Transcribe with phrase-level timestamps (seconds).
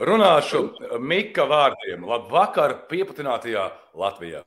[0.00, 0.62] Runāšu
[1.04, 2.06] Mika vārdiem.
[2.08, 3.66] Labvakar, piepatinātajā
[4.00, 4.38] Latvijā.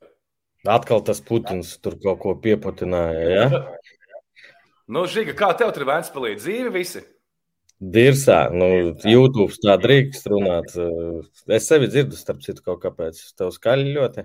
[0.65, 3.25] Atkal tas Putins tur kaut ko pieputināja.
[3.29, 3.59] Ja?
[4.89, 7.03] nu, Žiga, kā tev tur vēns palīdz dzīve visi?
[7.77, 10.73] Dirsā, nu, YouTube tā drīkst runāt.
[11.51, 13.19] Es sevi dzirdu, starp citu, kaut kāpēc.
[13.37, 14.23] Tev skaļi ļoti.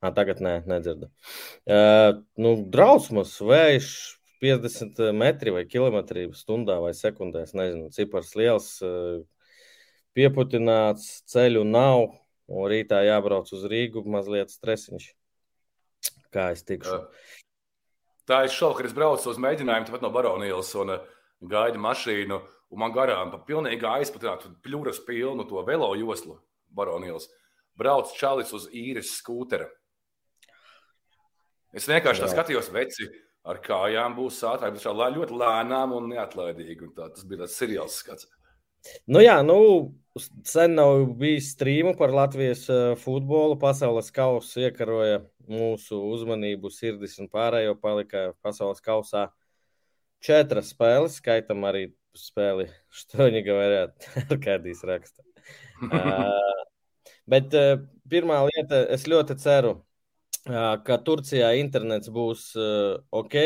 [0.00, 1.10] À, tagad nē, nedzirdu.
[1.68, 3.90] Uh, nu, drausmas, vējš,
[4.40, 7.52] 50 metri vai kilometri stundā vai sekundēs.
[7.52, 8.70] Nezinu, cipars liels,
[10.16, 12.10] pieputināts, ceļu nav.
[12.50, 15.04] Un rītā jābrauc uz Rīgu, mazliet stresiņš.
[16.34, 16.96] Kā es tikšu?
[18.26, 20.96] Tā ir šovakar, es braucu uz mēģinājumu tepat no Baronijas un
[21.50, 22.40] gaidu mašīnu.
[22.70, 26.36] Un man garām pa pilnīgi aizpatinātu pļuras pilnu to velo joslu
[26.74, 27.26] Baronijas.
[27.78, 29.66] Brauc čalis uz īres skūtera.
[31.74, 33.06] Es vienkārši skatījos, veci
[33.46, 36.86] ar kājām būs ātrāk, bet šā ļoti lēnām un neatlaidīgi.
[36.86, 38.28] Un tā, tas bija tāds seriāls skats.
[39.10, 39.58] Nu jā, nu,
[40.18, 42.64] sen nav bijis strīmu par Latvijas
[43.02, 43.58] futbolu.
[43.60, 49.28] Pasaules kausa iekaroja mūsu uzmanību, sirdis un pārējo palika pasaules kausā
[50.24, 52.68] četras spēles, skaitam arī spēli
[53.00, 55.24] Štoņiga varētu ar kādīs raksta.
[55.86, 56.64] uh,
[57.32, 57.78] bet uh,
[58.10, 59.76] pirmā lieta, es ļoti ceru,
[60.50, 63.38] uh, ka Turcijā internets būs uh, ok,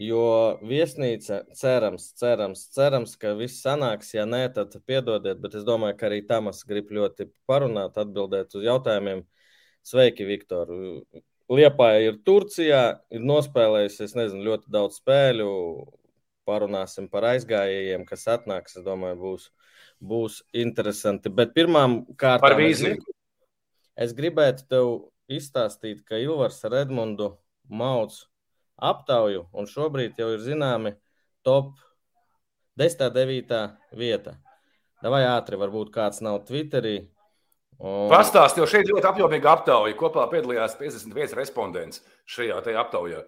[0.00, 0.24] jo
[0.64, 6.08] viesnīca cerams, cerams, cerams, ka viss sanāks, ja nē, tad piedodiet, bet es domāju, ka
[6.08, 9.26] arī Tamas grib ļoti parunāt, atbildēt uz jautājumiem.
[9.84, 10.72] Sveiki, Viktor!
[11.50, 15.50] Liepāja ir Turcijā, ir nospēlējusi, es nezinu, ļoti daudz spēļu,
[16.48, 18.78] parunāsim par aizgājējiem, kas atnāks.
[18.78, 19.48] Es domāju, būs,
[20.00, 21.32] būs interesanti.
[21.32, 23.02] Bet pirmām kārtām par vīziju.
[24.00, 24.92] Es gribētu tev
[25.30, 27.34] izstāstīt, ka Ilvars ar Edmundu
[27.68, 28.14] Mauc
[28.80, 30.94] aptauju, un šobrīd jau ir zināmi
[31.46, 31.72] top
[32.80, 33.10] 10.
[33.14, 33.62] 9.
[33.96, 34.36] vieta.
[35.00, 36.98] Vai ātri, varbūt kāds nav Twitterī.
[37.80, 38.10] Un...
[38.12, 39.96] Pastāst, jo šeit ļoti apjomīga aptauja.
[39.96, 43.24] Kopā piedalījās 51 respondents šajā aptaujā.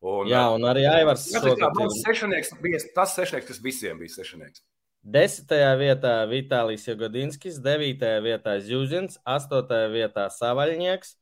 [0.00, 1.26] Un, Jā, un arī Aivars.
[1.28, 4.62] Tas bija tas sešnieks, kas visiem bija sešnieks.
[5.00, 11.14] Desmitajā vietā Vitālijs Jagodinskis, devītajā vietā Zjuzins, astotajā vietā Savaļnieks,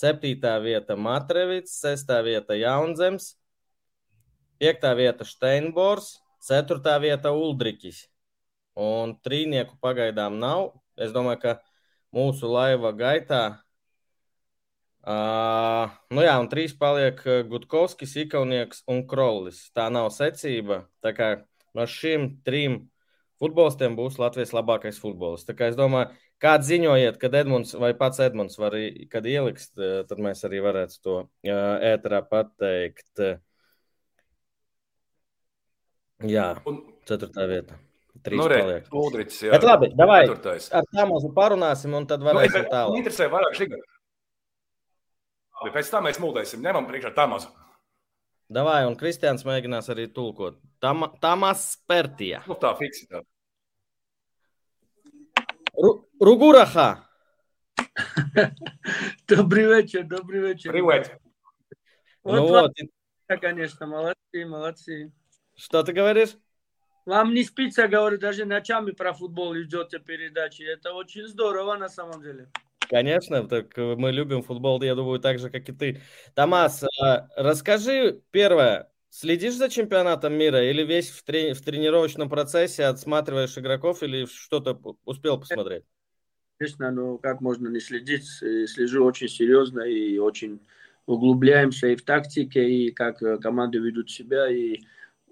[0.00, 3.34] septītā vieta Matrevits, sestā vieta Jaunzems,
[4.60, 8.06] piektā vieta Steinbors, ceturtā vieta Uldrikis.
[8.80, 10.70] Un trīnieku pagaidām nav.
[10.96, 11.56] Es domāju, ka
[12.16, 13.42] mūsu laiva gaitā
[15.00, 17.16] Uh, nu jā, un trīs paliek
[17.48, 19.62] Gutkovskis, Ikaunieks un Krollis.
[19.72, 20.82] Tā nav secība.
[21.00, 21.28] Tā kā
[21.76, 22.82] no šiem trim
[23.40, 25.48] futbolistiem būs Latvijas labākais futbolists.
[25.48, 26.12] Tā kā es domāju,
[26.42, 28.76] kāds ziņojiet, kad Edmunds vai pats Edmunds var,
[29.12, 31.60] kad ieliks, tad mēs arī varētu to uh,
[31.92, 33.22] ēterā pateikt.
[36.28, 36.48] Jā,
[37.08, 37.78] ceturtā vieta.
[38.20, 38.88] Trīs nu, paliek.
[38.92, 39.54] Uldriķis, jā.
[39.54, 40.66] Bet labi, davai, Ceturtais.
[40.76, 43.00] ar tā mazu parunāsim un tad varēsim nu, tālāk.
[43.00, 43.86] Interesē vairāk šī gada.
[45.60, 47.48] Labi, pēc tam mēs mūldēsim, ņemam priekšā Tamazu.
[48.50, 50.58] Davai, un Kristians mēģinās arī tulkot.
[50.82, 52.42] Tam, Tamas Spērtija.
[52.50, 53.22] Nu, tā fiksi tā.
[56.20, 57.06] Ругураха.
[59.28, 60.72] Добрый вечер, добрый вечер.
[60.72, 61.18] Привет.
[62.22, 62.72] Вот, ну вот.
[63.40, 65.12] конечно, молодцы, молодцы.
[65.56, 66.36] Что ты говоришь?
[67.06, 70.62] Вам не спится, говорю, даже ночами про футбол идете передачи.
[70.62, 72.50] Это очень здорово на самом деле.
[72.90, 76.02] Конечно, так э, мы любим футбол, я думаю, так же, как и ты.
[76.34, 82.84] Томас, а, расскажи первое, следишь за чемпионатом мира или весь в, трени- в тренировочном процессе
[82.84, 85.84] отсматриваешь игроков или что-то успел посмотреть?
[86.58, 88.26] Конечно, но как можно не следить?
[88.26, 90.60] Слежу очень серьезно и очень
[91.06, 94.80] углубляемся и в тактике, и как э, команды ведут себя, и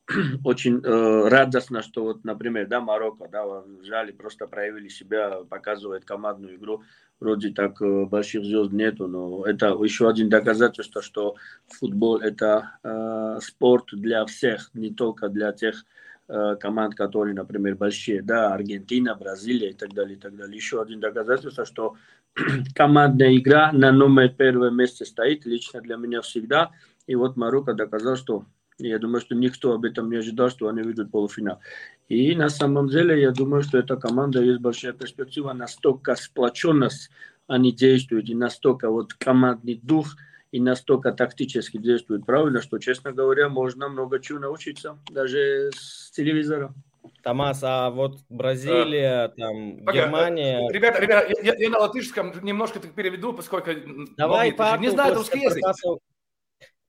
[0.44, 6.56] очень э, радостно, что вот, например, да, Марокко, да, взяли, просто проявили себя, показывает командную
[6.56, 6.82] игру.
[7.20, 11.34] Вроде так э, больших звезд нету, но это еще один доказательство, что
[11.66, 15.84] футбол это э, спорт для всех, не только для тех
[16.28, 20.56] э, команд, которые, например, большие, да, Аргентина, Бразилия и так далее, и так далее.
[20.56, 21.96] Еще один доказательство, что
[22.74, 26.70] командная игра на номер первое месте стоит, лично для меня всегда.
[27.08, 28.44] И вот Марокко доказал, что
[28.78, 31.60] я думаю, что никто об этом не ожидал, что они выйдут в полуфинал.
[32.08, 37.10] И на самом деле, я думаю, что эта команда есть большая перспектива, настолько сплоченность
[37.46, 40.16] они действуют, и настолько вот командный дух,
[40.52, 46.74] и настолько тактически действуют правильно, что, честно говоря, можно много чего научиться, даже с телевизора.
[47.22, 50.68] Томас, а вот Бразилия, а, там, Пока, Германия...
[50.70, 53.70] Ребята, ребята, я, я на латышском немножко переведу, поскольку...
[54.16, 55.64] Давай, не знаю русский язык.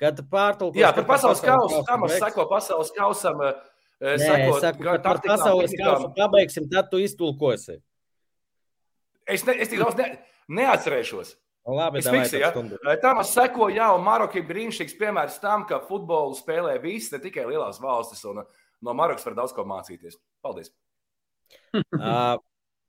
[0.00, 3.40] Kad pārtulkos, Jā, par pasaules kausu, tam es sako pasaules kausam.
[4.02, 7.78] Nē, sako, es saku, kad par pasaules kausu pabeigsim, tad tu iztulkosi.
[9.25, 10.10] Es, ne, es tik daudz ne,
[10.50, 11.36] neatcerēšos.
[11.64, 12.50] Labi, Es fiksu, ja?
[13.00, 17.22] Tam es sekoju, jā, un Maroka ir brīnišķīgs piemērs tam, ka futbolu spēlē visi, ne
[17.22, 18.42] tikai lielās valstis, un
[18.84, 20.19] no Marokas var daudz ko mācīties.
[20.44, 20.75] Paldies!
[21.98, 22.38] А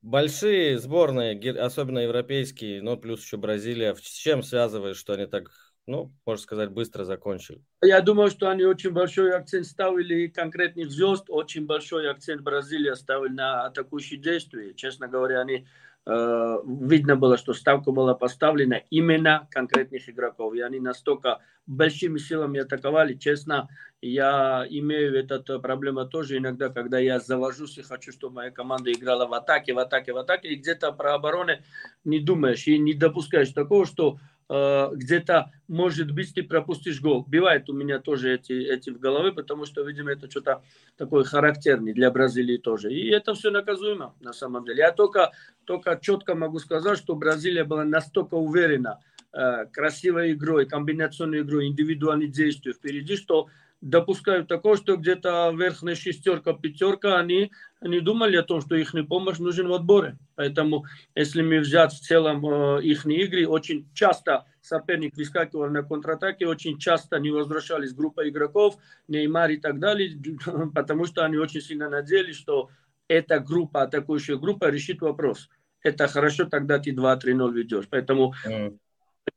[0.02, 5.50] большие сборные, ге- особенно европейские, ну, плюс еще Бразилия, с чем связываешь, что они так,
[5.87, 7.61] ну, можно сказать, быстро закончили?
[7.81, 13.33] Я думаю, что они очень большой акцент ставили конкретных звезд, очень большой акцент Бразилия ставили
[13.33, 14.73] на атакующие действия.
[14.73, 15.67] Честно говоря, они
[16.05, 20.53] э, видно было, что ставка была поставлена именно конкретных игроков.
[20.53, 23.15] И они настолько большими силами атаковали.
[23.15, 23.69] Честно,
[24.01, 29.27] я имею эту проблему тоже иногда, когда я завожусь и хочу, чтобы моя команда играла
[29.27, 31.63] в атаке, в атаке, в атаке, и где-то про обороны
[32.03, 37.25] не думаешь и не допускаешь такого, что э, где-то, может быть, ты пропустишь гол.
[37.25, 40.61] Бывает у меня тоже эти, эти в голове, потому что, видимо, это что-то
[40.97, 42.91] такое характерное для Бразилии тоже.
[42.91, 44.79] И это все наказуемо, на самом деле.
[44.79, 45.31] Я только,
[45.63, 48.99] только четко могу сказать, что Бразилия была настолько уверена
[49.31, 53.47] э, красивой игрой, комбинационной игрой, индивидуальной действием впереди, что
[53.81, 57.51] допускают такое, что где-то верхняя шестерка, пятерка, они
[57.81, 60.17] не думали о том, что их помощь нужен в отборе.
[60.35, 60.85] Поэтому,
[61.15, 66.77] если мы взять в целом э, их игры, очень часто соперник выскакивал на контратаке, очень
[66.77, 70.15] часто не возвращались группа игроков, Неймар и так далее,
[70.75, 72.69] потому что они очень сильно надеялись, что
[73.07, 75.49] эта группа, атакующая группа решит вопрос.
[75.83, 77.87] Это хорошо, тогда ты 2-3-0 ведешь.
[77.89, 78.79] Поэтому М.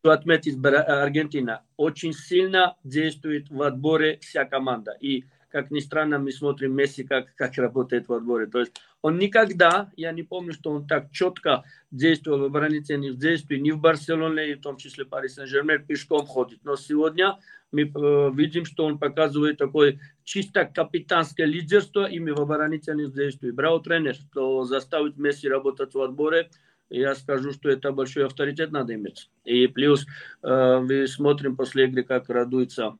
[0.02, 4.96] хочу отметить, Бра- Аргентина очень сильно действует в отборе вся команда.
[5.00, 8.46] И, как ни странно, мы смотрим Месси, как, как работает в отборе.
[8.46, 13.61] То есть он никогда, я не помню, что он так четко действовал в оборонительных действиях,
[13.61, 16.61] ни в Барселоне, и в том числе Пари Сен-Жермен, пешком ходит.
[16.64, 17.38] Но сегодня
[17.70, 23.55] мы э, видим, что он показывает такое чисто капитанское лидерство именно в оборонительных действиях.
[23.55, 26.50] Брал тренер, кто заставит Месси работать в отборе,
[26.99, 29.31] я скажу, что это большой авторитет надо иметь.
[29.44, 30.06] И плюс
[30.43, 32.96] э, мы смотрим после игры, как радуются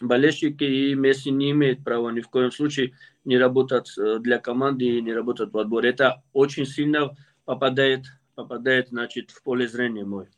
[0.00, 2.92] болельщики, и Месси не имеет права ни в коем случае
[3.24, 5.90] не работать э, для команды и не работать в отборе.
[5.90, 8.04] Это очень сильно попадает,
[8.34, 10.28] попадает значит, в поле зрения мой.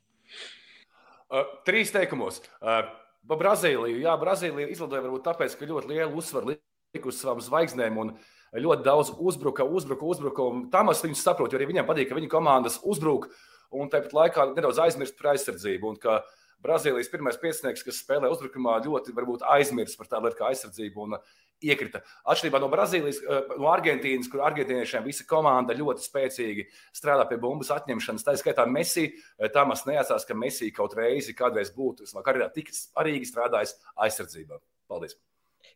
[1.30, 2.40] Uh, trīs teikumos.
[2.62, 2.88] Uh,
[3.28, 4.00] par Brazīliju.
[4.00, 8.14] Jā, Brazīlija izlidoja varbūt tāpēc, ka ļoti lielu uzsvaru lika uz savām zvaigznēm un
[8.53, 10.45] ļoti daudz uzbruka, uzbruka, uzbruka.
[10.45, 13.29] un Tamas viņus saprot, jo arī viņam patīk, ka viņa komandas uzbruk
[13.73, 15.93] un tāpat laikā nedaudz aizmirst par aizsardzību.
[15.93, 16.21] Un ka
[16.63, 21.17] Brazīlijas pirmais piecinieks, kas spēlē uzbrukumā, ļoti varbūt aizmirst par tādu lietu kā aizsardzību un
[21.17, 21.33] uh,
[21.63, 21.99] iekrita.
[22.29, 27.73] Atšķirībā no Brazīlijas, uh, no Argentīnas, kur argentīniešiem visa komanda ļoti spēcīgi strādā pie bumbas
[27.75, 28.23] atņemšanas.
[28.23, 29.09] Tā ir skaitā Messi.
[29.55, 33.75] Tamas neatcerās, ka Messi kaut reizi kādreiz būtu savā karjerā tik svarīgi strādājis
[34.05, 34.61] aizsardzībā.
[34.87, 35.17] Paldies!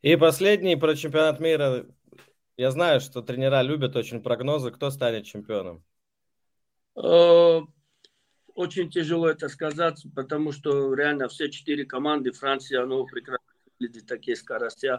[0.02, 1.86] И последний про чемпионат мира.
[2.57, 5.83] Я знаю, что тренера любят очень прогнозы, кто станет чемпионом.
[6.97, 7.61] Э,
[8.55, 13.47] Очень тяжело это сказать, потому что реально все четыре команды Франция, ну, прекрасно
[13.81, 14.91] выглядит такие скорости.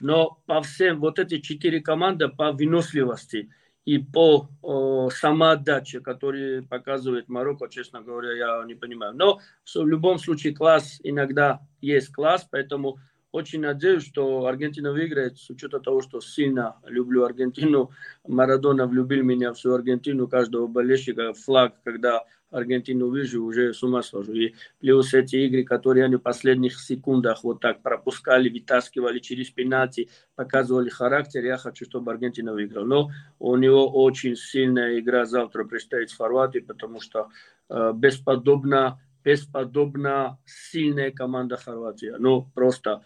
[0.00, 3.50] Но по всем, вот эти четыре команды по выносливости
[3.84, 9.14] и по о, самоотдаче, которые показывает Марокко, честно говоря, я не понимаю.
[9.14, 9.40] Но
[9.72, 12.98] в любом случае класс иногда есть класс, поэтому
[13.36, 17.90] очень надеюсь, что Аргентина выиграет, с учетом того, что сильно люблю Аргентину.
[18.26, 24.02] Марадона влюбил меня в всю Аргентину, каждого болельщика, флаг, когда Аргентину вижу, уже с ума
[24.02, 24.32] схожу.
[24.32, 30.08] И плюс эти игры, которые они в последних секундах вот так пропускали, вытаскивали через пенальти,
[30.34, 32.86] показывали характер, я хочу, чтобы Аргентина выиграла.
[32.86, 37.28] Но у него очень сильная игра завтра предстоит с Хорватией, потому что
[37.68, 42.14] э, бесподобно, бесподобно сильная команда Хорватии.
[42.18, 43.02] Ну, просто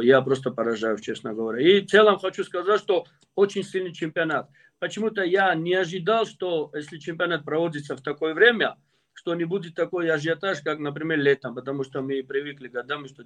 [0.00, 1.60] я просто поражаюсь, честно говоря.
[1.60, 4.48] И в целом хочу сказать, что очень сильный чемпионат.
[4.78, 8.76] Почему-то я не ожидал, что если чемпионат проводится в такое время,
[9.18, 13.24] что не будет такой ажиотаж, как, например, летом, потому что мы привыкли годами, что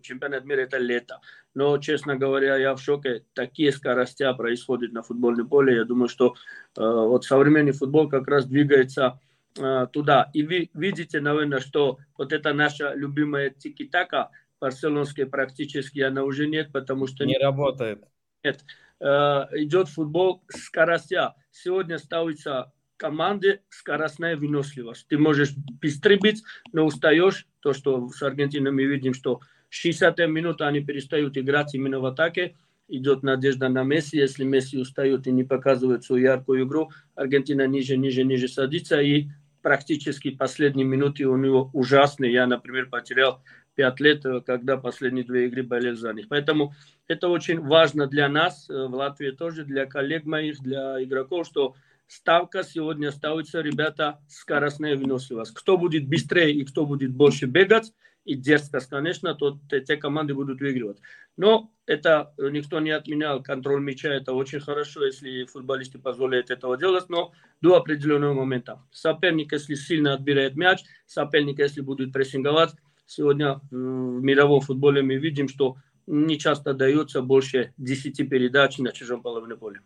[0.00, 1.20] чемпионат мира это лето.
[1.52, 3.24] Но, честно говоря, я в шоке.
[3.34, 5.76] Такие скоростя происходят на футбольном поле.
[5.76, 6.34] Я думаю, что
[6.76, 9.20] э, вот современный футбол как раз двигается
[9.58, 10.30] э, туда.
[10.32, 14.30] И вы видите, наверное, что вот это наша любимая тики-така,
[14.60, 18.04] барселонская практически она уже нет, потому что Не работает.
[18.44, 18.54] э,
[19.00, 21.34] идет футбол скоростя.
[21.50, 25.06] Сегодня ставится команды скоростная выносливость.
[25.08, 26.42] Ты можешь быстрый быть,
[26.72, 27.46] но устаешь.
[27.60, 32.56] То, что с Аргентиной мы видим, что 60 минут они перестают играть именно в атаке.
[32.86, 34.18] Идет надежда на Месси.
[34.18, 39.00] Если Месси устает и не показывает свою яркую игру, Аргентина ниже, ниже, ниже садится.
[39.00, 39.28] И
[39.62, 42.32] практически последние минуты у него ужасные.
[42.32, 43.42] Я, например, потерял
[43.74, 46.28] 5 лет, э, когда последние две игры болел за них.
[46.28, 46.72] Поэтому
[47.08, 51.74] это очень важно для нас, э, в Латвии тоже, для коллег моих, для игроков, что
[52.06, 55.54] ставка сегодня ставится, ребята, скоростная выносливость.
[55.54, 57.92] Кто будет быстрее и кто будет больше бегать,
[58.24, 60.98] и дерзкость, конечно, то те команды будут выигрывать.
[61.36, 63.42] Но это никто не отменял.
[63.42, 68.82] Контроль мяча это очень хорошо, если футболисты позволяют этого делать, но до определенного момента.
[68.90, 72.70] Соперник, если сильно отбирает мяч, соперник, если будет прессинговать,
[73.05, 75.77] сегодня в мировом футболе мы видим, что
[76.07, 79.81] не часто дается больше 10 передач на чужом половине поля.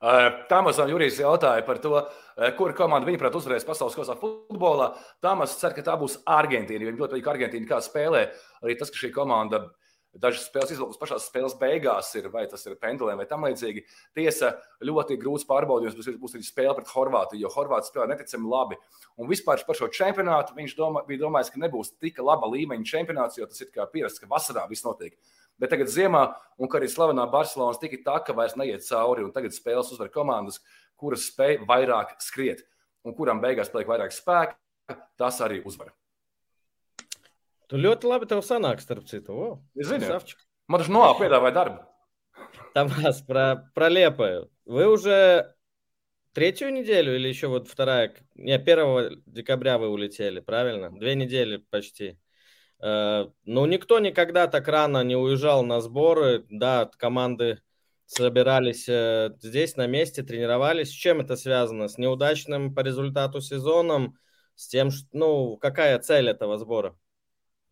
[0.00, 2.02] Tamasam Jurijs jautāja par to,
[2.58, 4.90] kura komanda viņaprāt uzvarēs pasaules kausā futbolā.
[5.24, 6.84] Tamas cer, ka tā būs Argentīna.
[6.84, 8.26] Viņam ļoti patīk Argentīna, kā spēlē.
[8.62, 9.70] Arī tas, ka šī komanda
[10.19, 13.83] dažas spēles izlūkus pašās spēles beigās ir, vai tas ir pendulēm vai tam līdzīgi.
[14.17, 14.53] Tiesa,
[14.83, 18.79] ļoti grūts pārbaudījums būs, būs arī spēle pret Horvātiju, jo Horvātija spēlē neticami labi.
[19.17, 23.39] Un vispār par šo čempionātu viņš domā, bija domājis, ka nebūs tik laba līmeņa čempionāts,
[23.39, 25.15] jo tas ir kā pierasts, ka vasarā viss notiek.
[25.61, 26.25] Bet tagad ziemā,
[26.57, 30.09] un ka arī slavenā Barcelonas tika tā, ka vairs neiet cauri, un tagad spēles uzvar
[30.11, 30.59] komandas,
[30.99, 32.65] kuras spēj vairāk skriet,
[33.05, 34.57] un kuram beigās paliek vairāk spēka,
[35.21, 35.93] tas arī uzvar.
[37.71, 39.31] Tu ļoti labi tev sanāk, starp citu.
[39.31, 40.03] О, Zini,
[40.67, 41.77] man taču noā piedāvāja darbu.
[42.75, 44.49] Тамас, про, про Лепою.
[44.65, 45.55] Вы уже
[46.33, 48.13] третью неделю или еще вот вторая?
[48.35, 50.91] Не, 1 декабря вы улетели, правильно?
[50.91, 52.19] Две недели почти.
[52.83, 56.45] Э, ну, никто никогда так рано не уезжал на сборы.
[56.49, 57.61] Да, команды
[58.05, 60.89] собирались э, здесь на месте, тренировались.
[60.89, 61.87] С чем это связано?
[61.87, 64.17] С неудачным по результату сезоном?
[64.55, 66.97] С тем, что, ну, какая цель этого сбора?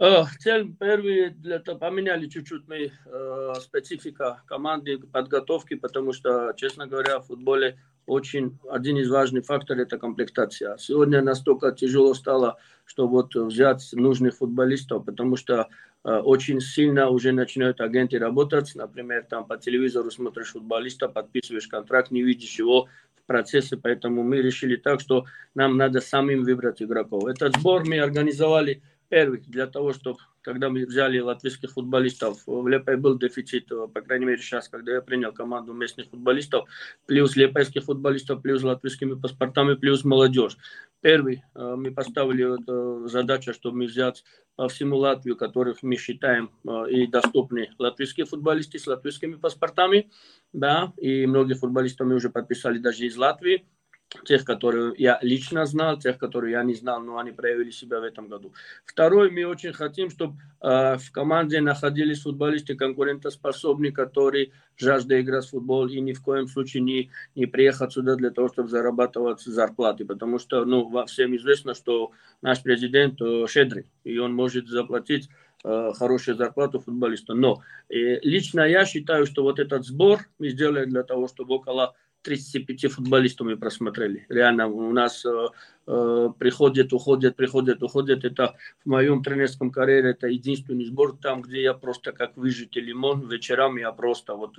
[0.01, 6.87] Э, цель первый, для того, поменяли чуть-чуть мы э, специфика команды, подготовки, потому что, честно
[6.87, 10.77] говоря, в футболе очень один из важных факторов– это комплектация.
[10.77, 15.67] Сегодня настолько тяжело стало, что вот взять нужных футболистов, потому что
[16.05, 18.71] э, очень сильно уже начинают агенты работать.
[18.75, 22.87] Например, там по телевизору смотришь футболиста, подписываешь контракт, не видишь его
[23.17, 25.25] в процессе, поэтому мы решили так, что
[25.55, 27.25] нам надо самим выбрать игроков.
[27.25, 32.95] Этот сбор мы организовали первый для того, чтобы когда мы взяли латвийских футболистов, в Лепе
[32.95, 36.69] был дефицит, э, по крайней мере сейчас, когда я принял команду местных футболистов,
[37.05, 40.57] плюс лепейских футболистов, плюс латвийскими паспортами, плюс молодежь.
[41.01, 44.23] Первый, э, мы поставили эту задачу, чтобы взять
[44.55, 50.09] по всему Латвию, которых мы считаем э, и доступны латвийские футболисты с латвийскими паспортами,
[50.53, 53.65] да, и многие футболисты мы уже подписали даже из Латвии,
[54.25, 58.03] тех, которые я лично знал, тех, которые я не знал, но они проявили себя в
[58.03, 58.53] этом году.
[58.85, 65.51] Второй, мы очень хотим, чтобы э, в команде находились футболисты конкурентоспособные, которые жаждут играть в
[65.51, 70.05] футбол и ни в коем случае не, не приехать сюда для того, чтобы зарабатывать зарплаты,
[70.05, 72.11] потому что ну, всем известно, что
[72.41, 75.29] наш президент э, щедрый, и он может заплатить
[75.63, 77.35] э, хорошую зарплату футболисту.
[77.35, 81.95] Но э, лично я считаю, что вот этот сбор мы сделали для того, чтобы около
[82.21, 84.25] 35 футболистов мы просмотрели.
[84.29, 85.47] Реально, у нас э,
[85.87, 88.25] э, приходят, уходят, приходят, уходят.
[88.25, 93.27] Это в моем тренерском карьере это единственный сбор там, где я просто как выжатый лимон.
[93.27, 94.57] Вечерам я просто вот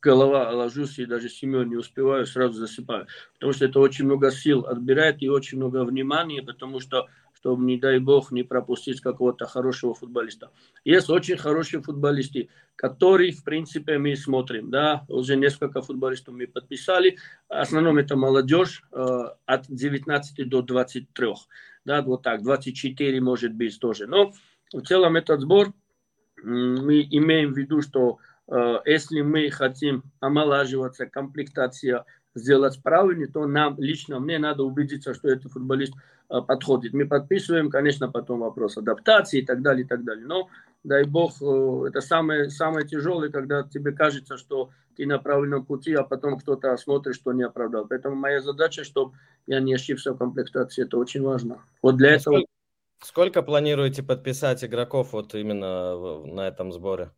[0.00, 3.06] голова ложусь и даже семью не успеваю, сразу засыпаю.
[3.34, 7.08] Потому что это очень много сил отбирает и очень много внимания, потому что
[7.44, 10.50] чтобы, не дай бог, не пропустить какого-то хорошего футболиста.
[10.82, 14.70] Есть очень хорошие футболисты, которые, в принципе, мы смотрим.
[14.70, 15.04] Да?
[15.08, 17.18] Уже несколько футболистов мы подписали.
[17.50, 21.34] В основном это молодежь э, от 19 до 23.
[21.84, 24.06] Да, вот так, 24 может быть тоже.
[24.06, 24.32] Но
[24.72, 25.74] в целом этот сбор,
[26.42, 33.76] мы имеем в виду, что э, если мы хотим омолаживаться, комплектация сделать правильно, то нам,
[33.78, 35.94] лично мне надо убедиться, что этот футболист
[36.30, 36.92] э, подходит.
[36.92, 40.26] Мы подписываем, конечно, потом вопрос адаптации и так далее, и так далее.
[40.26, 40.48] Но,
[40.82, 45.94] дай бог, э, это самое, самое тяжелое, когда тебе кажется, что ты на правильном пути,
[45.94, 47.86] а потом кто-то смотрит, что не оправдал.
[47.88, 51.62] Поэтому моя задача, чтобы я не ошибся в комплектации, это очень важно.
[51.82, 52.36] Вот для этого...
[52.36, 52.48] Сколько,
[53.02, 57.10] сколько планируете подписать игроков вот именно на этом сборе?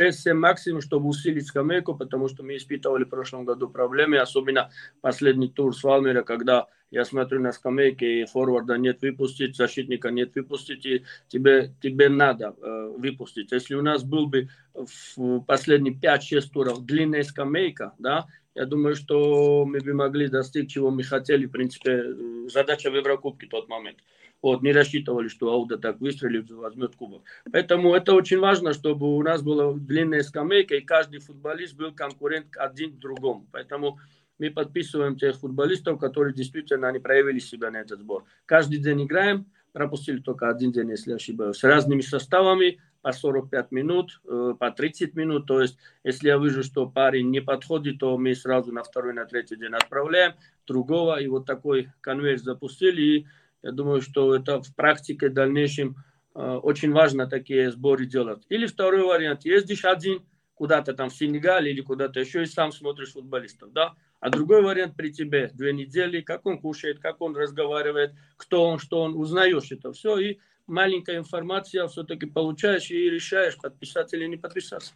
[0.00, 5.48] 6-7 максимум, чтобы усилить скамейку, потому что мы испытывали в прошлом году проблемы, особенно последний
[5.48, 10.86] тур с Валмера, когда я смотрю на скамейке, и форварда нет выпустить, защитника нет выпустить,
[10.86, 13.52] и тебе, тебе надо э, выпустить.
[13.52, 19.64] Если у нас был бы в последние 5-6 туров длинная скамейка, да, я думаю, что
[19.66, 22.04] мы бы могли достичь, чего мы хотели, в принципе,
[22.48, 23.98] задача в Еврокубке тот момент.
[24.40, 27.22] Вот, не рассчитывали, что Ауда так выстрелит, возьмет кубок.
[27.52, 32.56] Поэтому это очень важно, чтобы у нас была длинная скамейка, и каждый футболист был конкурент
[32.56, 33.46] один к другому.
[33.52, 33.98] Поэтому
[34.38, 38.24] мы подписываем тех футболистов, которые действительно они проявили себя на этот сбор.
[38.46, 44.20] Каждый день играем, пропустили только один день, если ошибаюсь, с разными составами, по 45 минут,
[44.28, 45.46] э, по 30 минут.
[45.46, 49.24] То есть, если я вижу, что парень не подходит, то мы сразу на второй, на
[49.24, 50.34] третий день отправляем
[50.66, 51.20] другого.
[51.20, 53.02] И вот такой конвейер запустили.
[53.02, 53.26] И
[53.62, 55.96] я думаю, что это в практике в дальнейшем
[56.34, 58.42] э, очень важно такие сборы делать.
[58.48, 59.44] Или второй вариант.
[59.44, 60.22] Ездишь один
[60.54, 63.72] куда-то там в Сенегале или куда-то еще и сам смотришь футболистов.
[63.72, 63.94] Да?
[64.23, 68.79] А другой вариант при тебе две недели, как он кушает, как он разговаривает, кто он,
[68.79, 74.37] что он, узнаешь это все, и маленькая информация все-таки получаешь и решаешь, подписаться или не
[74.37, 74.93] подписаться.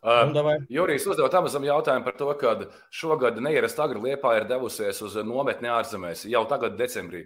[0.00, 2.52] Uh, nu, Jurijs uzdeva tam jautājumu par to, ka
[2.94, 7.24] šogad neierasti agri Liepā ir devusies uz nometni ārzemēs jau tagad, decembrī.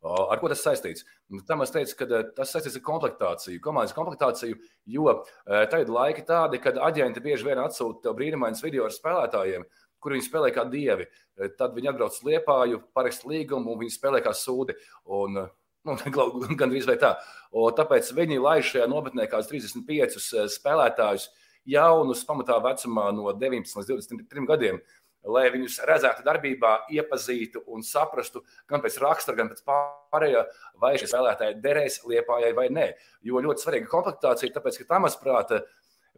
[0.00, 1.04] Uh, ar ko tas saistīts?
[1.46, 4.56] Tam es teicu, ka tas saistīts ar komplektāciju, komandas komplektāciju,
[4.88, 5.22] jo uh,
[5.68, 10.27] tagad laiki tādi, kad aģenti bieži vien atsūta brīnumainus video ar spēlētājiem, uh, kur viņi
[10.27, 11.07] spēlē kā dievi.
[11.39, 14.75] Eh, tad viņi atbrauc uz Liepāju, parakst līgumu, un viņi spēlē kā sūdi.
[15.05, 15.53] Un, eh,
[15.87, 15.95] nu,
[16.59, 17.15] gan drīz vai tā.
[17.51, 21.29] Un tāpēc viņi laiž šajā nometnē kādus 35 eh, spēlētājus,
[21.69, 24.81] jaunus, pamatā vecumā no 19 līdz 23 gadiem,
[25.23, 30.43] lai viņus redzētu darbībā, iepazītu un saprastu gan pēc rakstura, gan pēc pārējā,
[30.83, 32.89] vai šie spēlētāji derēs Liepājai vai nē.
[33.23, 35.61] Jo ļoti svarīga komplektācija, tāpēc, ka tam, manuprāt,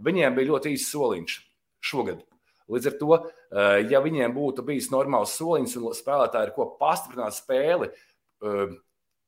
[0.02, 1.38] viņiem bija ļoti īsts soliņš
[1.86, 2.26] šogad.
[2.72, 7.38] Līdz ar to, eh, ja viņiem būtu bijis normāls soliņš un spēlētāji ar ko pastiprināt
[7.38, 8.76] spēli eh,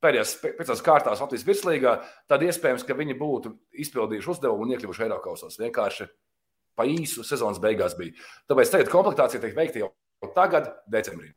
[0.01, 1.97] pēdējās piecās kārtās Latvijas virslīgā,
[2.29, 3.53] tad iespējams, ka viņi būtu
[3.85, 5.59] izpildījuši uzdevumu un iekļuvuši Eiropasos.
[5.61, 6.09] Vienkārši
[6.77, 8.17] pa īsu sezonas beigās bija.
[8.49, 9.91] Tāpēc tagad komplektācija tiek veikta jau
[10.35, 11.33] tagad, decembrī.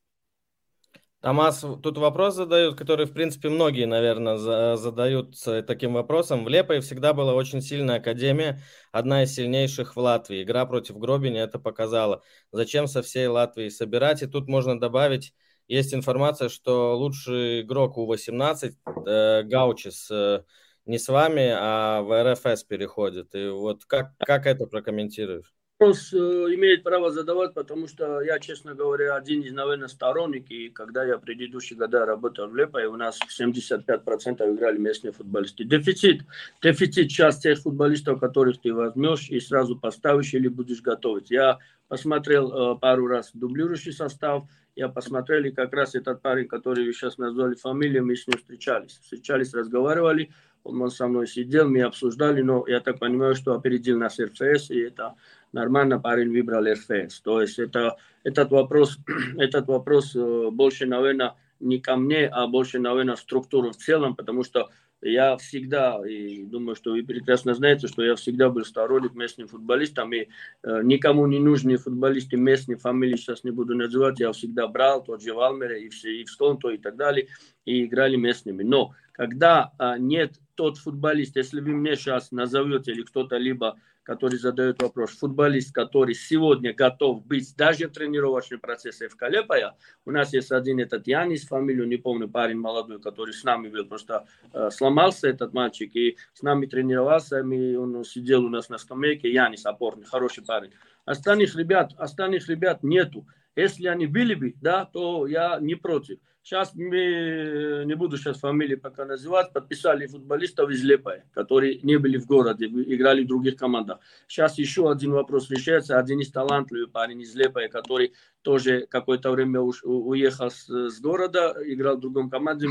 [1.20, 4.38] Тамас, тут вопрос задают, который, в принципе, многие, наверное,
[4.76, 5.36] задают
[5.66, 6.44] таким вопросом.
[6.44, 10.42] В Лепое всегда была очень сильная академия, одна из сильнейших в Латвии.
[10.42, 12.22] Игра против Гробини это показала.
[12.52, 14.22] Зачем со всей Латвии собирать?
[14.22, 15.34] И тут можно добавить,
[15.68, 18.72] есть информация, что лучший игрок У-18,
[19.06, 20.44] э, Гаучис, э,
[20.86, 23.34] не с вами, а в РФС переходит.
[23.34, 25.54] И вот как, как это прокомментируешь?
[25.80, 30.68] Вопрос э, имеет право задавать, потому что я, честно говоря, один из, наверное, сторонник, и
[30.68, 35.64] когда я предыдущие года работал в Лепе, у нас 75% играли местные футболисты.
[35.64, 36.23] Дефицит,
[36.62, 41.30] дефицит сейчас тех футболистов, которых ты возьмешь и сразу поставишь или будешь готовить.
[41.30, 44.45] Я посмотрел э, пару раз дублирующий состав,
[44.76, 48.36] я посмотрел, и как раз этот парень, который вы сейчас назвали фамилию, мы с ним
[48.36, 49.00] встречались.
[49.02, 50.30] Встречались, разговаривали,
[50.62, 54.80] он со мной сидел, мы обсуждали, но я так понимаю, что опередил нас РФС, и
[54.80, 55.14] это
[55.52, 57.21] нормально парень выбрал РФС.
[57.21, 58.99] То есть это, этот, вопрос,
[59.39, 64.71] этот вопрос больше, наверное, не ко мне, а больше, наверное, структуру в целом, потому что
[65.02, 70.13] я всегда, и думаю, что вы прекрасно знаете, что я всегда был сторонник местным футболистам,
[70.13, 70.28] и
[70.63, 75.23] э, никому не нужны футболисты местные, фамилии сейчас не буду называть, я всегда брал, тот
[75.23, 77.28] же Валмере, и, все, и в Сконто, и так далее,
[77.65, 78.63] и играли местными.
[78.63, 84.39] Но когда э, нет тот футболист, если вы мне сейчас назовете, или кто-то либо который
[84.39, 89.76] задает вопрос, футболист, который сегодня готов быть даже в тренировочном процессе в Калепая.
[90.06, 93.85] У нас есть один этот Янис, фамилию не помню, парень молодой, который с нами был,
[93.85, 98.78] просто э, сломался этот мальчик и с нами тренировался, и он сидел у нас на
[98.78, 100.73] скамейке, Янис опорный, хороший парень.
[101.04, 103.26] Остальных ребят, остальных ребят нету.
[103.54, 106.19] Если они были бы, да, то я не против.
[106.50, 112.19] Сейчас мы, не буду сейчас фамилии пока называть, подписали футболистов из Лепая, которые не были
[112.19, 114.00] в городе, играли в других командах.
[114.26, 115.97] Сейчас еще один вопрос решается.
[115.97, 121.99] Один из талантливых парень из Лепая, который тоже какое-то время уехал с, с города, играл
[121.99, 122.67] в другом команде.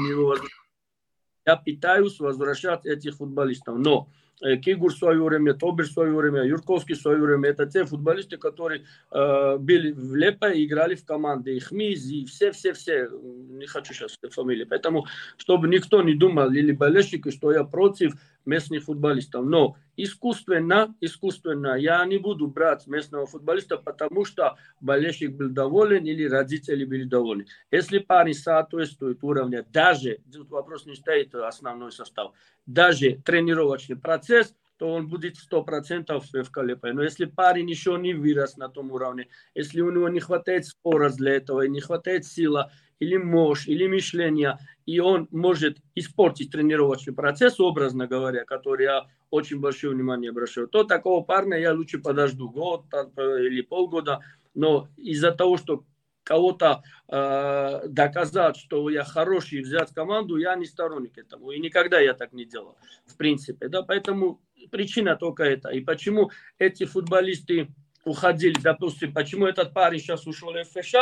[1.46, 3.78] Я пытаюсь возвращать этих футболистов.
[3.78, 7.49] Но Кигур в свое время, Тобер в свое время, Юрковский в свое время.
[7.49, 11.56] Это те футболисты, которые э, были в Лепе и играли в команде.
[11.56, 13.10] И Хмизи, все-все-все.
[13.12, 14.63] Не хочу сейчас фамилии.
[14.63, 15.06] Поэтому,
[15.38, 18.13] чтобы никто не думал, или болельщики, что я против
[18.45, 19.45] местных футболистов.
[19.45, 26.28] Но искусственно, искусственно я не буду брать местного футболиста, потому что болельщик был доволен или
[26.28, 27.45] родители были довольны.
[27.71, 32.34] Если парень соответствует уровню, даже, тут вопрос не стоит основной состав,
[32.65, 34.29] даже тренировочный процесс,
[34.78, 36.94] то он будет 100% в Калепе.
[36.94, 41.18] Но если парень еще не вырос на том уровне, если у него не хватает скорость
[41.18, 47.13] для этого, и не хватает сила, или мощь, или мышления, и он может испортить тренировочный
[47.13, 52.50] процесс, образно говоря, который я очень большое внимание обращаю, то такого парня я лучше подожду
[52.50, 52.86] год
[53.18, 54.22] или полгода,
[54.54, 55.84] но из-за того, что
[56.30, 61.50] кого-то э, доказать, что я хороший, взять команду, я не сторонник этому.
[61.50, 63.68] И никогда я так не делал, в принципе.
[63.68, 63.82] Да?
[63.82, 64.39] Поэтому
[64.70, 65.70] причина только это.
[65.70, 67.70] И почему эти футболисты
[68.06, 70.94] уходили, допустим, почему этот парень сейчас ушел в ФШ,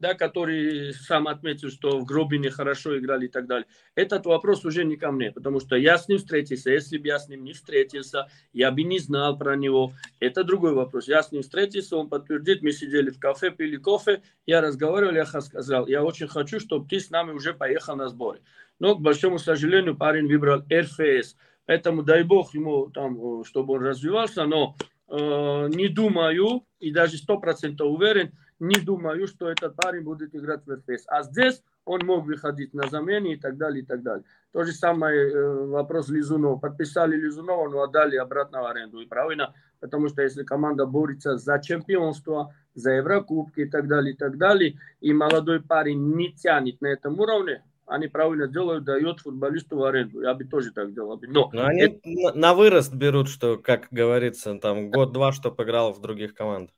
[0.00, 3.66] да, который сам отметил, что в Гробине хорошо играли и так далее.
[3.94, 6.70] Этот вопрос уже не ко мне, потому что я с ним встретился.
[6.70, 9.92] Если бы я с ним не встретился, я бы не знал про него.
[10.18, 11.06] Это другой вопрос.
[11.06, 15.26] Я с ним встретился, он подтвердит, мы сидели в кафе, пили кофе, я разговаривал, я
[15.26, 18.40] сказал, я очень хочу, чтобы ты с нами уже поехал на сборы.
[18.78, 21.36] Но, к большому сожалению, парень выбрал РФС.
[21.66, 24.76] Поэтому дай бог ему там, чтобы он развивался, но
[25.08, 30.60] э, не думаю и даже сто процентов уверен, не думаю, что этот парень будет играть
[30.66, 31.04] в РФС.
[31.08, 34.24] А здесь он мог выходить на замене и так далее, и так далее.
[34.52, 36.56] То же самое э, вопрос Лизунова.
[36.56, 39.00] Подписали Лизунова, но отдали обратно в аренду.
[39.00, 44.16] И правильно, потому что если команда борется за чемпионство, за Еврокубки и так далее, и
[44.16, 49.78] так далее, и молодой парень не тянет на этом уровне, они правильно делают, дают футболисту
[49.78, 50.20] в аренду.
[50.20, 51.18] Я бы тоже так делал.
[51.26, 52.38] Но, Но они это...
[52.38, 56.74] на вырост берут, что, как говорится, там год-два, что играл в других командах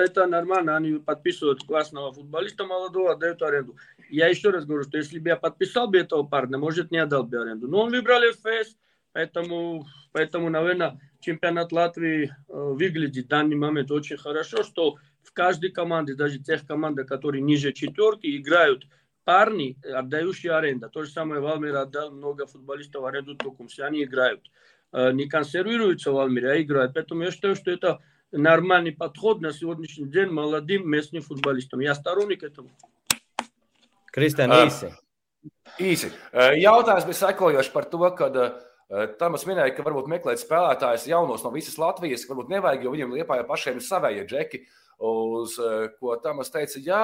[0.00, 3.76] это нормально, они подписывают классного футболиста молодого, отдают аренду.
[4.10, 7.24] Я еще раз говорю, что если бы я подписал бы этого парня, может, не отдал
[7.24, 7.68] бы аренду.
[7.68, 8.76] Но он выбрал ФС,
[9.12, 16.14] поэтому, поэтому наверное, чемпионат Латвии выглядит в данный момент очень хорошо, что в каждой команде,
[16.14, 18.86] даже тех команд, которые ниже четверки, играют
[19.24, 20.88] парни, отдающие аренду.
[20.90, 24.50] То же самое Валмир отдал много футболистов аренду Тукумсе, они играют.
[24.92, 26.94] Э, не консервируются в Валмире, а играют.
[26.94, 28.00] Поэтому я считаю, что это
[28.31, 31.79] нормальный подход на сегодняшний день молодым местным футболистам.
[31.79, 32.69] Я сторонник этого.
[34.13, 34.89] Kristian, īsi.
[35.77, 36.09] Īsi.
[36.33, 38.31] Jautājums bija sekojošs par to, ka
[39.19, 43.41] Tamas minēja, ka varbūt meklēt spēlētājus jaunos no visas Latvijas, varbūt nevajag, jo viņiem liepā
[43.41, 44.61] jau pašiem ir savējie džeki.
[45.03, 45.57] Uz
[45.99, 47.01] ko Tamas teica, jā,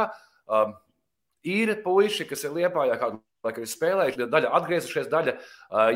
[1.43, 5.35] ir puiši, kas ir liepā, kādu laikam ir spēlējuši, daļa atgriezušies, daļa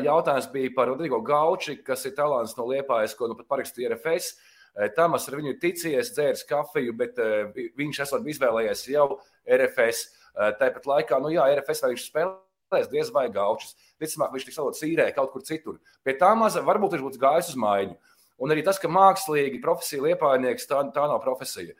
[0.04, 4.36] jautājums bija par Rodrigo Gauči, kas ir talants no liepājas, ko nu pat parakstīja RFS.
[4.73, 10.07] Eh, Tamas ar viņu ticies, dzēris kafiju, bet eh, viņš esot izvēlējies jau RFS.
[10.33, 13.75] Eh, tāpat laikā, nu jā, RFS vai viņš spēlēs, diez vai gaučus.
[14.01, 15.77] Visticamāk, viņš tiks salot sīrē kaut kur citur.
[16.01, 17.99] Pie tā maza varbūt viņš būtu gājis uz maiņu.
[18.41, 21.75] Un arī tas, ka mākslīgi profesija liepājnieks, tā, tā nav profesija.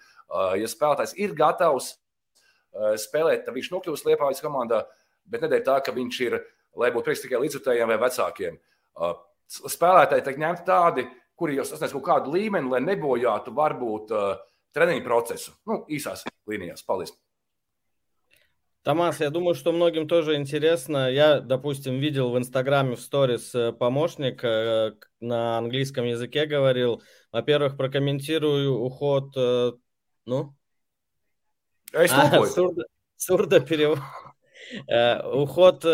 [0.55, 1.95] Ja spēlētājs ir gatavs
[3.01, 4.83] spēlēt, tad viņš nokļūs liepājas komandā,
[5.29, 6.37] bet nedēļ tā, ka viņš ir,
[6.79, 8.61] lai būtu prieks tikai līdzutējiem vai vecākiem.
[9.73, 11.07] Spēlētāji tiek ņemti tādi,
[11.38, 14.36] kuri jau sasniedz kaut kādu līmeni, lai nebojātu varbūt uh,
[14.74, 15.54] treniņu процессу.
[15.66, 16.84] Ну, īsās līnijās.
[16.86, 17.14] Paldies.
[18.88, 21.10] Томас, я думаю, что многим тоже интересно.
[21.10, 27.02] Я, допустим, видел в Инстаграме в сторис э, помощник э, на английском языке говорил.
[27.30, 29.72] Во-первых, прокомментирую уход, э,
[30.24, 30.56] ну?
[31.92, 32.84] А, сурдо,
[33.16, 33.98] сурдо перевод.
[35.34, 35.84] Уход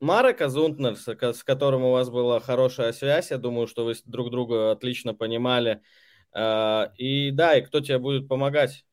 [0.00, 4.72] Марека Зунтнерса, с которым у вас была хорошая связь, я думаю, что вы друг друга
[4.72, 5.82] отлично понимали.
[6.32, 8.86] А, и да, и кто тебе будет помогать?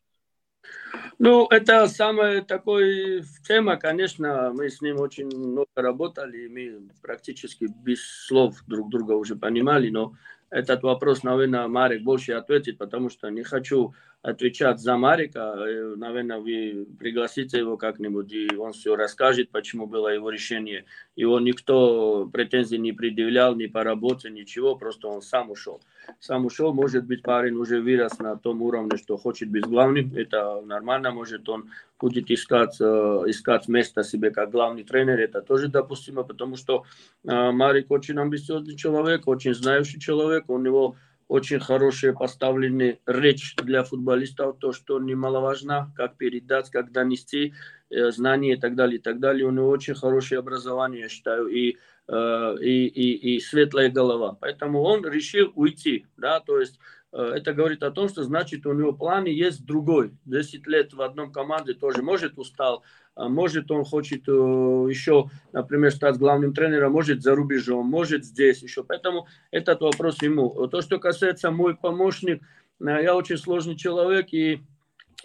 [1.20, 8.02] Ну, это самая такой тема, конечно, мы с ним очень много работали, мы практически без
[8.28, 10.13] слов друг друга уже понимали, но
[10.50, 13.93] этот вопрос, наверное, Марик больше ответит, потому что не хочу
[14.28, 15.56] отвечать за Марика.
[15.58, 20.86] Э, наверное, вы пригласите его как-нибудь, и он все расскажет, почему было его решение.
[21.16, 25.82] Его никто претензий не предъявлял, ни по работе, ничего, просто он сам ушел.
[26.20, 30.62] Сам ушел, может быть, парень уже вырос на том уровне, что хочет быть главным, это
[30.62, 36.24] нормально, может, он будет искать, э, искать место себе как главный тренер, это тоже допустимо,
[36.24, 36.84] потому что
[37.24, 43.84] э, Марик очень амбициозный человек, очень знающий человек, у него очень хорошие поставлены речь для
[43.84, 47.54] футболистов, то, что немаловажно, как передать, как донести
[47.90, 49.46] э, знания и так далее, и так далее.
[49.46, 54.38] У него очень хорошее образование, я считаю, и, э, и, и, и светлая голова.
[54.40, 56.80] Поэтому он решил уйти, да, то есть
[57.12, 60.12] это говорит о том, что значит у него планы есть другой.
[60.26, 62.84] 10 лет в одном команде тоже может устал,
[63.17, 68.62] а может он хочет э, еще, например, стать главным тренером, может за рубежом, может здесь
[68.62, 68.84] еще.
[68.84, 70.67] Поэтому этот вопрос ему.
[70.67, 72.43] То, что касается мой помощник,
[72.80, 74.62] э, я очень сложный человек, и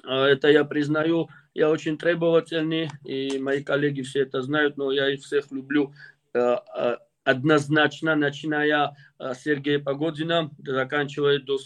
[0.05, 5.13] э, это я признаю, я очень требовательный, и мои коллеги все это знают, но я
[5.13, 5.93] их всех люблю
[7.25, 11.59] однозначно, начиная с Сергея Погодина, заканчивая до,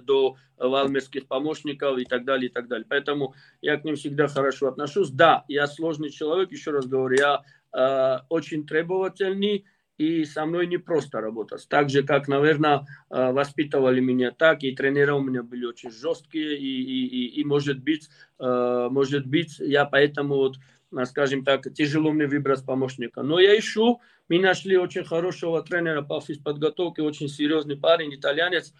[0.00, 2.86] до валмерских помощников и так далее, и так далее.
[2.88, 5.10] Поэтому я к ним всегда хорошо отношусь.
[5.10, 7.42] Да, я сложный человек, еще раз говорю, я
[7.72, 9.64] э, очень требовательный,
[9.98, 11.68] и со мной не просто работать.
[11.68, 16.82] Так же, как, наверное, воспитывали меня так, и тренеры у меня были очень жесткие, и,
[16.82, 20.56] и, и, и может быть, может быть, я поэтому вот
[21.04, 23.22] скажем так, тяжело мне выбрать помощника.
[23.22, 28.72] Но я ищу, мы нашли очень хорошего тренера по физподготовке, очень серьезный парень, итальянец.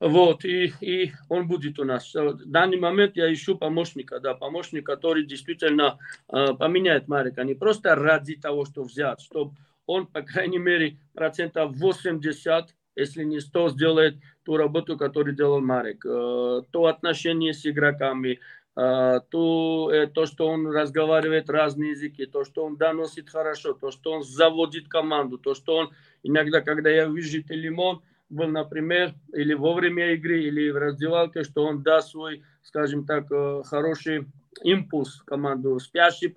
[0.00, 2.12] Вот, и, и он будет у нас.
[2.12, 7.44] В данный момент я ищу помощника, да, помощник, который действительно э, поменяет Марика.
[7.44, 9.54] Не просто ради того, что взять, чтобы
[9.86, 16.04] он, по крайней мере, процентов 80, если не 100, сделает ту работу, которую делал Марик.
[16.04, 18.40] Э, то отношение с игроками,
[18.74, 24.12] то, э, то, что он разговаривает разные языки, то, что он доносит хорошо, то, что
[24.12, 25.90] он заводит команду, то, что он
[26.22, 31.64] иногда, когда я вижу Телемон, был, например, или во время игры, или в раздевалке, что
[31.64, 34.26] он даст свой, скажем так, э, хороший
[34.62, 35.78] импульс команду.
[35.78, 36.32] Спящий,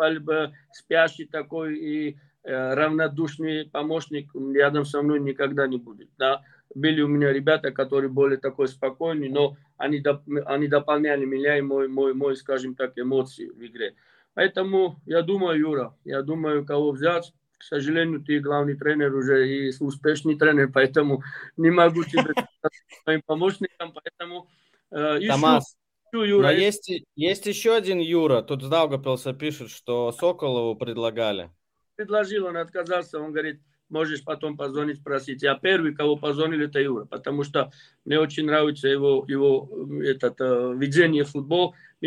[0.74, 6.10] спящий такой и э, равнодушный помощник рядом со мной никогда не будет.
[6.17, 6.41] Да?
[6.76, 10.04] Были у меня ребята, которые более такой спокойные, но они,
[10.46, 13.96] они дополняли меня и мой, мой, мой, скажем так, эмоции в игре.
[14.36, 19.74] Поэтому я думаю, Юра, я думаю, кого взять к сожалению, ты главный тренер уже и
[19.80, 21.24] успешный тренер, поэтому
[21.58, 22.34] не могу тебе
[23.04, 24.48] своим помощником, поэтому
[24.92, 25.78] э, ищу, Томас,
[26.12, 26.44] ищу Юра.
[26.44, 31.50] Но есть, есть еще один Юра, тут Даугапилса пишет, что Соколову предлагали.
[31.96, 33.62] Предложил, он отказался, он говорит,
[33.96, 35.42] можешь потом позвонить, спросить.
[35.42, 37.72] Я первый, кого позвонили, это Юра, потому что
[38.04, 39.70] мне очень нравится его, его
[40.04, 41.24] этот, э, ведение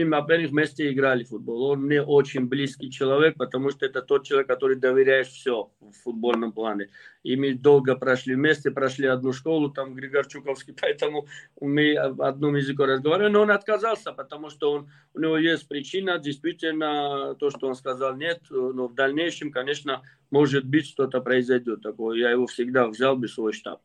[0.04, 1.62] Мы, во-первых, вместе играли в футбол.
[1.70, 6.52] Он мне очень близкий человек, потому что это тот человек, который доверяешь все в футбольном
[6.52, 6.90] плане.
[7.22, 11.26] И мы долго прошли вместе, прошли одну школу, там Григорчуковский, поэтому
[11.60, 13.32] мы одном языке разговаривали.
[13.32, 18.16] Но он отказался, потому что он, у него есть причина, действительно, то, что он сказал,
[18.16, 18.40] нет.
[18.50, 22.18] Но в дальнейшем, конечно, может быть, что-то произойдет такое.
[22.18, 23.80] Я его всегда взял бы свой штаб.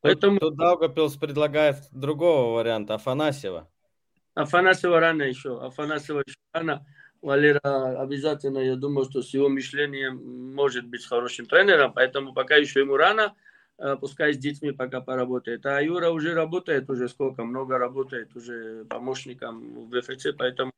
[0.00, 0.38] Поэтому...
[0.38, 3.68] Тут Даугапилс предлагает другого варианта, Афанасьева.
[4.36, 5.58] Афанасьева рано еще.
[5.60, 6.86] Афанасьева еще рано.
[7.22, 12.80] Валера обязательно, я думаю, что с его мышлением может быть хорошим тренером, поэтому пока еще
[12.80, 13.34] ему рано,
[13.78, 15.64] э, пускай с детьми пока поработает.
[15.64, 20.70] А Юра уже работает, уже сколько, много работает уже помощником в ВФЦ, поэтому...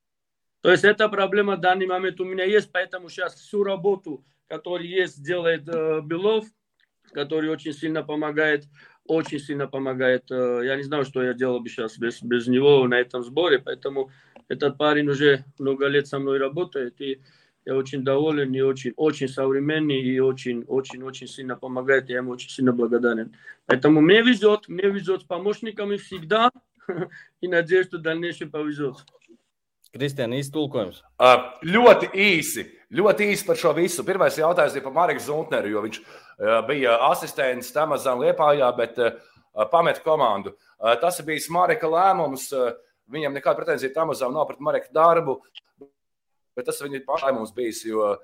[0.62, 4.88] То есть эта проблема в данный момент у меня есть, поэтому сейчас всю работу, которую
[4.88, 6.46] есть, делает э, Белов,
[7.12, 8.64] который очень сильно помогает
[9.08, 10.30] очень сильно помогает.
[10.30, 13.58] Э, я не знаю, что я делал бы сейчас без, без него на этом сборе,
[13.58, 14.10] поэтому
[14.48, 17.20] этот парень уже много лет со мной работает, и
[17.64, 22.30] я очень доволен, и очень, очень современный, и очень, очень, очень сильно помогает, я ему
[22.30, 23.34] очень сильно благодарен.
[23.66, 26.50] Поэтому мне везет, мне везет с помощниками всегда,
[27.40, 28.96] и надеюсь, что в дальнейшем повезет.
[29.92, 31.00] Kristian, īsti tulkojums.
[31.16, 34.04] Uh, ļoti īsi, ļoti īsi par šo visu.
[34.06, 39.18] Pirmais jautājums ir par Marku Zuntneru, jo viņš uh, bija asistents Tamazām Liepājā, bet uh,
[39.72, 40.54] pameta komandu.
[40.78, 42.48] Uh, tas bijis Marka lēmums.
[42.56, 42.72] Uh,
[43.12, 45.38] viņam nekāda pretenzija Tamazām nav pret Marka darbu,
[46.56, 48.14] bet tas viņa pārlēmums bijis, jo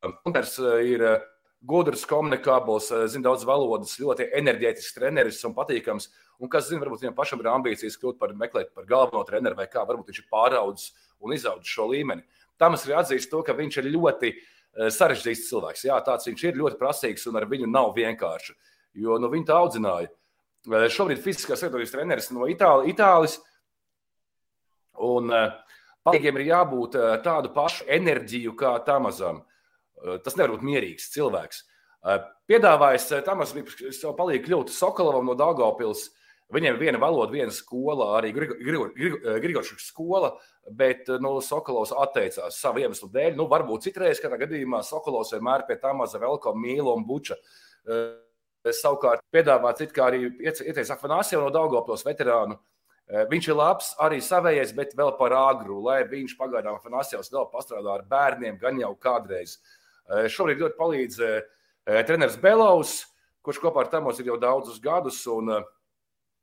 [0.00, 1.28] Zuntners uh, ir uh,
[1.68, 6.08] gudrs, komunikabls, uh, zina daudz valodas, ļoti enerģētisks treneris un patīkams.
[6.40, 9.66] Un kas zina, varbūt viņam pašam ir ambīcijas kļūt par meklēt par galveno treneru vai
[9.68, 12.24] kā, varbūt viņš ir pāraudzis un izaugt šo līmeni.
[12.60, 15.86] Tamas arī atzīst to, ka viņš ir ļoti eh, sarežģīts cilvēks.
[15.88, 18.56] Jā, tāds viņš ir ļoti prasīgs un ar viņu nav vienkārši.
[19.00, 20.10] Jo nu, viņu tā audzināja.
[20.68, 23.38] Eh, šobrīd fiziskās lietotības treneris no Itāli, Itālijas.
[25.00, 25.48] Un eh,
[26.04, 29.42] palīgiem ir jābūt tādu pašu enerģiju kā Tamazam.
[30.24, 31.58] Tas nevar būt mierīgs cilvēks.
[32.48, 36.06] Piedāvājis Tamas bija savu palīgu kļūt Sokolovam no Daugavpils.
[36.50, 40.32] Viņiem ir viena valoda, viena skola, arī Grigoršas skola,
[40.66, 43.36] bet nu, Sokolovs atteicās savu iemeslu dēļ.
[43.38, 47.38] Nu, varbūt citreiz, kādā gadījumā Sokolovs vienmēr pie tā maza velko mīlu un buča.
[48.66, 52.58] Savukārt, piedāvāts it kā arī ieteicis Afanāsiju no Daugoplos veterānu.
[53.30, 57.94] Viņš ir labs arī savējais, bet vēl par agru, lai viņš pagaidām Afanāsijos vēl pastrādā
[57.94, 59.56] ar bērniem, gan jau kādreiz.
[60.30, 61.24] Šobrīd ļoti palīdz
[61.86, 63.04] treneris Belovs,
[63.46, 65.22] kurš kopā ar Tamos ir jau daudzus gadus.
[65.30, 65.76] Un, uh,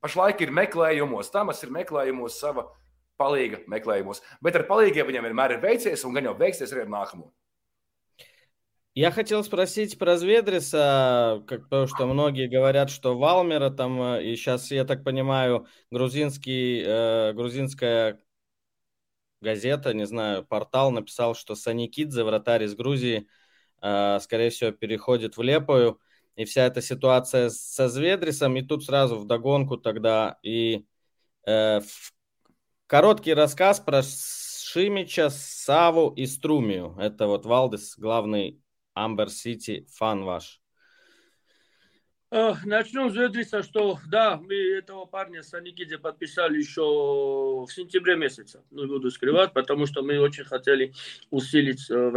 [0.04, 2.68] pašlaik ir meklējumos, Tamas ir meklējumos sava
[3.18, 4.22] palīga meklējumos.
[4.44, 7.32] Bet ar palīgiem viņam vienmēr ir veicies, un gan jau veiksies arī ar nākamo.
[8.94, 14.34] Я хотел спросить про Зведриса, как, потому что многие говорят, что Валмера там, э, и
[14.34, 18.18] сейчас, я так понимаю, грузинский, э, грузинская
[19.40, 23.28] газета, не знаю, портал написал, что Саникидзе, вратарь из Грузии,
[23.82, 26.00] э, скорее всего, переходит в Лепою
[26.38, 30.86] и вся эта ситуация со Зведрисом, и тут сразу в догонку тогда и
[31.44, 31.80] э,
[32.86, 36.94] короткий рассказ про Шимича, Саву и Струмию.
[36.96, 38.62] Это вот Валдес, главный
[38.94, 40.60] Амбер Сити фан ваш.
[42.30, 48.14] Э, начнем с Ведриса, что да, мы этого парня с Аникиде подписали еще в сентябре
[48.14, 50.94] месяце, не буду скрывать, потому что мы очень хотели
[51.30, 52.10] усилить э,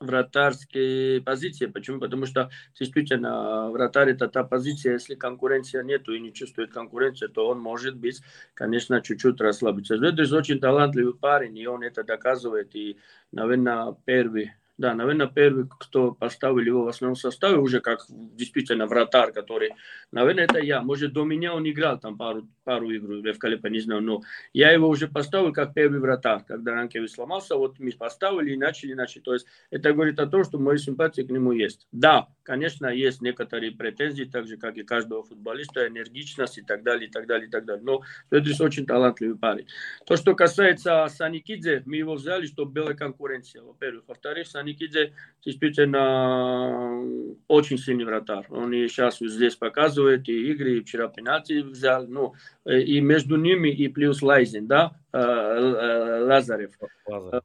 [0.00, 1.66] вратарские позиции.
[1.66, 1.98] Почему?
[1.98, 7.48] Потому что действительно вратарь это та позиция, если конкуренция нету и не чувствует конкуренции, то
[7.48, 8.20] он может быть,
[8.54, 9.96] конечно, чуть-чуть расслабиться.
[9.96, 12.74] Звездис очень талантливый парень, и он это доказывает.
[12.76, 12.98] И,
[13.32, 19.32] наверное, первый да, наверное, первый, кто поставил его в основном составе, уже как действительно вратарь,
[19.32, 19.70] который,
[20.12, 20.80] наверное, это я.
[20.82, 24.70] Может, до меня он играл там пару, пару игр в Калепа, не знаю, но я
[24.70, 26.44] его уже поставил как первый вратарь.
[26.46, 29.22] Когда Ранкевич сломался, вот мы поставили и начали, начали.
[29.22, 31.88] То есть это говорит о том, что мои симпатии к нему есть.
[31.90, 37.08] Да, конечно, есть некоторые претензии, так же, как и каждого футболиста, энергичность и так далее,
[37.08, 37.82] и так далее, и так далее.
[37.84, 39.66] Но Федрис очень талантливый парень.
[40.06, 44.04] То, что касается Саникидзе, мы его взяли, чтобы была конкуренция, во-первых.
[44.06, 45.12] Во-вторых, Саникидзе Никидзе
[45.44, 47.02] действительно
[47.48, 48.46] очень сильный вратарь.
[48.50, 52.06] Он и сейчас здесь показывает и игры, и вчера пенальти взял.
[52.06, 56.72] Ну, и между ними и плюс Лайзин, да, э, э, Лазарев.
[57.06, 57.42] Лазарев.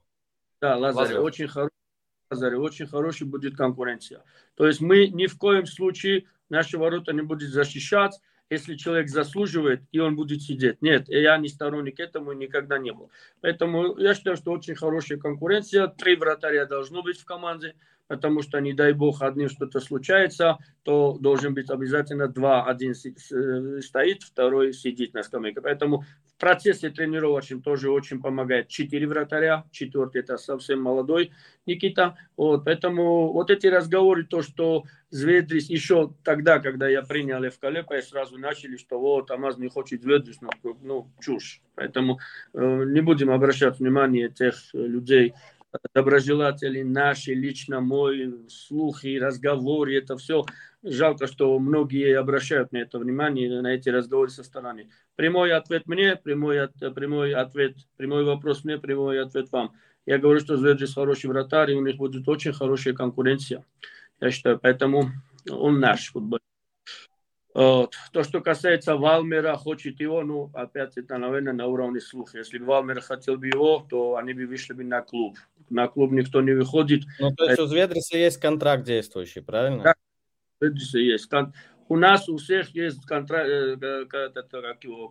[0.62, 0.96] Да, Лазарев.
[0.96, 1.24] Лазарев.
[1.24, 1.74] Очень хороший.
[2.30, 2.60] Лазарев.
[2.60, 4.24] Очень хороший будет конкуренция.
[4.56, 8.20] То есть мы ни в коем случае наши ворота не будут защищать
[8.54, 10.82] если человек заслуживает, и он будет сидеть.
[10.82, 13.10] Нет, я не сторонник этому никогда не был.
[13.42, 15.88] Поэтому я считаю, что очень хорошая конкуренция.
[15.88, 17.76] Три вратаря должно быть в команде
[18.14, 22.64] потому что, не дай бог, одним что-то случается, то должен быть обязательно два.
[22.64, 25.62] Один э, стоит, второй сидит на скамейке.
[25.62, 29.64] Поэтому в процессе тренировочном тоже очень помогает четыре вратаря.
[29.72, 31.32] Четвертый это совсем молодой
[31.66, 32.16] Никита.
[32.38, 38.38] Вот, поэтому вот эти разговоры, то, что Зведрис еще тогда, когда я принял Левкалепа, сразу
[38.38, 40.50] начали, что вот Амаз не хочет Зведрис, ну,
[40.84, 41.62] ну чушь.
[41.74, 42.20] Поэтому
[42.54, 45.34] э, не будем обращать внимание тех людей,
[45.94, 50.46] доброжелатели наши, лично мой, слухи, разговоры, это все.
[50.84, 54.90] Жалко, что многие обращают на это внимание, на эти разговоры со стороны.
[55.16, 59.74] Прямой ответ мне, прямой, прямой ответ, прямой вопрос мне, прямой ответ вам.
[60.06, 63.66] Я говорю, что Зверджис хороший вратарь, и у них будет очень хорошая конкуренция.
[64.20, 65.12] Я считаю, поэтому
[65.50, 66.53] он наш футболист.
[67.54, 67.94] Вот.
[68.12, 72.40] То, что касается Валмера, хочет его, ну, опять это, наверное, на уровне слуха.
[72.40, 75.38] Если бы Валмер хотел бы его, то они бы вышли бы на клуб.
[75.70, 77.04] На клуб никто не выходит.
[77.20, 79.84] Ну, то есть у Зведриса есть контракт действующий, правильно?
[79.84, 79.94] Да,
[80.60, 81.30] Зведриса есть
[81.88, 84.06] у нас у всех есть контракт, э,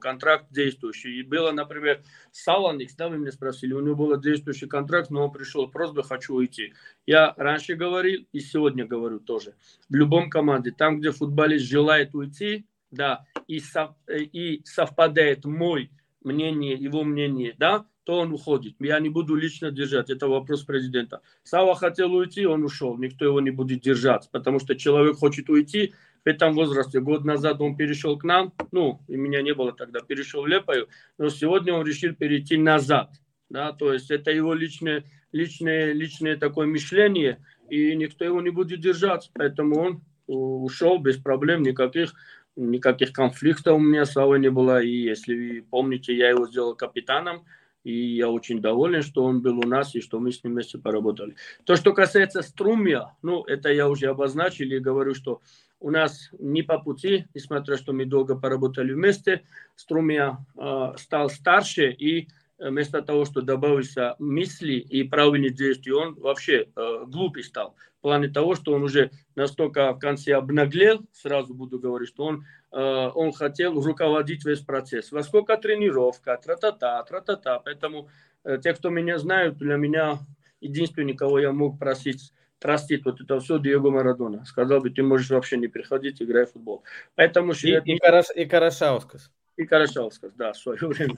[0.01, 1.21] контракт действующий.
[1.21, 5.33] И было, например, Саланикс, да, вы меня спросили, у него был действующий контракт, но он
[5.33, 6.75] пришел, просто хочу уйти.
[7.07, 9.55] Я раньше говорил и сегодня говорю тоже.
[9.89, 15.91] В любом команде, там, где футболист желает уйти, да, и, сов, э, и совпадает мой
[16.23, 18.75] мнение, его мнение, да, то он уходит.
[18.81, 20.11] Я не буду лично держать.
[20.11, 21.21] Это вопрос президента.
[21.45, 22.99] Сава хотел уйти, он ушел.
[22.99, 27.01] Никто его не будет держать, потому что человек хочет уйти, в этом возрасте.
[27.01, 30.89] Год назад он перешел к нам, ну, и меня не было тогда, перешел в Лепою,
[31.19, 33.11] но сегодня он решил перейти назад.
[33.49, 38.81] Да, то есть это его личное, личное, личное такое мышление, и никто его не будет
[38.81, 39.31] держать.
[39.35, 42.15] Поэтому он ушел без проблем никаких
[42.57, 44.83] никаких конфликтов у меня с Авой не было.
[44.83, 47.45] И если вы помните, я его сделал капитаном,
[47.85, 50.79] и я очень доволен, что он был у нас и что мы с ним вместе
[50.79, 51.35] поработали.
[51.65, 55.41] То, что касается Струмия, ну, это я уже обозначил и говорю, что
[55.83, 59.43] у нас не по пути, несмотря что мы долго поработали вместе.
[59.77, 66.15] Струмия э, стал старше, и э, вместо того, что добавился мысли и правильные действия, он
[66.15, 67.75] вообще э, глупый стал.
[67.99, 72.45] В плане того, что он уже настолько в конце обнаглел, сразу буду говорить, что он,
[72.71, 75.11] э, он хотел руководить весь процесс.
[75.11, 77.59] Во сколько тренировка, тра-та-та, тра-та-та.
[77.59, 78.09] Поэтому
[78.45, 80.21] э, те, кто меня знают, для меня
[80.61, 84.45] единственный, кого я мог просить простит вот это все Диего Марадона.
[84.47, 86.85] Сказал бы, ты можешь вообще не приходить, играй в футбол.
[87.17, 89.31] Поэтому и, и, Караш, и Карашаускас.
[89.57, 91.17] И Карашаускас, да, в свое время.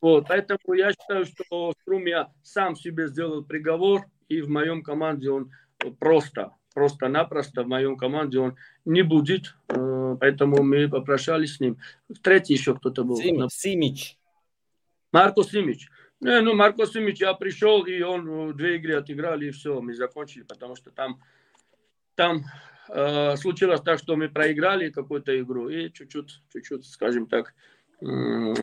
[0.00, 5.50] Вот, поэтому я считаю, что Струмия сам себе сделал приговор, и в моем команде он
[5.98, 11.78] просто, просто-напросто в моем команде он не будет, э, поэтому мы попрощались с ним.
[12.22, 13.16] Третий еще кто-то был.
[13.50, 14.18] Симич.
[15.12, 15.88] Марко Симич.
[16.22, 19.92] Не, ну, Марко Симич, я пришел, и он э, две игры отыграли, и все, мы
[19.92, 21.20] закончили, потому что там,
[22.14, 22.44] там
[22.88, 27.54] э, случилось так, что мы проиграли какую-то игру, и чуть-чуть, чуть-чуть, скажем так,
[28.00, 28.04] э,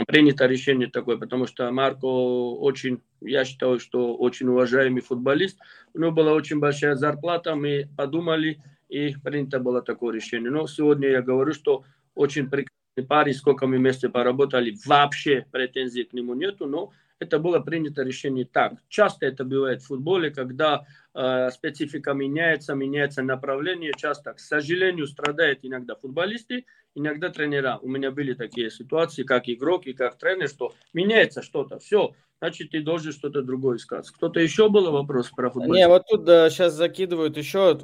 [0.08, 5.60] принято решение такое, потому что Марко очень, я считаю, что очень уважаемый футболист,
[5.94, 10.50] у него была очень большая зарплата, мы подумали, и принято было такое решение.
[10.50, 11.84] Но сегодня я говорю, что
[12.16, 17.60] очень прекрасный парень, сколько мы вместе поработали, вообще претензий к нему нету, но это было
[17.60, 18.74] принято решение так.
[18.88, 23.92] Часто это бывает в футболе, когда э, специфика меняется, меняется направление.
[23.96, 26.66] Часто, к сожалению, страдают иногда футболисты,
[26.96, 27.78] иногда тренера.
[27.82, 31.80] У меня были такие ситуации, как игрок и как тренер, что меняется что-то.
[31.80, 34.10] Все, значит, ты должен что-то другое искать.
[34.10, 35.74] Кто-то еще был вопрос про футбол?
[35.74, 37.78] Не, вот тут да, сейчас закидывают еще,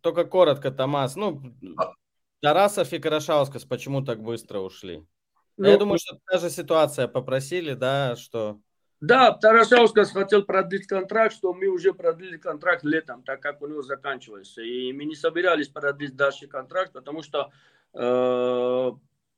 [0.00, 1.16] только коротко, Томас.
[1.16, 1.42] Ну,
[1.76, 1.92] а
[2.40, 5.04] Тарасов и Карашаускас почему так быстро ушли?
[5.56, 8.60] Ну, Я думаю, что та же ситуация попросили, да, что...
[9.00, 13.82] Да, Тарасаускас хотел продлить контракт, что мы уже продлили контракт летом, так как у него
[13.82, 14.62] заканчивался.
[14.62, 17.50] И мы не собирались продлить дальше контракт, потому что
[17.92, 18.90] э,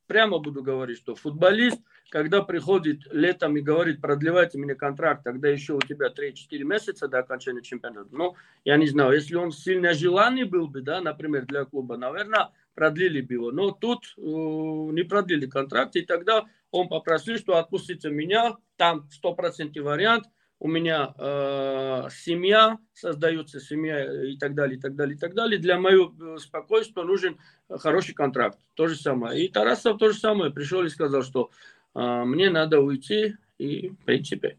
[0.07, 5.73] прямо буду говорить, что футболист, когда приходит летом и говорит, продлевайте мне контракт, тогда еще
[5.73, 8.07] у тебя 3-4 месяца до окончания чемпионата.
[8.11, 12.49] Ну, я не знаю, если он сильно желанный был бы, да, например, для клуба, наверное,
[12.75, 13.51] продлили бы его.
[13.51, 19.79] Но тут э, не продлили контракт, и тогда он попросил, что отпустите меня, там 100%
[19.81, 20.25] вариант–
[20.59, 25.57] у меня э, семья, создается семья и так далее, и так далее, и так далее.
[25.57, 27.37] Для моего спокойствия нужен
[27.69, 28.59] хороший контракт.
[28.73, 29.41] То же самое.
[29.41, 30.51] И Тарасов то же самое.
[30.51, 31.49] Пришел и сказал, что
[31.95, 34.57] э, мне надо уйти, и в принципе.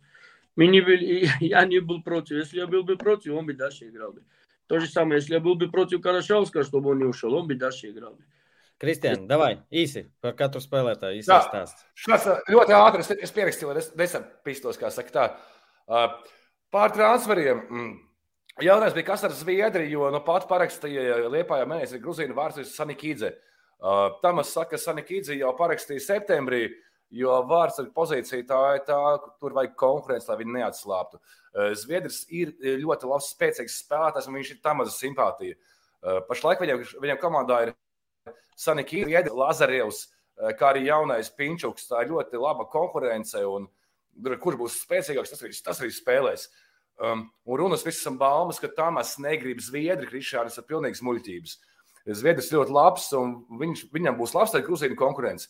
[0.57, 2.37] Мы не были, я не был против.
[2.39, 4.23] Если я был бы против, он бы дальше играл бы.
[4.69, 7.57] То же самое, если я был бы против Карашевска, чтобы он не ушел, он бы
[7.57, 8.25] дальше играл бы.
[8.81, 11.21] Kristian, davai, īsi par katru spēlētāju.
[11.21, 11.83] Īsi stāsts.
[12.01, 15.25] Šāds ļoti ātri es pierakstīju, lai nesapistos, kā saka tā.
[16.73, 17.61] Pār transferiem.
[17.69, 17.91] Mm,
[18.65, 23.35] jaunais bija kas ar Zviedriju, jo nu pat parakstīja Liepājā mēnesī Gruzīnu vārds Sanikīdze.
[24.23, 26.63] Tamas saka, ka Sanikīdze jau parakstīja septembrī,
[27.13, 29.03] jo vārds ar pozīciju tā ir tā,
[29.43, 31.21] tur vajag konkurence, lai viņi neatslāptu.
[31.83, 35.59] Zviedrs ir ļoti labs, spēcīgs spēlētājs, un viņš ir tam maza simpātija.
[36.33, 37.77] Pašlaik viņam, viņam komandā ir
[38.61, 40.07] Sanikīdze, Lazarevs,
[40.59, 41.89] kā arī jaunais Pinčuks.
[41.89, 43.41] Tā ir ļoti laba konkurence.
[43.47, 43.81] Un, uh,
[44.19, 46.49] kurš būs spēcīgāks, tas arī, tas arī spēlēs.
[47.01, 51.57] Um, un runas visam baumas, ka Tamas negrib Zviedri, Krišānis ir pilnīgs muļķības.
[52.17, 55.49] Zviedris ļoti labs, un viņš, viņam būs labs ar Grūzīnu konkurence.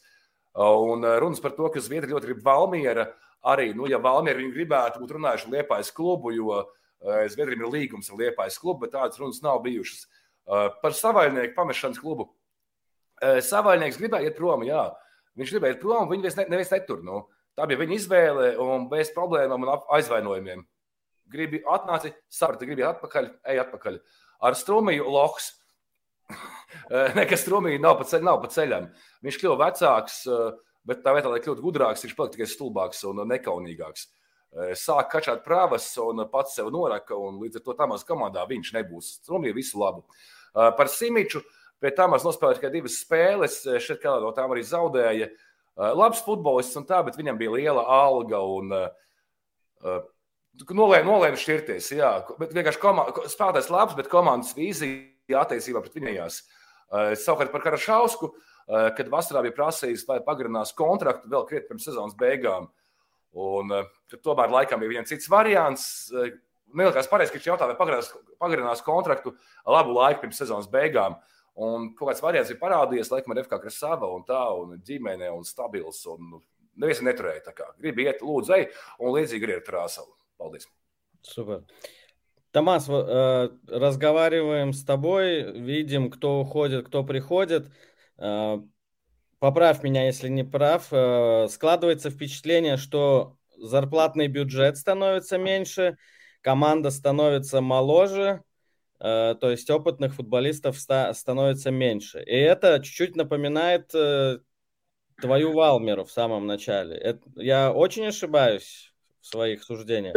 [0.55, 3.09] Uh, un uh, runas par to, ka Zviedri ļoti grib Valmiera,
[3.47, 6.71] arī, nu, ja Valmiera viņi gribētu būt runājuši Liepājas klubu, jo uh,
[7.31, 10.07] Zviedriem ir līgums ar Liepājas klubu, bet tādas runas nav bijušas.
[10.51, 12.25] Par savaļnieku pamešanas klubu.
[13.21, 14.87] Savaļnieks gribēja iet prom, jā.
[15.39, 17.03] Viņš gribēja iet prom, viņi neviens netur.
[17.05, 17.25] Nu.
[17.59, 20.63] Tā bija viņa izvēle un bez problēmām un aizvainojumiem.
[21.31, 23.99] Gribi atnāci, saprati, gribi atpakaļ, ej atpakaļ.
[24.47, 25.53] Ar strūmiju loks.
[27.19, 28.89] Nekas strūmīgi nav pa, ceļ, nav pa ceļam.
[29.27, 30.23] Viņš kļuva vecāks,
[30.87, 34.09] bet tā vietā, lai kļūtu gudrāks, viņš palika tikai stulbāks un nekaunīgāks.
[34.79, 39.13] Sāk kačāt prāvas un pats sev noraka, un līdz ar to tamās komandā viņš nebūs.
[39.21, 40.03] Strūmīgi visu labu.
[40.55, 41.43] Par Simiču
[41.81, 45.31] pie tamās nospēlēja tikai divas spēles, šeit kādā no tām arī zaudēja.
[45.31, 45.47] Uh,
[45.81, 48.89] Uh, labs futbolists un tā, bet viņam bija liela alga un uh,
[49.87, 50.03] uh,
[50.67, 51.93] nolēma, nolēma šķirties.
[51.95, 52.11] Jā,
[52.41, 56.37] bet vienkārši komanda, spēlētājs labs, bet komandas vīzija attiecībā pret viņējās.
[56.91, 61.89] Uh, savukārt par Karašausku, uh, kad vasarā bija prasījis, lai pagarinās kontraktu vēl krietni pirms
[61.89, 62.69] sezonas beigām.
[63.31, 63.73] Un,
[64.27, 65.85] tomēr laikam bija viens cits variants.
[66.75, 68.09] Nelikās pareizi, ka viņš jautā, vai pagarinās,
[68.43, 69.37] pagarinās kontraktu
[69.71, 71.15] labu laiku pirms sezonas beigām.
[71.15, 75.31] Uh, Un kaut kāds variants ir parādījies, laikam, ar FK Krasava un tā, un ģimene,
[75.35, 76.07] un stabils.
[76.07, 76.41] Un
[76.77, 77.67] neviens neturēja tā kā.
[77.81, 78.69] Gribu iet, lūdzu, ej,
[79.01, 80.15] un līdzīgi arī ar Krasava.
[80.39, 80.69] Paldies!
[81.23, 81.65] Супер.
[82.53, 87.71] Томас, разговариваем с тобой, видим, кто уходит, кто приходит.
[88.17, 90.87] Поправь меня, если не прав.
[90.87, 95.97] Складывается впечатление, что зарплатный бюджет становится меньше,
[96.41, 98.43] команда становится моложе,
[99.01, 102.23] то есть опытных футболистов становится меньше.
[102.23, 104.41] И это чуть-чуть напоминает э,
[105.21, 106.97] твою Валмеру в самом начале.
[106.97, 110.17] Это, я очень ошибаюсь в своих суждениях.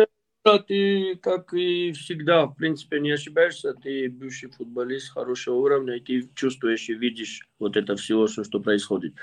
[0.68, 3.74] Ты, как и всегда, в принципе, не ошибаешься.
[3.74, 8.60] Ты бывший футболист хорошего уровня, и ты чувствуешь и видишь вот это всего, что, что
[8.60, 9.14] происходит.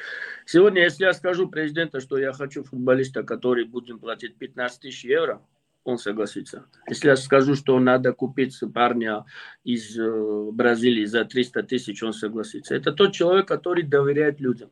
[0.47, 5.43] Сегодня, если я скажу президенту, что я хочу футболиста, который будем платить 15 тысяч евро,
[5.85, 6.67] он согласится.
[6.89, 9.25] Если я скажу, что надо купить парня
[9.65, 12.75] из э, Бразилии за 300 тысяч, он согласится.
[12.75, 14.71] Это тот человек, который доверяет людям.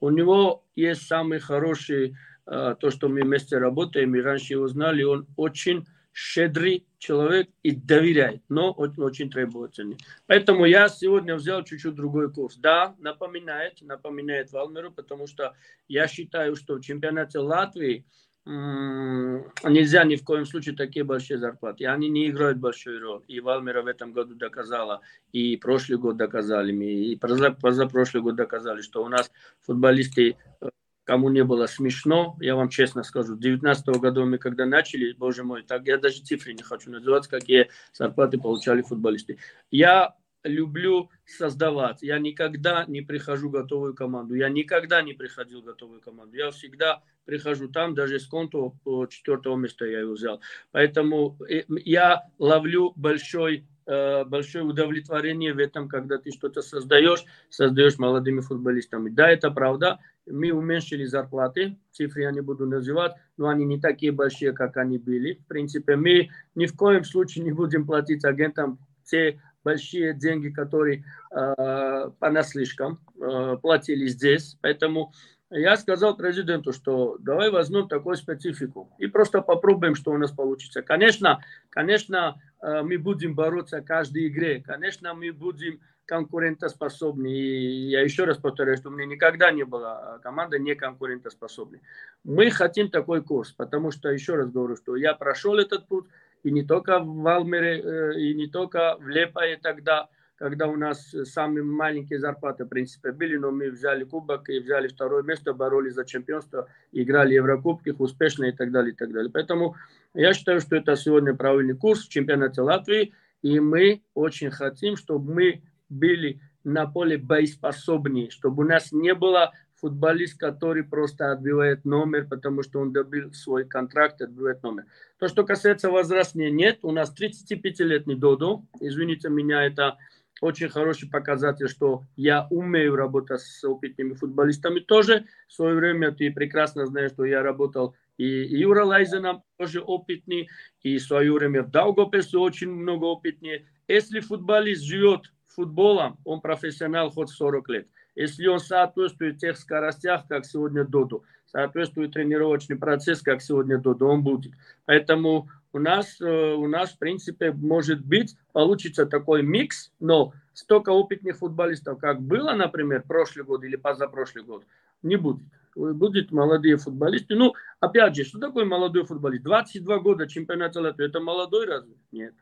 [0.00, 5.02] У него есть самый хороший, э, то, что мы вместе работаем, и раньше его знали,
[5.02, 5.86] он очень
[6.16, 9.98] щедрый человек и доверяет, но очень, очень требовательный.
[10.26, 12.56] Поэтому я сегодня взял чуть-чуть другой курс.
[12.56, 15.54] Да, напоминает, напоминает Валмеру, потому что
[15.88, 18.06] я считаю, что в чемпионате Латвии
[18.46, 21.84] нельзя ни в коем случае такие большие зарплаты.
[21.84, 23.22] И они не играют большую роль.
[23.26, 25.00] И Валмера в этом году доказала,
[25.32, 29.32] и прошлый год доказали, и позапрошлый год доказали, что у нас
[29.62, 30.68] футболисты, э,
[31.02, 35.42] кому не было смешно, я вам честно скажу, в 2019 году мы когда начали, боже
[35.42, 39.38] мой, так я даже цифры не хочу называть, какие зарплаты получали футболисты.
[39.72, 40.14] Я
[40.46, 42.02] люблю создавать.
[42.02, 44.34] Я никогда не прихожу готовую команду.
[44.34, 46.36] Я никогда не приходил готовую команду.
[46.36, 48.74] Я всегда прихожу там, даже с конту
[49.10, 50.40] четвертого места я его взял.
[50.72, 57.98] Поэтому э, я ловлю большой Э, большое удовлетворение в этом, когда ты что-то создаешь, создаешь
[57.98, 59.10] молодыми футболистами.
[59.10, 60.00] Да, это правда.
[60.28, 64.98] Мы уменьшили зарплаты, цифры я не буду называть, но они не такие большие, как они
[64.98, 65.34] были.
[65.34, 71.04] В принципе, мы ни в коем случае не будем платить агентам те большие деньги, которые
[71.32, 74.56] э, понаслишком э, платили здесь.
[74.62, 75.12] Поэтому
[75.50, 80.82] я сказал президенту, что давай возьмем такую специфику и просто попробуем, что у нас получится.
[80.82, 81.40] Конечно,
[81.70, 84.62] конечно, э, мы будем бороться в каждой игре.
[84.64, 87.26] Конечно, мы будем конкурентоспособны.
[87.26, 91.80] И я еще раз повторяю, что у меня никогда не была команда не конкурентоспособной.
[92.22, 96.06] Мы хотим такой курс, потому что, еще раз говорю, что я прошел этот путь,
[96.46, 101.12] и не только в Валмере, э, и не только в Лепае тогда, когда у нас
[101.24, 105.94] самые маленькие зарплаты, в принципе, были, но мы взяли кубок и взяли второе место, боролись
[105.94, 109.28] за чемпионство, играли в Еврокубки успешно и так далее, и так далее.
[109.32, 109.74] Поэтому
[110.14, 115.62] я считаю, что это сегодня правильный курс чемпионате Латвии, и мы очень хотим, чтобы мы
[115.88, 119.52] были на поле боеспособнее, чтобы у нас не было
[119.86, 124.86] футболист, который просто отбивает номер, потому что он добил свой контракт, отбивает номер.
[125.20, 126.80] То, что касается возрастания, нет.
[126.82, 128.64] У нас 35-летний Додо.
[128.80, 129.96] Извините меня, это
[130.40, 135.26] очень хороший показатель, что я умею работать с опытными футболистами тоже.
[135.46, 140.48] В свое время ты прекрасно знаешь, что я работал и Юра Лайзена тоже опытный,
[140.82, 143.66] и в свое время в Даугопесе очень много опытнее.
[143.88, 147.88] Если футболист живет футболом, он профессионал хоть 40 лет.
[148.16, 154.22] Если он соответствует тех скоростях, как сегодня Доду, соответствует тренировочный процесс, как сегодня Доду, он
[154.22, 154.52] будет.
[154.86, 160.90] Поэтому у нас, э, у нас, в принципе, может быть, получится такой микс, но столько
[160.90, 164.64] опытных футболистов, как было, например, прошлый год или позапрошлый год,
[165.02, 165.44] не будет.
[165.74, 167.34] Будут молодые футболисты.
[167.34, 169.44] Ну, опять же, что такое молодой футболист?
[169.44, 171.06] 22 года чемпионата Латвии.
[171.06, 171.94] Это молодой разве?
[172.12, 172.34] Нет.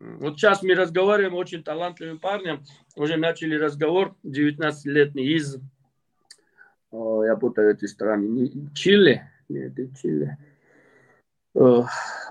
[0.00, 2.64] Вот сейчас мы разговариваем очень талантливым парнем.
[2.96, 5.58] Уже начали разговор 19-летний из,
[6.90, 9.22] о, я путаю эти страны, Чили.
[9.48, 10.38] Нет, Чили.
[11.54, 11.82] Э,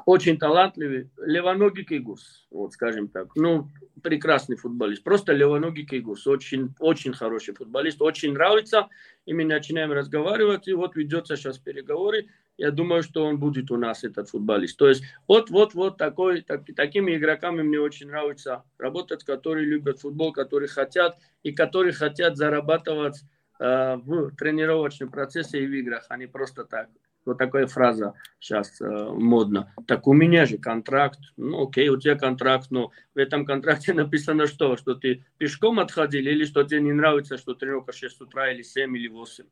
[0.06, 3.36] очень талантливый, левоногий Кигус, вот скажем так.
[3.36, 3.68] Ну,
[4.02, 8.88] прекрасный футболист, просто левоногий Кигус, очень, очень хороший футболист, очень нравится.
[9.26, 12.28] И мы начинаем разговаривать, и вот ведется сейчас переговоры.
[12.58, 14.78] Я думаю, что он будет у нас, этот футболист.
[14.78, 20.00] То есть вот, вот, вот такой, так, такими игроками мне очень нравится работать, которые любят
[20.00, 23.22] футбол, которые хотят, и которые хотят зарабатывать
[23.60, 26.90] э, в тренировочном процессе и в играх, а не просто так
[27.28, 29.74] вот такая фраза сейчас э, модна.
[29.86, 31.20] Так у меня же контракт.
[31.36, 34.78] Ну, окей, у тебя контракт, но в этом контракте написано что?
[34.78, 38.98] Что ты пешком отходил или что тебе не нравится, что тренировка 6 утра или 7
[38.98, 39.44] или 8.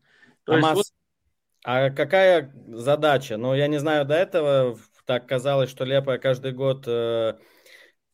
[0.46, 0.86] То а, есть, вот...
[1.66, 3.38] а какая задача?
[3.38, 7.34] Ну, я не знаю, до этого так казалось, что Лепа каждый год э,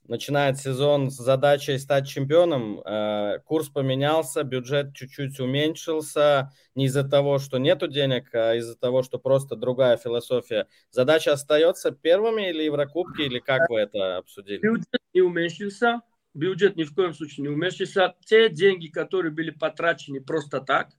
[0.07, 7.39] начинает сезон с задачей стать чемпионом, э, курс поменялся, бюджет чуть-чуть уменьшился, не из-за того,
[7.39, 10.67] что нету денег, а из-за того, что просто другая философия.
[10.89, 14.61] Задача остается первыми или Еврокубки, или как вы это обсудили?
[14.61, 16.01] Бюджет не уменьшился,
[16.33, 18.15] бюджет ни в коем случае не уменьшился.
[18.25, 20.91] Те деньги, которые были потрачены просто так,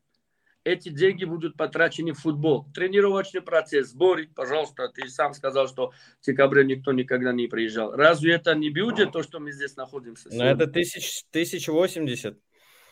[0.64, 2.66] эти деньги будут потрачены в футбол.
[2.74, 7.92] Тренировочный процесс, сборы, пожалуйста, ты сам сказал, что в декабре никто никогда не приезжал.
[7.92, 10.28] Разве это не бюджет, то, что мы здесь находимся?
[10.32, 12.38] Но это тысяч, 1080.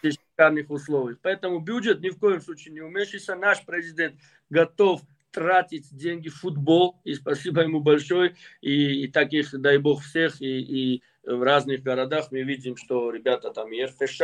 [0.03, 1.17] Шикарных условий.
[1.21, 3.35] Поэтому бюджет ни в коем случае не уменьшится.
[3.35, 4.17] Наш президент
[4.49, 10.41] готов тратить деньги в футбол, и спасибо ему большое, и, и таких, дай бог, всех,
[10.41, 14.21] и, и в разных городах мы видим, что ребята там и РФШ,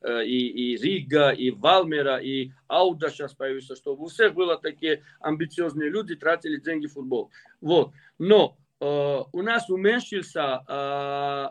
[0.00, 5.02] э, и, и Рига, и Валмера, и Ауда сейчас появился, что у всех было такие
[5.20, 7.30] амбициозные люди, тратили деньги в футбол.
[7.60, 7.92] Вот.
[8.18, 11.48] Но э, у нас уменьшился э,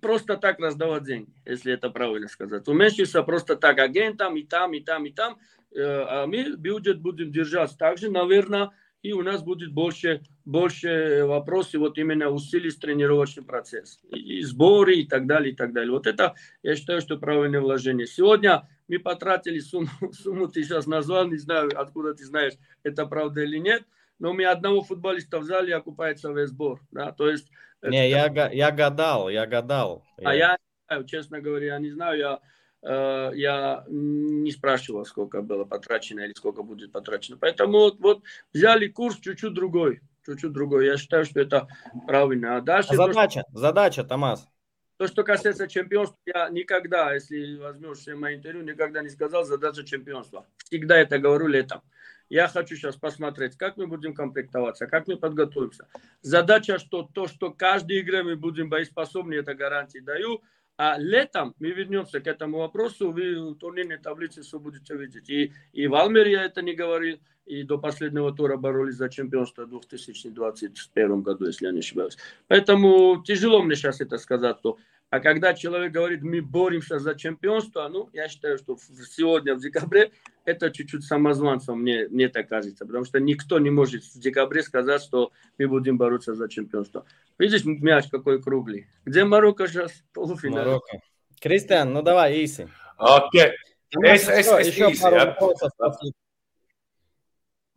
[0.00, 2.68] просто так раздавать деньги, если это правильно сказать.
[2.68, 5.38] Уменьшился просто так агентам и там, и там, и там.
[5.72, 8.70] Э, а мы бюджет будем держать также, наверное,
[9.02, 15.06] и у нас будет больше, больше вопросов вот именно усилить тренировочный процесс, и, сборы и
[15.06, 15.92] так далее, и так далее.
[15.92, 18.06] Вот это, я считаю, что правильное вложение.
[18.06, 23.42] Сегодня мы потратили сумму, сумму ты сейчас назвал, не знаю, откуда ты знаешь, это правда
[23.42, 23.84] или нет,
[24.18, 27.50] но у меня одного футболиста в зале окупается весь сбор, да, то есть...
[27.82, 28.34] Не, это...
[28.34, 30.04] я, я гадал, я гадал.
[30.22, 30.58] А я,
[30.90, 36.32] я честно говоря, я не знаю, я Э, я не спрашивал, сколько было потрачено или
[36.32, 37.36] сколько будет потрачено.
[37.38, 38.22] Поэтому вот, вот
[38.52, 40.86] взяли курс чуть-чуть другой, чуть-чуть другой.
[40.86, 41.68] Я считаю, что это
[42.06, 42.56] правильно.
[42.56, 42.90] А дальше...
[42.92, 43.58] А задача, то, что...
[43.58, 44.48] задача, Томас.
[44.96, 49.82] То, что касается чемпионства, я никогда, если возьмешь все мои интервью, никогда не сказал задача
[49.84, 50.46] чемпионства.
[50.64, 51.80] Всегда это говорю летом.
[52.28, 55.88] Я хочу сейчас посмотреть, как мы будем комплектоваться, как мы подготовимся.
[56.20, 60.42] Задача, что то, что каждой игре мы будем боеспособны, это гарантии даю.
[60.82, 65.28] А летом мы вернемся к этому вопросу, вы в турнирной таблице все будете видеть.
[65.28, 69.66] И, и в Алмере я это не говорил, и до последнего тура боролись за чемпионство
[69.66, 72.16] в 2021 году, если я не ошибаюсь.
[72.48, 74.78] Поэтому тяжело мне сейчас это сказать, что
[75.10, 80.12] а когда человек говорит, мы боремся за чемпионство, ну, я считаю, что сегодня, в декабре,
[80.44, 82.86] это чуть-чуть самозванцем, мне, мне так кажется.
[82.86, 87.04] Потому что никто не может в декабре сказать, что мы будем бороться за чемпионство.
[87.38, 88.86] Видишь, мяч какой круглый.
[89.04, 89.92] Где Марокко сейчас?
[90.12, 90.64] Полуфинал.
[90.64, 91.00] Марокко.
[91.40, 92.68] Кристиан, ну давай, Иси.
[92.96, 93.52] Окей.
[93.90, 95.34] Еще пару ja.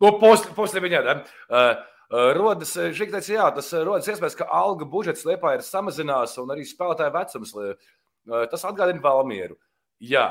[0.00, 1.02] Nu, после, после меня,
[1.48, 1.86] да.
[2.14, 7.14] Rodas teica, jā, tas rodas iespējas, ka alga budžets Liepā ir samazinās un arī spēlētāju
[7.14, 7.54] vecums.
[8.52, 9.56] Tas atgādina Valmieru.
[10.04, 10.28] Jā,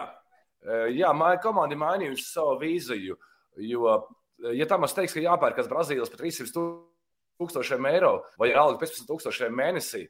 [0.94, 1.12] jā
[1.44, 3.18] komanda ir mainījusi savu vīziju,
[3.68, 3.98] jo,
[4.54, 6.64] ja tam es teiktu, ka jāpērkas Brazīlijas par 300
[7.42, 10.08] tūkstošiem eiro vai alga 15 tūkstošiem mēnesī,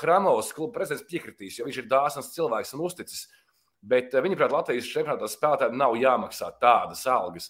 [0.00, 3.28] Hramovs kluba prezidents piekritīs, jo viņš ir dāsns cilvēks un uzticis.
[3.82, 7.48] Bet viņa prāt, Latvijas čempionātā spēlētājiem nav jāmaksā tādas algas.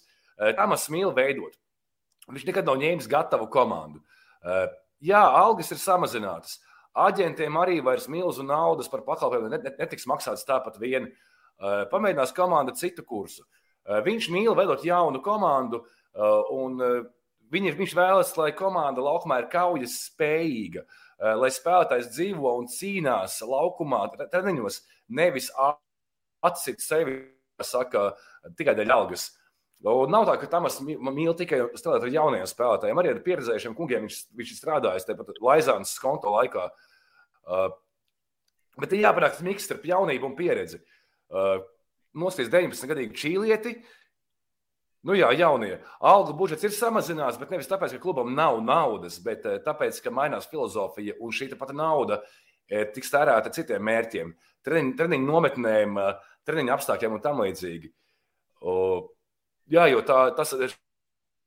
[0.57, 1.57] Tamas mīl veidot.
[2.31, 3.99] Viņš nekad nav ņēmis gatavu komandu.
[4.43, 4.67] Eh,
[5.03, 6.59] jā, algas ir samazinātas.
[6.93, 11.09] Aģentiem arī vairs milzu naudas par pakalpojumiem netiks maksāts tāpat vien.
[11.09, 13.43] Eh, pamēģinās komanda citu kursu.
[13.85, 15.83] Eh, viņš mīl veidot jaunu komandu,
[16.53, 16.77] un
[17.49, 20.83] viņi, viņš vēlas, lai komanda laukumā ir kaujas spējīga,
[21.17, 25.49] lai spēlētājs dzīvo un cīnās laukumā, treniņos, nevis
[26.45, 27.17] atcīt sevi,
[27.65, 28.11] saka,
[28.55, 29.31] tikai dēļ algas.
[29.83, 32.99] Nav tā, ka Tamas mīl tikai strādāt ar jauniem spēlētājiem.
[33.01, 36.69] Arī ar pieredzējušiem kungiem viņš, viņš strādājis tepat Laizānas konto laikā.
[37.43, 37.65] Uh,
[38.79, 40.79] bet ir jāpanāk miks starp jaunību un pieredzi.
[41.27, 41.57] Uh,
[42.15, 43.73] Nosties 19 gadīgi čīlieti.
[45.03, 45.73] Nu jā, jaunie.
[45.99, 50.13] Alga budžets ir samazināts, bet nevis tāpēc, ka klubam nav naudas, bet uh, tāpēc, ka
[50.15, 54.31] mainās filozofija un šī pati nauda uh, tiks tērēta citiem mērķiem,
[54.63, 57.91] treniņu nometnēm, uh, treniņu apstākļiem un tam līdzīgi.
[58.63, 59.11] Uh,
[59.68, 60.72] Jā, jo tā, tas ir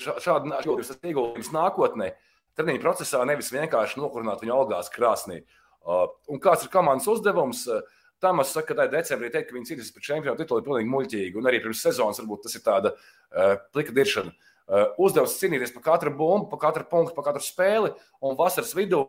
[0.01, 2.11] šādi ieguldījums nākotnē.
[2.57, 5.41] Treniņu procesā nevis vienkārši nokurināt viņu algās krāsnī.
[5.81, 7.63] Uh, un kāds ir komandas uzdevums?
[7.69, 7.81] Uh,
[8.21, 11.39] Tam es saku, ka decembrī teikt, ka viņi cīnās par čempionu titulu, ir pilnīgi muļķīgi.
[11.41, 14.29] Un arī pirms sezonas varbūt tas ir tāda uh, plika diršana.
[14.69, 17.89] Uh, uzdevums cīnīties par katru bumbu, par katru punktu, par katru spēli.
[18.21, 19.07] Un vasaras vidū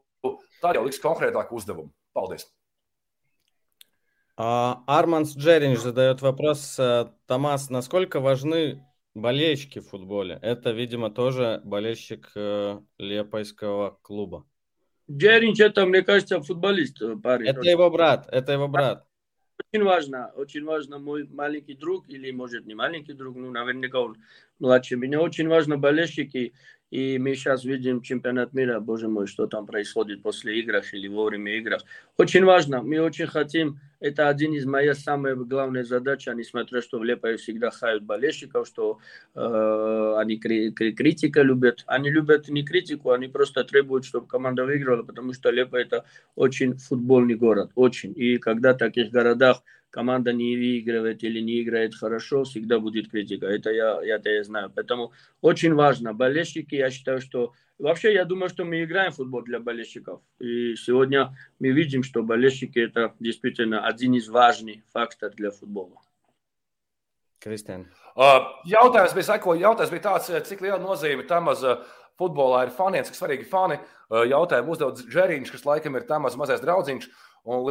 [0.64, 1.92] tā jau liks konkrētāku uzdevumu.
[2.16, 2.48] Paldies!
[4.38, 6.80] Арманс Джеринч задает вопрос.
[7.26, 8.82] Томас, насколько важны
[9.17, 10.37] Болельщики в футболе.
[10.43, 14.45] Это, видимо, тоже болельщик э, Лепойского клуба.
[15.09, 17.01] Джеринч, это, мне кажется, футболист.
[17.01, 17.47] Э, парень.
[17.47, 19.07] Это его брат, это его брат.
[19.73, 24.17] Очень важно, очень важно мой маленький друг, или, может, не маленький друг, ну, наверняка он
[24.59, 25.19] младше меня.
[25.19, 26.53] Очень важно болельщики,
[26.89, 31.25] и мы сейчас видим чемпионат мира, боже мой, что там происходит после игр или во
[31.25, 31.77] время игр.
[32.17, 37.03] Очень важно, мы очень хотим, это один из моих самых главных задач, несмотря что в
[37.03, 38.99] Лепое всегда хают болельщиков, что
[39.33, 41.83] э, они кри- кри- критика любят.
[41.87, 46.77] Они любят не критику, они просто требуют, чтобы команда выиграла, потому что Лепо это очень
[46.77, 48.13] футбольный город, очень.
[48.15, 53.47] И когда в таких городах команда не выигрывает или не играет хорошо, всегда будет критика.
[53.47, 54.71] Это я, это я знаю.
[54.73, 55.11] Поэтому
[55.41, 56.13] очень важно.
[56.13, 57.53] Болельщики, я считаю, что...
[57.79, 60.21] Вообще, я думаю, что мы играем в футбол для болельщиков.
[60.39, 66.01] И сегодня мы видим, что болельщики это действительно один из важных факторов для футбола.
[67.39, 67.85] Kristian.
[68.17, 71.83] Uh, jautājums bija, sako, jautājums bija tāds, cik liela nozīme tam uz uh,
[72.17, 73.77] futbolā ir faniem, cik svarīgi fani.
[74.09, 77.09] Uh, jautājumu uzdod Džeriņš, kas laikam ir tam mazais draudziņš.
[77.45, 77.61] Un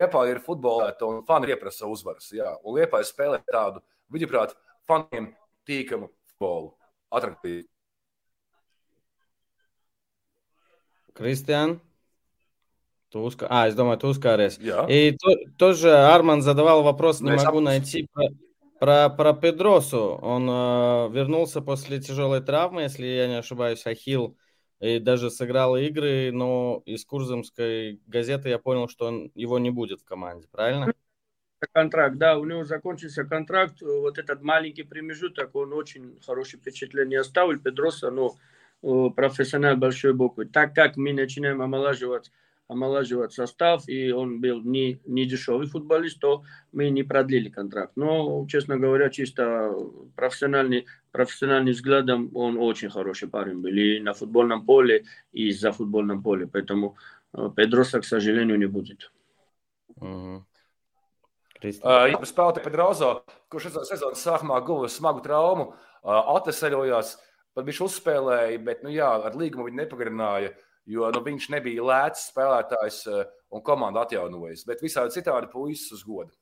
[0.00, 2.30] Liepā ir futbolēta un fani pieprasa uzvaras.
[2.32, 2.54] Jā.
[2.64, 3.82] Un Liepā ir spēlē tādu,
[4.12, 4.54] viņuprāt,
[4.88, 5.32] faniem
[5.68, 6.74] tīkamu futbolu.
[7.10, 7.66] Attraktīvu.
[11.14, 11.80] Кристиан,
[13.10, 13.46] ты уска...
[13.50, 14.56] А, я думаю, ты ускоряешь.
[14.58, 14.88] Yeah.
[14.88, 18.28] И то, тоже Арман задавал вопрос, не могу найти про,
[18.78, 20.18] про, про Педросу.
[20.22, 24.36] Он э, вернулся после тяжелой травмы, если я не ошибаюсь, Ахилл
[24.79, 30.01] и даже сыграл игры, но из Курзамской газеты я понял, что он, его не будет
[30.01, 30.93] в команде, правильно?
[31.73, 37.59] Контракт, да, у него закончился контракт, вот этот маленький промежуток, он очень хорошее впечатление оставил,
[37.59, 38.35] Педроса, но
[38.83, 40.45] э, профессионал большой буквы.
[40.45, 42.31] Так как мы начинаем омолаживать
[42.67, 47.93] омолаживать состав, и он был не, не дешевый футболист, то мы не продлили контракт.
[47.95, 49.75] Но, честно говоря, чисто
[50.15, 56.23] профессиональный, профессиональным взглядом он очень хороший парень был и на футбольном поле, и за футбольном
[56.23, 56.47] поле.
[56.47, 56.97] Поэтому
[57.33, 59.11] э, Педроса, к сожалению, не будет.
[60.01, 60.41] Mm -hmm.
[61.65, 67.15] Uh, ja spēlētāji Pedrozo, kurš sezonas sākumā guva smagu traumu, uh, atvesaļojās,
[67.55, 70.51] pat viņš uzspēlēja, bet nu, jā, ar līgumu viņu nepagarināja,
[70.85, 74.65] jo nu, viņš nebija lēts spēlētājs uh, un komanda atjaunojas.
[74.67, 76.33] Bet visādi citādi puisis uz godu.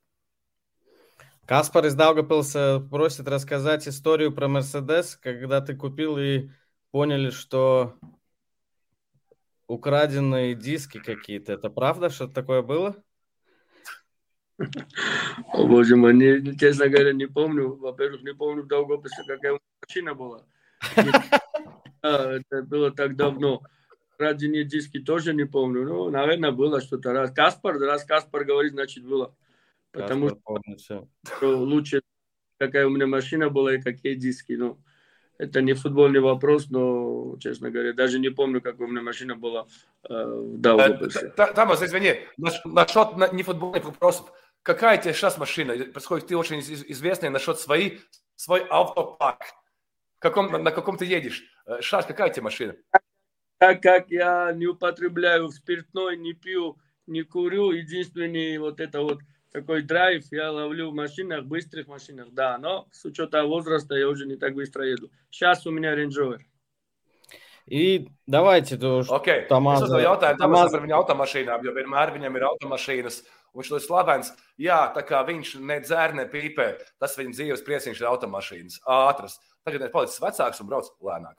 [1.46, 6.50] Каспар из Даугапилса просит рассказать историю про Мерседес, когда ты купил и
[6.92, 7.98] поняли, что
[9.68, 11.52] украденные диски какие-то.
[11.52, 12.96] Это правда, что такое было?
[14.58, 17.76] О, боже мой, не, честно говоря, не помню.
[17.76, 20.46] Во-первых, не помню в Даугапилсе, какая машина была.
[22.02, 23.64] Это было так давно.
[24.16, 25.86] Украденные диски тоже не помню.
[25.86, 27.32] Ну, наверное, было что-то раз.
[27.32, 29.36] Каспар, раз Каспар говорит, значит, было.
[29.92, 31.02] Потому что
[31.42, 32.02] лучше,
[32.58, 34.54] какая у меня машина была и какие диски.
[34.54, 34.80] Ну,
[35.38, 39.68] это не футбольный вопрос, но, честно говоря, даже не помню, какая у меня машина была
[40.08, 41.30] э, в Даугавпилсе.
[41.30, 44.32] Тамас, извини, насчет не футбольных вопросов.
[44.62, 45.76] Какая тебе сейчас машина?
[45.94, 48.00] Поскольку ты очень известный насчет своей,
[48.36, 49.42] свой автопарк.
[50.20, 51.44] Каком, на каком ты едешь?
[51.82, 52.76] Сейчас какая тебе машина?
[53.58, 56.78] Так как я не употребляю спиртной, не пью,
[57.08, 59.20] не курю, единственный вот это вот
[59.52, 64.26] такой драйв я ловлю в машинах, быстрых машинах, да, но с учетом возраста я уже
[64.26, 65.12] не так быстро еду.
[65.30, 66.40] Сейчас у меня Range Rover.
[67.66, 69.48] И давайте to okay.
[69.48, 69.86] Tamāza.
[69.86, 73.22] Es uzdevu jautājumu Tamāza par viņa automašīnām, jo vienmēr viņam ir automašīnas.
[73.56, 74.34] Viņš ir slavens.
[74.60, 76.68] Jā, tā kā viņš ne dzēr, ne pīpē,
[77.00, 78.82] tas viņa dzīves prieciņš ir automašīnas.
[78.84, 79.38] Ātras.
[79.64, 81.38] Tagad ir palicis vecāks un brauc lēnāk.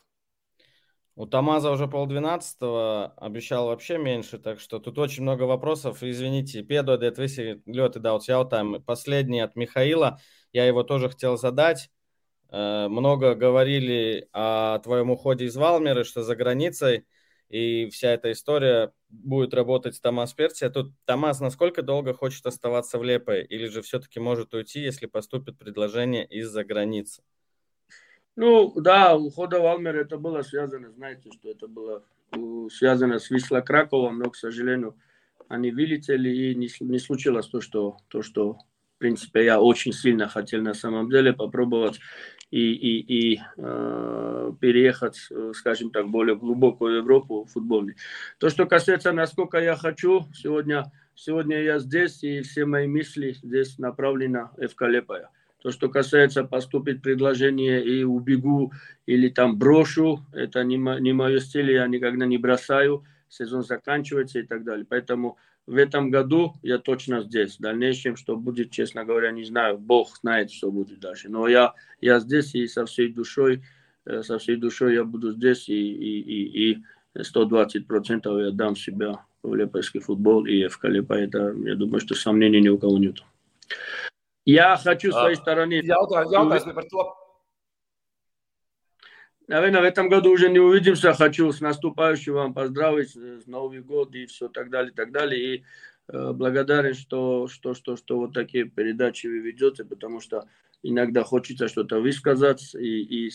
[1.17, 6.03] У Тамаза уже полдвенадцатого, обещал вообще меньше, так что тут очень много вопросов.
[6.03, 8.81] Извините, piedodiet visi ļoti daudz jautājumu.
[8.81, 10.19] Последний от Михаила,
[10.53, 11.89] я его тоже хотел задать.
[12.51, 17.05] Э, много говорили о твоем уходе из Валмеры, что за границей,
[17.49, 20.69] и вся эта история будет работать Томас Персия.
[20.69, 25.59] Тут Томас насколько долго хочет оставаться в Лепе, или же все-таки может уйти, если поступит
[25.59, 27.23] предложение из-за границы?
[28.37, 32.03] Ну, да, ухода в это было связано, знаете, что это было
[32.71, 34.97] связано с Висла Краковом, но, к сожалению,
[35.49, 40.27] они вылетели, и не, не случилось то что, то, что, в принципе, я очень сильно
[40.29, 42.01] хотел на самом деле попробовать
[42.51, 47.97] и, и, и э, переехать, скажем так, более глубокую Европу футбольную.
[48.39, 53.79] То, что касается, насколько я хочу, сегодня, сегодня я здесь, и все мои мысли здесь
[53.79, 55.31] направлены в ФК Лепая.
[55.65, 58.71] То, что касается поступить предложение и убегу
[59.07, 64.43] или там брошу, это не, не мое стиль, я никогда не бросаю, сезон заканчивается и
[64.43, 64.85] так далее.
[64.87, 67.57] Поэтому в этом году я точно здесь.
[67.57, 69.79] В дальнейшем, что будет, честно говоря, не знаю.
[69.79, 71.31] Бог знает, что будет дальше.
[71.31, 73.63] Но я, я здесь и со всей душой,
[74.05, 76.83] э, со всей душой я буду здесь и, и, и, и
[77.19, 81.15] 120% я дам себя в лепойский футбол и в Калипа.
[81.15, 83.23] Это, я думаю, что сомнений ни у кого нет.
[84.45, 85.81] Я хочу с своей стороны...
[85.81, 87.25] Jautājums, jautājums par to.
[89.47, 91.13] Наверное, в этом году уже не увидимся.
[91.13, 95.57] Хочу с наступающим вам поздравить, с Новый год и все так далее, так далее.
[95.57, 95.65] И
[96.09, 100.49] э, благодарен, что, что, что, что вот такие передачи вы ведете, потому что
[100.83, 103.31] иногда хочется что-то высказать, и, и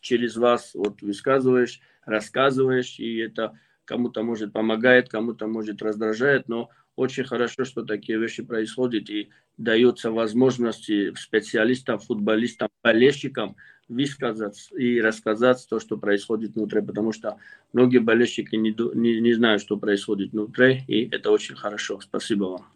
[0.00, 7.24] через вас вот высказываешь, рассказываешь, и это кому-то может помогает, кому-то может раздражает, но очень
[7.24, 13.56] хорошо, что такие вещи происходят и дается возможность специалистам, футболистам, болельщикам
[13.88, 17.36] высказать и рассказать то, что происходит внутри, потому что
[17.72, 22.00] многие болельщики не, не, не знают, что происходит внутри, и это очень хорошо.
[22.00, 22.66] Спасибо вам.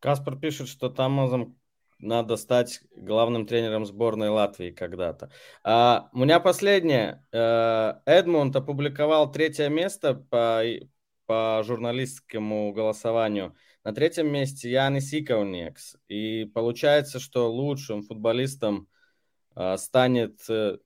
[0.00, 1.56] Каспар пишет, что Тамазом
[1.98, 5.30] надо стать главным тренером сборной Латвии когда-то.
[5.62, 7.24] А, у меня последнее.
[7.30, 10.62] Э, Эдмунд опубликовал третье место по
[11.30, 13.54] по журналистскому голосованию.
[13.84, 15.94] На третьем месте Янис Икаунекс.
[16.08, 18.88] И получается, что лучшим футболистом
[19.54, 20.78] э, станет э,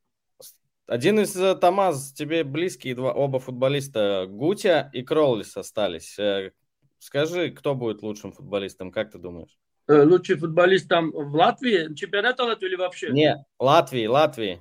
[0.86, 6.18] один из э, Томаз, тебе близкие два, оба футболиста, Гутя и Кроллис остались.
[6.18, 6.52] Э,
[6.98, 9.58] скажи, кто будет лучшим футболистом, как ты думаешь?
[9.88, 11.94] Э, лучший футболист там в Латвии?
[11.94, 13.10] Чемпионата Латвии или вообще?
[13.12, 14.60] Не, Латвии, Латвии.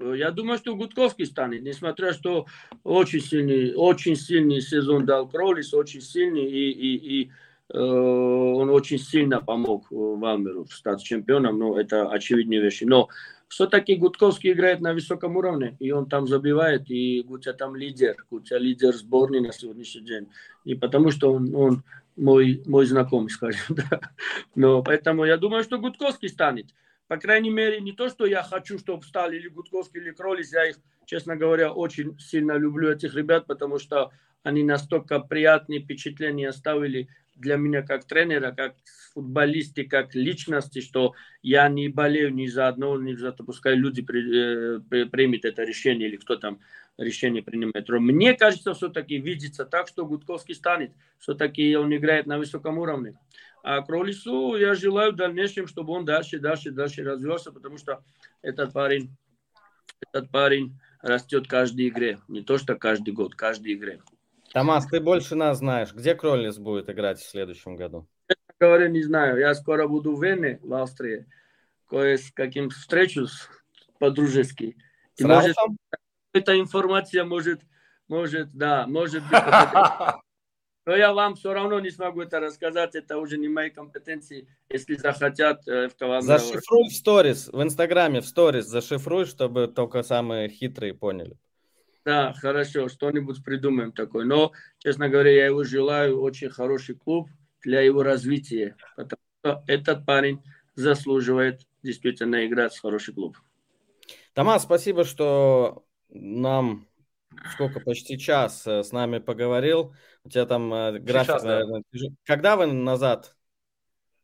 [0.00, 2.46] Я думаю, что Гудковский станет, несмотря что
[2.84, 7.30] очень сильный, очень сильный сезон дал Кролис, очень сильный, и, и, и
[7.74, 12.84] э, он очень сильно помог Валмеру стать чемпионом, но это очевидные вещи.
[12.84, 13.08] Но
[13.48, 18.58] все-таки Гудковский играет на высоком уровне, и он там забивает, и Гутя там лидер, Гутя
[18.58, 20.28] лидер сборной на сегодняшний день.
[20.64, 21.82] И потому что он, он
[22.16, 24.00] мой, мой знакомый, скажем, да.
[24.54, 26.66] Но поэтому я думаю, что Гудковский станет.
[27.08, 30.68] По крайней мере, не то, что я хочу, чтобы стали или Гудковский, или Кролис, я
[30.68, 37.08] их, честно говоря, очень сильно люблю этих ребят, потому что они настолько приятные впечатления оставили
[37.34, 38.74] для меня как тренера, как
[39.14, 44.02] футболисты, как личности, что я не болею ни за одного, ни за то, пускай люди
[44.02, 46.60] при, э, примут это решение или кто там
[46.98, 47.88] решение принимает.
[47.88, 50.92] Мне кажется, все-таки видится так, что Гудковский станет.
[51.18, 53.14] Все-таки он играет на высоком уровне.
[53.70, 58.02] А Кролису я желаю в дальнейшем, чтобы он дальше, дальше, дальше развивался, потому что
[58.40, 59.14] этот парень,
[60.00, 62.18] этот парень растет каждой игре.
[62.28, 64.00] Не то, что каждый год, каждой игре.
[64.54, 65.92] Томас, ты больше нас знаешь.
[65.92, 68.08] Где Кроллис будет играть в следующем году?
[68.26, 69.38] Честно говоря, не знаю.
[69.38, 71.26] Я скоро буду в Вене, в Австрии.
[71.90, 73.50] Кое с каким встречусь
[73.98, 74.78] по-дружески.
[75.18, 75.56] И может,
[76.32, 77.60] эта информация может,
[78.08, 79.42] может, да, может быть.
[80.88, 84.94] Но я вам все равно не смогу это рассказать, это уже не мои компетенции, если
[84.94, 86.38] захотят э, в Кавангаре.
[86.38, 91.36] Зашифруй в сторис, в Инстаграме, в сторис зашифруй, чтобы только самые хитрые поняли.
[92.06, 94.24] Да, хорошо, что-нибудь придумаем такое.
[94.24, 97.28] Но, честно говоря, я его желаю очень хороший клуб
[97.62, 100.42] для его развития, потому что этот парень
[100.74, 103.36] заслуживает действительно играть в хороший клуб.
[104.32, 106.88] Томас, спасибо, что нам
[107.52, 109.94] сколько, почти час э, с нами поговорил.
[110.28, 111.82] У тебя там э, график, Сейчас, наверное.
[111.90, 112.06] Да.
[112.26, 113.34] Когда вы назад?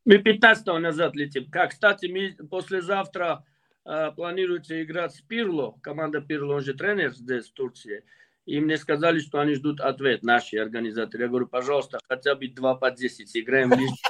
[0.04, 1.50] Мы 15 назад летим.
[1.50, 3.42] Как, кстати, мы послезавтра
[3.86, 5.78] э, планируется играть с Пирло.
[5.82, 8.04] Команда Пирло, он же тренер здесь, в Турции.
[8.44, 11.22] И мне сказали, что они ждут ответ, наши организаторы.
[11.22, 14.02] Я говорю, пожалуйста, хотя бы 2 по 10 сыграем лишь.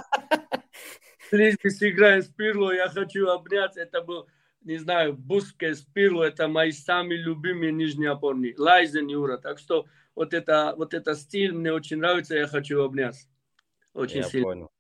[1.31, 3.77] Лишь сыграем с Пирло, я хочу обнять.
[3.77, 4.27] Это был
[4.65, 8.55] не знаю, Бускес, Пирло, это мои самые любимые нижние опорные.
[8.57, 9.39] Лайзен, Юра.
[9.39, 13.29] Так что вот это, вот это стиль мне очень нравится, я хочу обнять.
[13.93, 14.47] Очень я сильно.
[14.47, 14.71] Понял.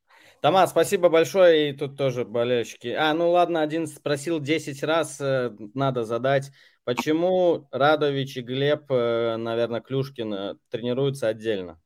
[0.40, 1.70] Томас, спасибо большое.
[1.70, 2.88] И тут тоже болельщики.
[2.88, 6.50] А, ну ладно, один спросил 10 раз, э, надо задать.
[6.84, 11.80] Почему Радович и Глеб, э, наверное, Клюшкин э, тренируются отдельно?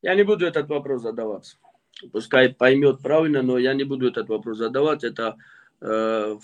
[0.00, 1.56] Я не буду этот вопрос задавать.
[2.12, 5.02] Пускай поймет правильно, но я не буду этот вопрос задавать.
[5.02, 5.36] Это
[5.80, 6.36] э,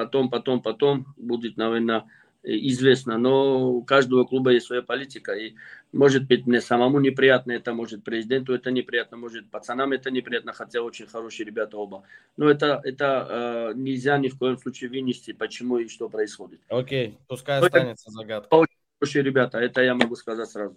[0.00, 2.04] потом, потом, потом будет, наверное,
[2.42, 3.18] известно.
[3.18, 5.32] Но у каждого клуба есть своя политика.
[5.32, 5.56] И
[5.92, 10.80] может быть мне самому неприятно это, может президенту это неприятно, может пацанам это неприятно, хотя
[10.80, 12.02] очень хорошие ребята оба.
[12.38, 16.60] Но это, это э, нельзя ни в коем случае вынести, почему и что происходит.
[16.68, 18.54] Окей, пускай останется загадка.
[18.54, 20.76] Очень хорошие ребята, это я могу сказать сразу.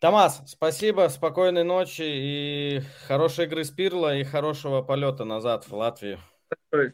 [0.00, 6.18] Томас, спасибо, спокойной ночи и хорошей игры с Пирло и хорошего полета назад в Латвию.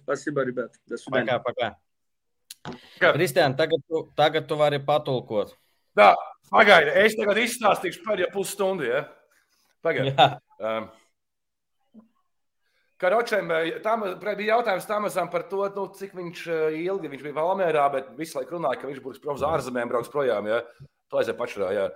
[0.03, 0.73] Spasiba, rебят.
[0.87, 1.39] До свидания.
[1.39, 3.13] Пока, поka.
[3.13, 5.53] Kristiāna, tagad, tu, tagad tu vari patulkot.
[5.95, 6.15] Tā,
[6.49, 8.87] pagaidi, es tagad izstāstīšu pēdējo pusstundu.
[8.87, 9.05] Ja?
[9.85, 10.15] Pagaidi.
[10.59, 10.87] Um,
[12.99, 13.51] Karočiem,
[13.83, 16.45] tam bija jautājums Tamasam par to, nu, cik viņš
[16.79, 20.11] ilgi viņš bija Valmērā, bet visu laiku runāja, ka viņš būs prom uz ārzemēm, brauks
[20.11, 20.47] projām.
[20.47, 20.61] Ja?
[21.11, 21.69] To aizēja pašā.
[21.75, 21.89] Ja?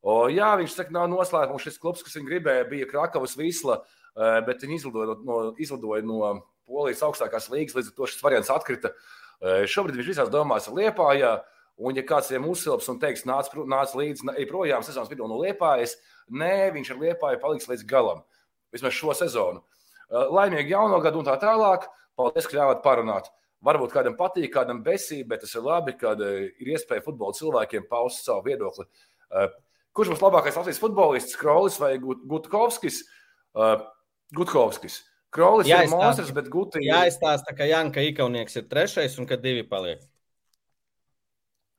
[0.00, 1.64] O, jā, viņš saka, nav noslēpums.
[1.68, 3.82] Šis klubs, kas viņam gribēja, bija Krakavas Visla,
[4.48, 6.32] bet viņi izlidoja no, izlidoja no
[6.71, 8.93] Polijas augstākās līnijas, līdz ar to šis variants atkrita.
[9.41, 11.33] Šobrīd viņš visās domās ir Liepājā.
[11.81, 15.39] Un, ja kāds ir uzsilps un teiks, nāc, nāc līdzi, ej projām sezonas vidū no
[15.41, 15.95] Liepājas,
[16.29, 18.19] nē, viņš ar Liepāju paliks līdz galam.
[18.75, 19.63] Vismaz šo sezonu.
[20.11, 21.87] Laimīgi jauno gadu un tā tālāk.
[22.19, 23.31] Paldies, ka ļāvāt parunāt.
[23.65, 28.27] Varbūt kādam patīk, kādam besī, bet tas ir labi, kad ir iespēja futbola cilvēkiem paust
[28.27, 28.85] savu viedokli.
[29.95, 33.03] Kurš būs labākais Latvijas futbolists, Krolis vai Gutkovskis?
[34.37, 35.01] Gutkovskis.
[35.31, 36.81] Krolis jā, ir monstrs, bet Guti.
[36.83, 40.01] Jā, izstāsta, ka Janka Ikaunieks ir trešais un ka divi paliek.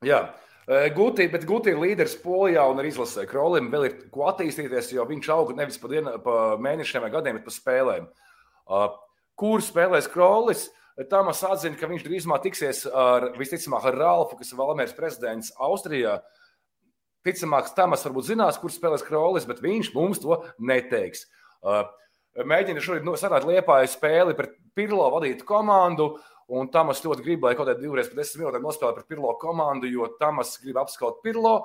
[0.03, 0.23] Jā.
[0.65, 3.27] E, Guti, bet Guti ir līderis Polijā un ir izlasē.
[3.29, 7.37] Krolim vēl ir ko attīstīties, jo viņš aug nevis pa, dienu, pa mēnešiem vai gadiem,
[7.39, 8.09] bet pa spēlēm.
[9.37, 10.69] Kur spēlēs Krolis?
[11.09, 16.19] Tamas atzina, ka viņš drīzumā tiksies ar, visticamāk, ar Ralfu, kas ir Valmērs prezidents Austrijā.
[17.25, 21.25] Ticamāk, Tamas varbūt zinās, kur spēlēs Krolis, bet viņš mums to neteiks.
[21.63, 21.85] Uh,
[22.41, 26.15] mēģina šodien nu, sarunāt liepāju spēli pret Pirlo vadītu komandu.
[26.53, 29.87] Un Tamas ļoti grib, lai kaut kādā divreiz pēc desmit minūtēm nospēlē pret Pirlo komandu,
[29.87, 31.61] jo Tamas grib apskaut Pirlo.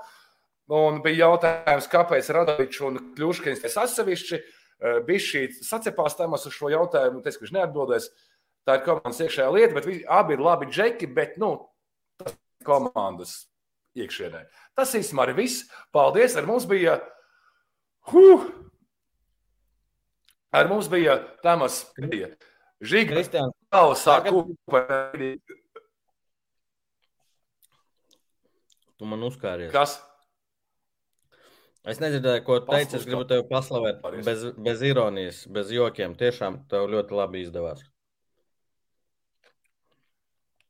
[0.68, 6.54] Un bija jautājums, kāpēc Radovičs un Kļuškins tas atsevišķi eh, bija šī sacepās Tamas uz
[6.54, 7.24] šo jautājumu.
[7.24, 8.10] Teiks, ka viņš neatbildēs.
[8.68, 11.54] Tā ir komandas iekšējā lieta, bet viņi abi ir labi džeki, bet nu,
[12.20, 13.34] tas ir komandas
[13.96, 14.44] iekšienē.
[14.76, 15.66] Tas īstenībā ir viss.
[15.94, 16.36] Paldies!
[16.36, 16.98] Ar mums bija.
[18.12, 18.44] Huh!
[20.50, 22.30] Ar mums bija Tamas Krija.
[22.80, 23.22] Žiga,
[23.72, 24.84] Kausā, Kupa.
[28.98, 29.72] Tu man uzkāries.
[29.74, 29.98] Kas?
[31.88, 32.96] Es nedzirdēju, ko teici.
[32.98, 36.16] Es gribu tevi paslavēt bez, bez ironijas, bez jokiem.
[36.18, 37.84] Tiešām tev ļoti labi izdevās.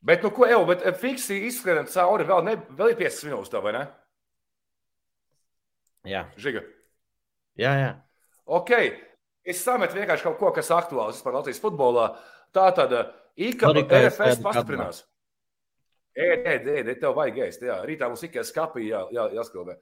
[0.08, 3.72] Bet, nu, ko jau, bet fiksi izskrienam cauri, vēl, ne, vēl ir 5 minūtes, vai
[3.74, 3.82] ne?
[6.08, 6.62] Jā, Žiga.
[7.58, 7.72] jā.
[7.82, 7.90] jā.
[8.48, 8.70] Ok,
[9.48, 12.10] es sametu vienkārši kaut ko, kas aktuāls vispār Latvijas futbolā.
[12.54, 12.94] Tā tad
[13.58, 15.02] ka es RFS pastiprinās.
[16.18, 17.62] Ēd, ēd, ēd, tev vajag ēst.
[17.62, 19.76] Jā, rītā mums tikai skapī jā, jā, jāskrobē.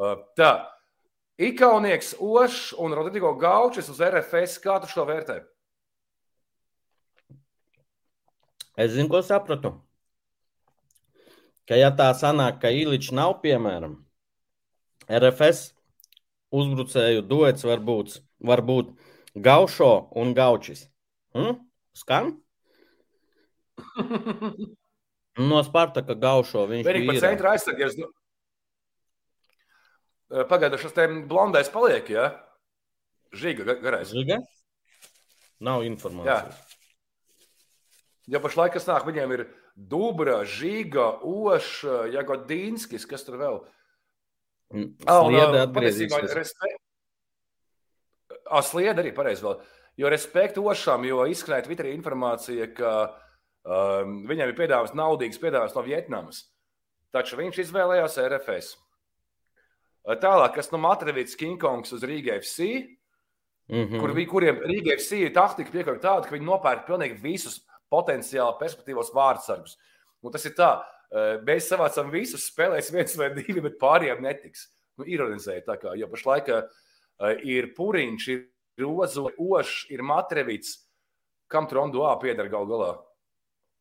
[0.00, 0.52] Uh, tā,
[1.42, 4.60] Ikaunieks Ošs un Rodrigo Gaučis uz RFS.
[4.64, 5.42] Kā tu šo vērtē?
[8.80, 9.74] Es zinu, ko sapratu.
[11.68, 13.98] Ka, ja tā sanāk, ka Ilīčs nav, piemēram,
[15.12, 15.70] RFS
[16.52, 18.90] uzbrucēju duets var būt, var būt
[19.34, 20.86] Gaušo un Gaučis.
[21.36, 21.58] Hm?
[21.96, 22.32] Skan?
[25.40, 27.94] No Spartaka Gaušo viņš Vienīgi par centra aizsargājus.
[30.50, 32.26] Pagaidā šis te blondais paliek, jā?
[33.32, 34.12] Žiga ga- garais.
[34.12, 34.36] Žiga?
[35.64, 36.60] Nav informācijas.
[38.28, 43.56] Jo pašlaik, kas nāk, viņiem ir Dubra, Žiga, Oša, Jagodīnskis, kas tur vēl?
[45.08, 46.76] Ah, un, Sliede ā, patiesībā atgriezīsies.
[48.60, 49.60] Sliede arī pareizi vēl.
[49.96, 52.92] Jo respektu Ošam, jo izskanēja Twitterī informācija, ka
[53.64, 56.44] um, viņam ir piedāvājums naudīgs piedāvājums no Vietnamas.
[57.12, 58.76] Taču viņš izvēlējās RFS.
[60.22, 62.88] Tālāk, kas no Matrivītas Kingkongs uz Rīgā FC,
[63.68, 64.00] Mhm.
[64.00, 69.12] kur, vi- kuriem Rīgā FC taktika piekāpta tāda, ka viņi nopērk pilnīgi visus potenciāli perspektīvos
[69.14, 69.76] vārdsargus.
[70.22, 70.82] Nu, tas ir tā,
[71.44, 74.66] mēs savācam visus, spēlēsim viens vai divi, bet pārējiem netiks.
[74.98, 76.62] Nu, ironizēja tā kā, jo pašlaik eh,
[77.46, 78.42] ir Puriņš, ir
[78.80, 80.80] Rozo, Ošs, ir Matrevits.
[81.52, 82.92] Kam Trondu A pieder gal galā?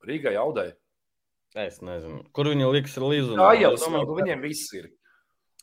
[0.05, 0.71] Rīgai Audai.
[1.55, 3.35] Es nezinu, kur viņi liks līdzi.
[3.39, 4.87] Tā jau ir, viņiem viss ir.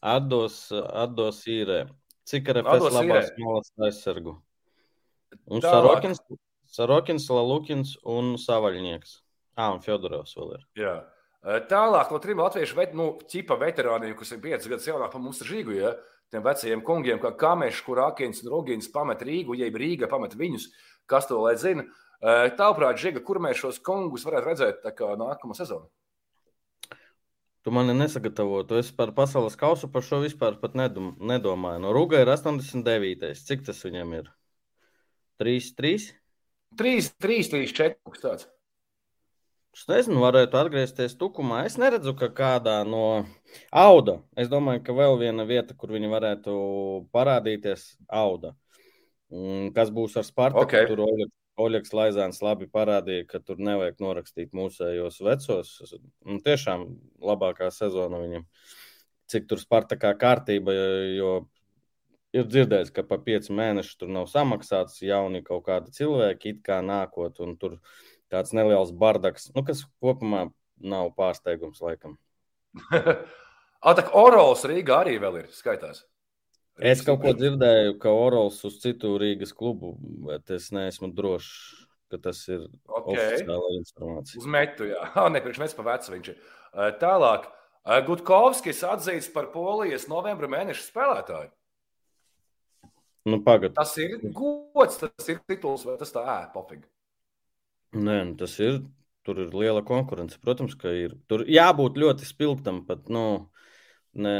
[0.04, 1.86] Atdos, atdos īrē.
[2.28, 4.34] Cik RFS Atdos labās malas aizsargu?
[5.48, 5.62] Un.
[5.64, 6.20] Sarokins,
[6.68, 9.14] Sarokins, Lalukins un Savaļnieks.
[9.58, 10.66] Ā, un Fjodorovs vēl ir.
[10.78, 10.94] Jā.
[11.44, 15.44] Tālāk no trim latviešu vet, nu, ķipa veterāniem, kas ir 5 gadus jaunāki par mums
[15.46, 15.92] Rīgu, ja,
[16.32, 20.66] tiem vecajiem kungiem, kā Kamešs, kur Akins un Rogins pamet Rīgu, jeb Rīga pamet viņus,
[21.08, 21.86] kas to lai zina.
[22.58, 25.86] Tālprāt, Žiga, kur mēs šos kungus varētu redzēt nākamo sezonu?
[27.62, 28.66] Tu mani nesagatavoji.
[28.66, 31.82] Tu esi par pasaules kausu, par šo vispār pat nedom, nedomāju.
[31.84, 33.34] No Rūga ir 89.
[33.46, 34.30] Cik tas viņam ir?
[35.42, 36.06] 3, 3.
[36.78, 37.98] 3, 3, 3, 4.
[38.02, 38.48] kaut kas tāds.
[39.78, 41.60] Es nezinu, varētu atgriezties tukumā.
[41.68, 43.02] Es neredzu, ka kādā no
[43.70, 44.16] auda.
[44.34, 46.54] Es domāju, ka vēl viena vieta, kur viņi varētu
[47.14, 48.56] parādīties, auda.
[49.30, 50.64] Un Kas būs ar Spartaku?
[50.66, 50.90] Ok.
[50.90, 55.72] Tur Oļegs, Oļegs Laizāns labi parādīja, ka tur nevajag norakstīt mūsējos vecos.
[56.26, 56.88] Un tiešām
[57.30, 58.48] labākā sezona viņam.
[59.30, 60.74] Cik tur Spartakā kārtība,
[61.14, 61.32] jo
[62.34, 66.80] ir dzirdēts, ka pa pieci mēneši tur nav samaksāts jauni kaut kādi cilvēki, it kā
[66.84, 67.78] nākot, un tur
[68.32, 70.48] tāds neliels bardaks, nu, kas kopumā
[70.78, 72.16] nav pārsteigums laikam.
[73.78, 76.04] Tā kā Orols Rīgā arī vēl ir skaitās.
[76.78, 79.96] Es kaut ko dzirdēju, ka Orols uz citu Rīgas klubu,
[80.28, 83.16] bet es neesmu drošs, ka tas ir Okay.
[83.16, 84.40] oficiāla informācija.
[84.40, 85.00] Uz metu, jā.
[85.18, 86.42] Ah, ne, priekš mēs pa vecu viņš ir.
[87.00, 87.48] Tālāk,
[88.06, 91.50] Gutkovskis atzīts par polijas novembra mēneša spēlētāju.
[93.28, 93.74] Nu, pagad.
[93.76, 96.86] Tas ir gods, tas ir tituls, vai tas tā ē, pofīgi.
[97.96, 98.82] Nē, nu, tas ir.
[99.28, 100.38] Tur ir liela konkurence.
[100.40, 101.14] Protams, ka ir.
[101.28, 103.22] Tur jābūt ļoti spilgtam, pat nu,
[104.16, 104.36] ne,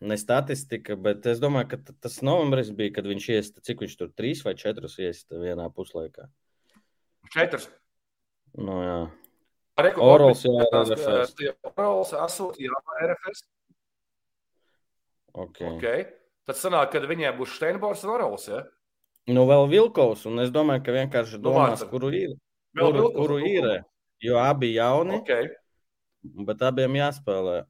[0.00, 4.10] ne statistika, bet es domāju, ka tas novembris bija, kad viņš iesta, cik viņš tur
[4.12, 6.28] trīs vai četrus iesta vienā puslaikā.
[7.32, 7.70] Četras.
[8.58, 8.98] Nu, jā.
[9.96, 11.40] Orols, jā, tās, RFS.
[11.40, 12.76] eh, Orols asūtīja
[13.06, 13.46] RFS.
[15.32, 15.70] Okay.
[15.78, 16.04] Okay.
[16.48, 18.48] Tad sanāk, ka viņiem būs Steinbors un Orols.
[18.50, 18.64] Ja?
[19.30, 21.90] Nu, vēl Vilkovs, un es domāju, ka vienkārši Nu, domās, Vārtsargs.
[21.92, 22.36] kuru ir.
[22.78, 23.66] Kuru, kuru ir?
[24.22, 25.48] Jo abi jauni, Okay.
[26.46, 27.64] bet abiem jāspēlē.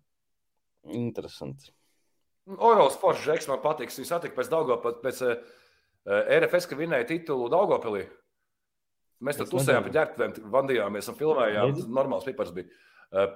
[0.97, 1.71] Interesanti.
[2.51, 3.99] Orols Foršs, Žeks, man patiks.
[4.01, 5.37] Viņš satika pēc Daugopils, pēc uh,
[6.41, 8.07] RFS, ka vinēja titulu Daugopilī.
[9.21, 9.83] Mēs tur nezinu.
[9.85, 11.71] pie ģērbtuvēm, vandījāmies un filmējām.
[11.75, 11.85] Redzi?
[11.93, 12.71] Normāls pipars bija.
[13.13, 13.29] Uh,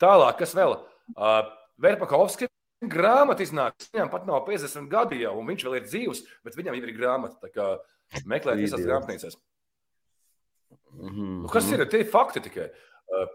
[0.00, 0.76] tālāk, kas vēl?
[1.16, 1.42] Uh,
[1.82, 2.46] Verpakovski
[2.86, 3.90] grāmata iznāks.
[3.92, 6.94] Viņam pat nav 50 gadi jau, un viņš vēl ir dzīvs, bet viņam jau ir
[6.96, 7.36] grāmata.
[7.42, 7.68] Tā kā
[8.30, 9.36] meklēt visās Idiot.
[10.90, 11.12] Grāmatnīcās.
[11.12, 11.42] Mhm.
[11.42, 12.70] Nu, kas ir tie fakti tikai?
[13.10, 13.28] Uh,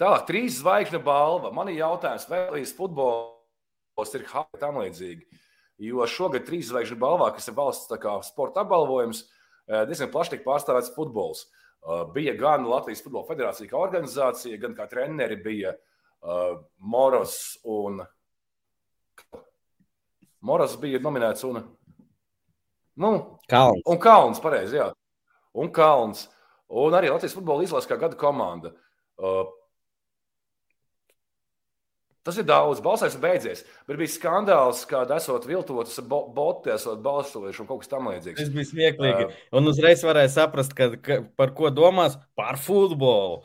[0.00, 1.50] Tālāk, trīs zvaigžņu balva.
[1.52, 5.26] Man ir jautājums, vai līdz futbols ir haka tam līdzīgi.
[5.84, 7.90] Jo šogad trīs zvaigžņu balvā, kas ir valsts
[8.28, 9.26] sporta apbalvojums,
[9.68, 11.44] uh, diezgan plaši tika pārstāvēts futbols.
[11.80, 18.02] Uh, Bija gan Latvijas Futbola Federācija kā organizācija, gan kā treneri bija uh, Moros un
[20.40, 21.60] Moros bija nominēts un,
[23.00, 23.10] nu,
[23.48, 23.84] Kalns.
[23.84, 24.88] Un Kalns, pareizi, jā.
[25.52, 26.28] Un Kalns.
[26.70, 28.74] Un arī Latvijas futbola izlases kā gada komanda.
[29.20, 29.48] Uh,
[32.20, 33.62] Tas ir daudz, balsais ir beidzies.
[33.88, 38.42] Bet bija skandāls, kad esot viltotas botu, esot balsojuši un kaut kas tamlīdzīgs.
[38.42, 39.24] Tas bija smieklīgi.
[39.24, 43.40] Uh, un uzreiz varēja saprast, ka, ka, par ko domās par futbolu.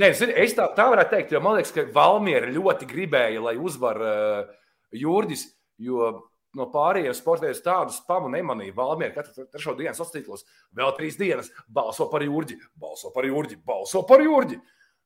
[0.00, 4.04] Nē, es tā, tā varētu teikt, jo man liekas, ka Valmiera ļoti gribēja, lai uzvar
[4.04, 4.52] uh,
[5.00, 5.48] Jurģis,
[5.80, 6.12] jo
[6.58, 8.74] no pārējiem sportiem tādus pamu nemanīja.
[8.76, 10.44] Valmiera katru trešo dienu sociālos tīklos
[10.76, 14.60] vēl trīs dienas balso par Jurģi, balso par Jurģi, balso par Jurģi.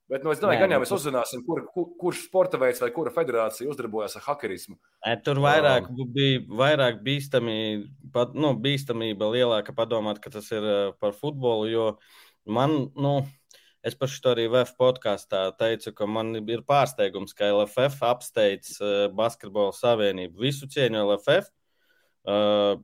[0.04, 2.90] Bet nu, es domāju, ka gan jau mēs uzzināsim, kur, kur, kurš sporta veids vai
[2.92, 4.76] kura federācija uzdarbojas ar hakerismu.
[5.24, 7.54] Tur vairāk um, bija vairāk bīstami,
[8.12, 10.66] pat, nu, bīstamība lielāka padomāt, ka tas ir
[11.00, 11.70] par futbolu.
[11.72, 11.86] Jo
[12.44, 13.14] man, nu,
[13.84, 18.78] es pašu to arī VF podkāstā teicu, ka man ir pārsteigums, ka LFF apsteidz
[19.16, 20.40] Basketbola savienību.
[20.48, 21.52] Visu cieņu LFF.
[22.24, 22.82] Uh,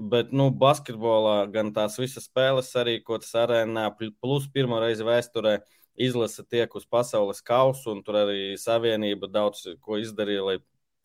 [0.00, 3.82] Bet, nu, basketbolā gan tās visas spēles, arī ko tas arēnā,
[4.22, 9.66] plus pirmo reizi vēsturē, uh, izlase tiek uz pasaules kausa, un tur arī savienība daudz
[9.84, 10.56] ko izdarīja, lai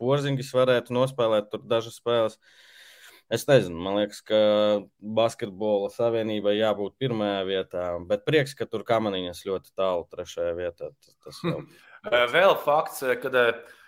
[0.01, 2.39] porziņš varētu nospēlēt tur dažas spēles.
[3.33, 4.39] Es nezinu, man liekas, ka
[5.17, 10.91] basketbola savienībai jābūt pirmajā vietā, bet prieks, ka tur kamaniņas ļoti tālu trešajā vietā.
[11.25, 11.63] Tas, jau...
[12.35, 13.39] Vēl fakts, kad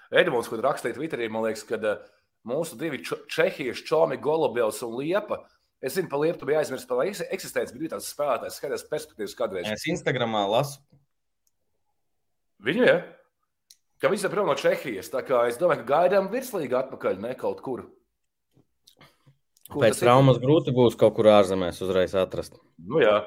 [0.10, 1.78] Edmunds, kad rakstīja Twitterī, man liekas, ka
[2.48, 5.44] mūsu divi čehieši, Čomi, Golubjevs un Liepa,
[5.78, 9.68] Es zinu, par Lietuvu bija aizmirsts par eksistenci, bet bija tāds spēlētājs, skatās perspektīvas kādreiz.
[9.70, 10.82] Es Instagramā lasu.
[12.66, 12.96] Viņu, ja?
[14.02, 15.12] Ka viņš ir prom no Čehijas.
[15.14, 17.86] Tā kā es domāju, ka gaidām virslīgi atpakaļ, ne kaut kur.
[19.72, 22.60] Kur Pēc traumas grūti būs kaut kur ārzemēs uzreiz atrast.
[22.78, 23.20] Nu jā.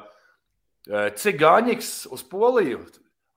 [1.20, 2.80] Cigāņiks uz Poliju.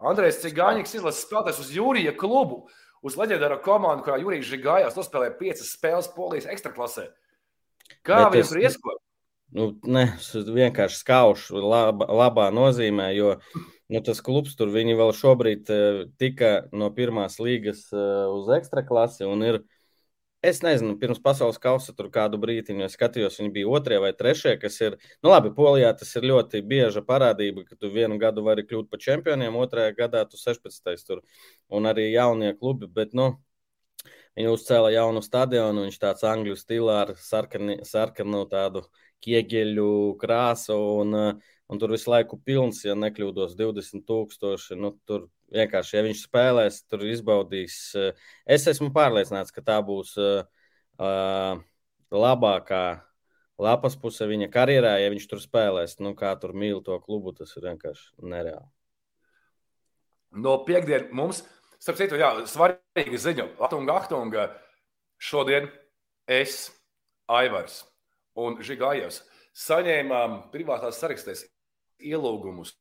[0.03, 2.63] Andrejs Cigāņiks izlases spēlētājs uz Jūrija klubu.
[3.03, 7.09] Uz leģendāro komandu, kurā Jurijs Žigājās, nospēlēja piecas spēles Polijas ekstraklasē.
[8.07, 9.01] Kā viņam tur ieskot?
[9.53, 13.35] Nu, ne, vienkārši skaušu laba, labā nozīmē, jo
[13.91, 18.85] nu, tas klubs tur viņi vēl šobrīd uh, tika no pirmās līgas uh, uz ekstra
[18.87, 19.61] klasi un ir.
[20.43, 24.57] Es nezinu, pirms pasaules kausa tur kādu brīdi, ja skatījos, viņi bija otrie vai trešie,
[24.59, 24.97] kas ir.
[25.23, 28.99] Nu, labi, Polijā tas ir ļoti bieža parādība, ka tu vienu gadu vari kļūt par
[28.99, 31.07] čempioniem, otrajā gadā tu 16.
[31.07, 31.23] tur
[31.71, 32.91] un arī jaunie klubi.
[32.91, 33.37] Bet, nu,
[34.33, 38.81] Viņi uzcēla jaunu stadionu, viņš tāds angļu stilā ar sarkani, sarkanu tādu
[39.23, 39.89] ķieģeļu
[40.21, 41.13] krāsu, un,
[41.69, 44.79] un tur visu laiku pilns, ja nekļūdos, 20 tūkstoši.
[44.81, 47.77] Nu, tur vienkārši, ja viņš spēlēs, tur izbaudīs.
[48.45, 50.43] Es esmu pārliecināts, ka tā būs uh,
[52.13, 52.83] labākā
[53.61, 55.99] lapas puse viņa karjerā, ja viņš tur spēlēs.
[56.03, 58.69] Nu, kā tur mīl to klubu, tas ir vienkārši nereāli.
[60.33, 61.43] No piekdienas mums
[61.83, 63.45] Starp citu, jā, svarīga ziņa.
[63.65, 64.43] Atunga, Ahtunga,
[65.19, 65.65] šodien
[66.31, 66.69] es,
[67.27, 67.81] Aivars
[68.39, 69.17] un Žigājevs
[69.65, 71.43] saņēmām privātās sarakstēs
[71.99, 72.71] ielūgumus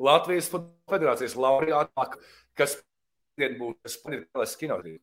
[0.00, 0.48] Latvijas
[0.90, 2.16] Federācijas laureātāk,
[2.56, 2.78] kas
[3.36, 4.98] būs spēlēs kinotēlī.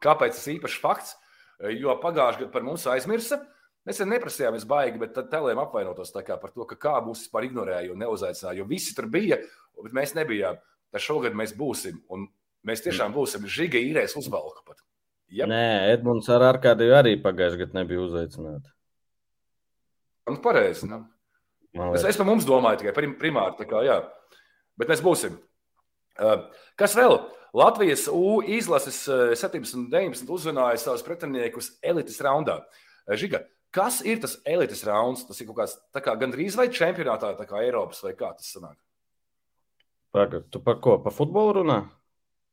[0.00, 1.16] Kāpēc tas īpašs fakts?
[1.76, 3.42] Jo pagājušajā gadā par mums aizmirsa.
[3.84, 7.92] Mēs neprasījām, es baigi, bet tad telēm apvainotos par to, ka kā mūs vispār ignorēja
[7.92, 8.60] un neuzaicināja.
[8.60, 9.36] Jo visi tur bija,
[9.80, 10.56] bet mēs nebijām
[10.92, 12.00] tad šogad mēs būsim.
[12.12, 12.26] Un
[12.66, 14.82] mēs tiešām būsim žiga īrēs uzvalka pat.
[15.30, 15.50] Yep.
[15.50, 18.72] Nē, Edmunds ar Arkādiju arī pagājušajā gadā nebija uzaicināts.
[20.30, 20.88] Nu, pareizi.
[20.90, 21.04] Nu.
[21.94, 23.68] Es, es par mums domāju tikai primāri.
[23.68, 24.00] Kā, jā.
[24.80, 25.36] Bet mēs būsim.
[26.20, 26.48] Uh,
[26.80, 27.18] kas vēl?
[27.56, 32.60] Latvijas U izlases 17 un 19 uzrunāja savus pretiniekus elites raundā.
[32.62, 33.42] Uh, Žiga,
[33.74, 35.24] kas ir tas elites rauns?
[35.26, 38.76] Tas ir kaut kāds kā gandrīz vai čempionātā, tā kā Eiropas vai kā tas sanāk?
[40.14, 40.98] Pagad, tu par ko?
[41.02, 41.80] Par futbolu runā?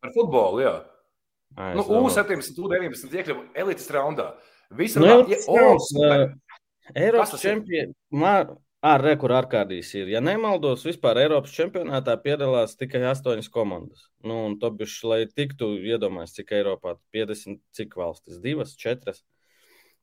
[0.01, 0.75] Par futbolu, jā.
[1.57, 4.31] Ai, nu, U17, U19 iekļuva elites raundā.
[4.77, 5.77] Visi nu, runā, ja, oh,
[6.93, 7.95] Eiropas čempions.
[8.85, 10.09] Ar rekordu Arkādijas ir.
[10.11, 14.03] Ja nemaldos, vispār Eiropas čempionātā piedalās tikai astoņas komandas.
[14.21, 19.23] Nu, un to bišķi, lai tiktu iedomājies, cik Eiropā 50, cik valstis, divas, četras.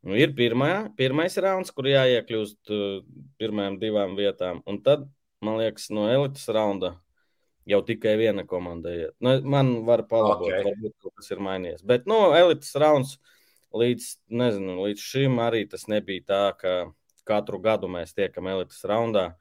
[0.02, 2.98] Nu, ir pirmā, pirmais rauns, kur jāiekļūst uh,
[3.38, 4.58] pirmajām divām vietām.
[4.66, 5.06] Un tad,
[5.44, 6.96] man liekas, no elites raunda
[7.70, 9.14] jau tikai viena komanda iet.
[9.22, 10.66] Nu, man var palabot, okay.
[10.66, 11.86] varbūt kaut kas ir mainījies.
[11.86, 13.16] Bet, nu, elites rauns
[13.70, 16.74] līdz, nezinu, līdz šim arī tas nebija tā, ka
[17.26, 19.32] katru gadu mēs tiekam elites raundā.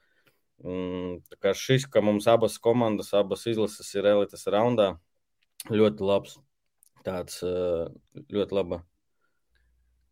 [0.64, 4.94] Mm, tā kā šis, ka mums abas komandas, abas izlases ir elites raundā,
[5.72, 6.40] ļoti labs.
[7.04, 8.80] Tāds ļoti laba.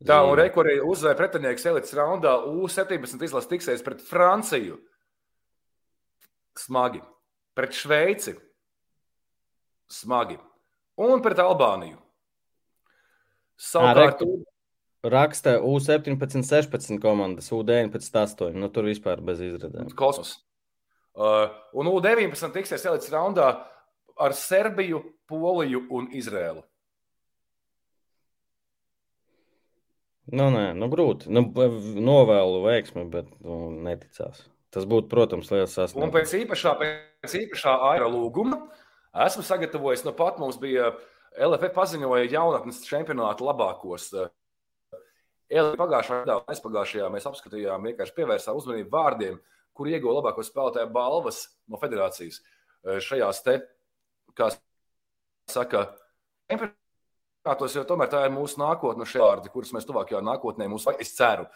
[0.03, 4.80] Tā, un rekurija uzvēra pretinieks elites raundā U17 izlases tiksies pret Franciju.
[6.57, 6.99] Smagi
[7.56, 8.35] pret Šveici
[9.91, 10.38] smagi
[11.02, 11.99] un pret Albāniju.
[13.61, 14.23] Savukārt,
[15.03, 18.57] raksta U17, 16 komandas, U19, 8.
[18.57, 19.91] Nu, tur vispār bez izredzēm.
[19.97, 20.37] Kosmos.
[21.11, 23.49] Uh, un U-19 tiksies elites raundā
[24.21, 26.63] ar Serbiju, Poliju un Izrēlu.
[30.31, 31.27] Nu, nē, nu, grūti.
[31.33, 34.45] Nu, novēlu veiksmi, bet nu, neticās.
[34.71, 36.07] Tas būtu, protams, liels sasniegums.
[36.07, 38.61] Un pēc īpašā, pēc īpašā aira lūguma
[39.25, 40.93] esmu sagatavojis, nu pat mums bija
[41.35, 44.07] LFF paziņoja jaunatnes čempionāta labākos.
[45.51, 49.39] LFF pagājušajā gadā, aizpagājušajā mēs apskatījām, vienkārši pievērsām uzmanību vārdiem,
[49.75, 52.39] kur ieguva labāko spēlētāju balvas no federācijas
[53.03, 53.57] šajās te,
[54.37, 54.49] kā
[55.51, 55.83] saka,
[56.51, 61.13] čempionātos, jo tomēr tā ir mūsu nākotne šie vārdi, kurus mēs tuvākajā nākotnē, mums, es
[61.17, 61.47] ceru,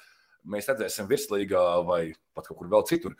[0.45, 2.01] mēs redzēsim virslīgā vai
[2.35, 3.15] pat kaut kur vēl citur.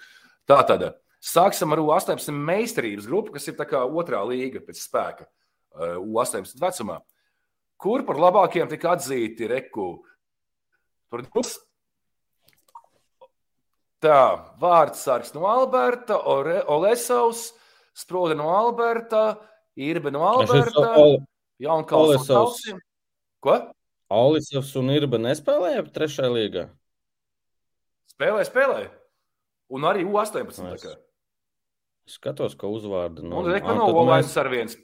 [0.46, 0.88] Tā tad
[1.24, 7.00] sāksim ar U18 meistarības grupu, kas ir otrā līga pēc spēka uh, U18 vecumā.
[7.82, 10.06] Kur par labākiem tika atzīti reku?
[11.14, 11.56] Tur būs
[14.06, 14.22] tā,
[14.62, 16.18] vārds sārgs no Alberta,
[16.72, 17.48] Olesovs,
[17.96, 19.38] Sprode no Alberta,
[19.80, 20.92] Irbe no Alberta,
[21.62, 22.82] Jaunkals no Kalsim.
[23.44, 23.60] Ko?
[24.12, 26.68] Olisovs un Irba nespēlēja trešajā līgā?
[28.16, 28.86] Spēlē, spēlē.
[29.74, 30.86] Un arī U18.
[32.06, 34.38] Es skatos, ka uzvārdu no Latvijas Banka nav Olainas mēs...
[34.38, 34.76] ar viens.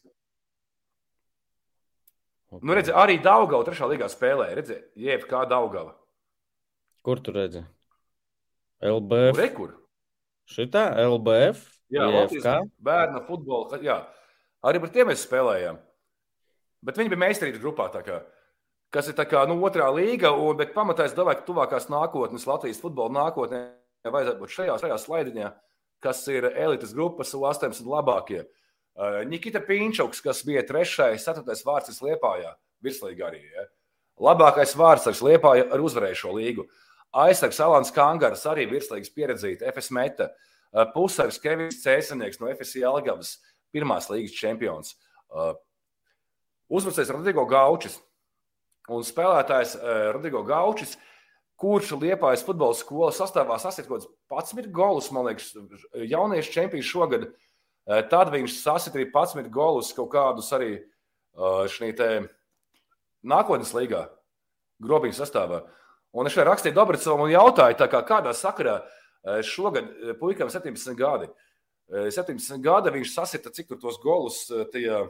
[2.52, 2.65] Okay.
[2.65, 4.49] Nu, redzi, arī Daugava trešā līgā spēlē.
[4.57, 5.93] Redzi, jeb kā Daugava.
[7.02, 7.64] Kur tu redzi?
[8.82, 9.38] LBF.
[9.38, 9.78] Kur, kur?
[10.52, 11.64] Šitā LBF.
[11.91, 13.80] Jā, Latvijas bērna futbola.
[13.84, 14.02] Jā.
[14.65, 15.80] Arī par tiem mēs spēlējām.
[16.86, 17.90] Bet viņi bija meistarības grupā.
[18.06, 18.22] Kā
[18.91, 22.82] kas ir kā, nu, otrā līga, un, bet pamatā es domāju, ka tuvākās nākotnes, Latvijas
[22.84, 23.61] futbola nākotnē,
[24.07, 25.52] vajadzētu būt šajā, šajā slaidiņā,
[26.03, 28.44] kas ir elites grupas U18 labākie.
[28.91, 32.52] Uh, Nikita Pīņšoks, kas bija trešais, ceturtais vārds Liepājā,
[32.84, 33.45] virslīgā arī.
[33.56, 33.68] Ja?
[34.22, 36.68] Labākais vārds ar Liepāju ar uzvarējušo līgu.
[37.12, 40.30] Aizsargs Alans Kangars, arī virslīgas pieredzīta, FS Meta.
[40.72, 43.34] Uh, Pusargs Kevins Cēsanieks no FS Jelgavas,
[43.76, 44.96] pirmās līgas čempions.
[45.28, 45.54] Uh,
[46.72, 47.98] Uzvarēs Rodrigo Gaučis,
[48.90, 50.96] Un spēlētājs uh, Rodrigo Gaučis,
[51.62, 55.52] kurš Liepājas futbola skolas sastāvā sasniedz kaut kādus 11 golus, man liekas,
[55.94, 57.28] jauniešu čempions šogad.
[57.86, 61.94] Uh, tad viņš sasniedz arī 11 golus kaut kādus arī uh, šī
[63.22, 64.08] nākotnes līgā,
[64.82, 65.62] grobiņu sastāvā.
[66.12, 68.82] Un es šeit rakstīju Dabricam un jautāju, kā, kādā sakarā
[69.48, 69.88] šogad
[70.20, 71.30] puikam 17 gadi.
[71.92, 74.44] 17 gadi viņš sasita, cik tur tos golus
[74.74, 75.06] tajā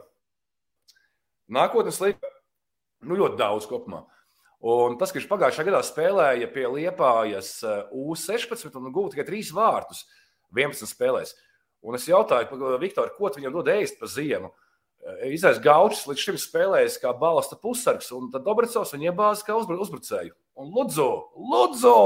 [1.52, 2.32] nākotnes līgā
[3.02, 4.04] Nu, ļoti daudz kopumā.
[4.62, 9.50] Un tas, ka viņš pagājušā gadā spēlēja pie Liepājas uh, U16 un gūta tikai trīs
[9.54, 10.04] vārtus
[10.54, 11.34] 11 spēlēs.
[11.82, 14.52] Un es jautāju, Viktor, ko viņam dod ēst pa ziemu?
[15.26, 20.30] Izais Gaučs līdz šim spēlējis kā balsta pusargs, un tad Dobricovs viņu iebāza kā uzbrucēju.
[20.60, 21.08] Un Lūdzu,
[21.52, 21.96] Lūdzu!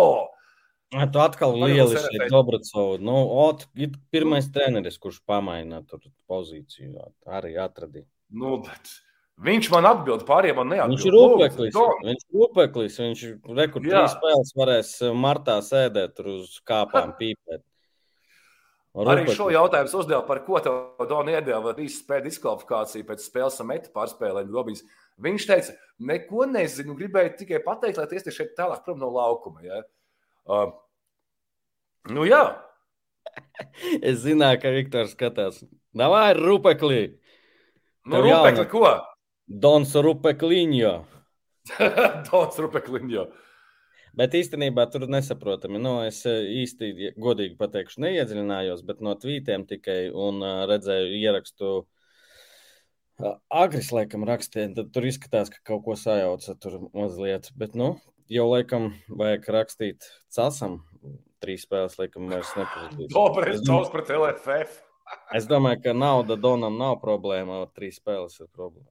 [0.94, 3.00] Tu atkal lieliski Dobricovs.
[3.02, 3.64] Nu, ot,
[4.14, 8.06] pirmais treneris, kurš pamaina tur pozīciju, arī atradīja.
[8.30, 8.94] Nu, bet
[9.36, 10.94] Viņš man atbild, pārējiem man neatbild.
[10.96, 11.74] Viņš ir upeklis.
[12.06, 12.94] Viņš ir upeklis.
[13.02, 13.24] Viņš
[13.58, 17.60] rekur trīs spēles varēs eh, martā sēdēt tur uz kāpām pīpēt.
[18.96, 20.60] Arī šo jautājumu uzdeva, par ko
[21.08, 24.80] Dona iedeva trīs spēļu diskvalifikāciju pēc spēles ar metu pārspēlēm Robins.
[25.20, 25.74] Viņš teica,
[26.08, 29.60] neko nezinu, gribēju tikai pateikt, lai tiesties šeit tālāk prom no laukuma.
[29.64, 29.82] Ja?
[30.48, 30.72] Uh,
[32.12, 32.42] nu jā.
[34.08, 35.60] es zināju, ka Viktors skatās.
[35.96, 37.18] Nav ar rupeklī.
[38.06, 38.86] Nu, rupekli ko?
[39.46, 40.94] Dons Rupekliņo.
[42.28, 43.26] Dons Rupekliņo.
[44.16, 45.80] Bet īstenībā tur nesaprotami.
[45.82, 51.72] Nu, es eh, īsti, godīgi pateikšu, neiedziļinājos, bet no tvītiem tikai un uh, redzēju ierakstu.
[53.20, 57.50] Uh, Agris, laikam, rakstīja, tad tur izskatās, ka kaut ko sajauca tur mazliet.
[57.60, 57.92] Bet, nu,
[58.32, 58.90] jau laikam
[59.20, 60.80] vajag rakstīt casam.
[61.44, 63.12] Trīs spēles, laikam, vairs nepazudīs.
[63.12, 64.82] Dobres, tos pret LFF.
[65.36, 68.88] es domāju, ka nauda Donam nav problēma, trīs spēles ir problēma.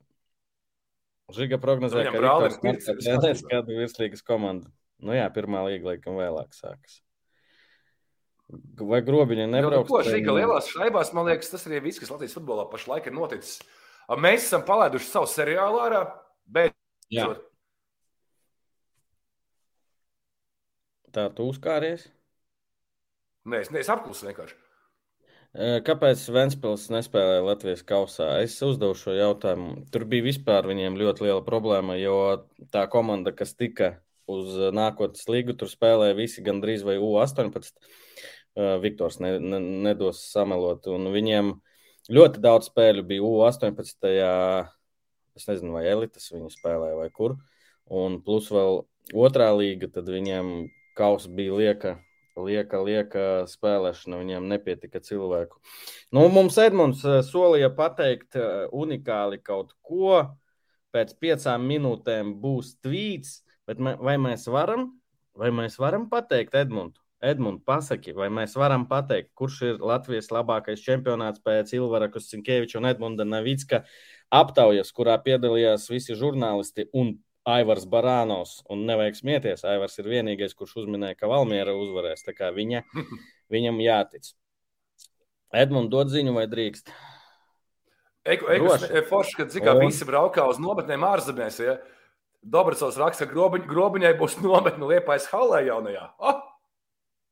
[1.33, 4.69] Žiga prognozē, ka Marks trenēs kādu virslīgas komandu.
[5.03, 7.01] Nu jā, pirmā līga laikam vēlāk sākas.
[8.77, 9.89] Vai grobiņa nebrauks?
[9.89, 13.15] Nu, ko Žiga lielās šaibās, man liekas, tas arī viss, kas Latvijas futbolā pašlaik ir
[13.17, 13.57] noticis.
[14.21, 16.03] Mēs esam palaiduši savu seriālu ārā,
[16.45, 16.75] bet.
[17.13, 17.31] Jā.
[21.15, 22.05] Tā tu uzkāries?
[23.49, 24.57] Nē, es, ne, es apklusu vienkārši.
[25.87, 28.27] Kāpēc Vēnspils nespēlēja Latvijas kausā?
[28.43, 29.85] Es uzdevu šo jautājumu.
[29.93, 32.17] Tur bija vispār viņiem ļoti liela problēma, jo
[32.75, 33.93] tā komanda, kas tika
[34.31, 37.71] uz nākotnes līgu, tur spēlēja visi gandrīz vai U18.
[38.83, 40.87] Viktors ne, ne, nedos samelot.
[40.87, 41.51] Un viņiem
[42.15, 44.09] ļoti daudz spēļu bija U18.
[45.35, 47.35] Es nezinu, vai elites viņi spēlēja vai kur.
[47.91, 50.53] Un plus vēl otrā līga, tad viņiem
[50.97, 51.97] kausa bija lieka
[52.43, 55.59] lieka, lieka spēlēšana, viņiem nepietika cilvēku.
[56.15, 58.37] Nu, mums Edmunds solīja pateikt
[58.75, 60.25] unikāli kaut ko.
[60.95, 64.89] Pēc piecām minūtēm būs tvīts, bet vai mēs varam,
[65.37, 67.01] vai mēs varam pateikt Edmundu?
[67.25, 72.89] Edmunds, pasaki, vai mēs varam pateikt, kurš ir Latvijas labākais čempionāts pēc Ilvara Kostinkeviča un
[72.91, 73.81] Edmunda Navicka
[74.33, 77.15] aptaujas, kurā piedalījās visi žurnālisti un
[77.45, 78.59] Aivars Barānos.
[78.69, 82.25] Un nevajag smieties, Aivars ir vienīgais, kurš uzminēja, ka Valmiera uzvarēs.
[82.25, 82.83] Tā kā viņa,
[83.53, 84.33] viņam jātic.
[85.55, 86.89] Edmunds dod ziņu vai drīkst?
[88.25, 88.71] Eku, eku,
[89.05, 91.59] forši, kad zikā, visi braukā uz nometnēm ārzemēs.
[91.61, 91.77] Ja?
[92.45, 96.09] Dobracovs raksta, ka grobiņ, grobiņai būs nometne liepais halē jaunajā.
[96.19, 96.43] Oh!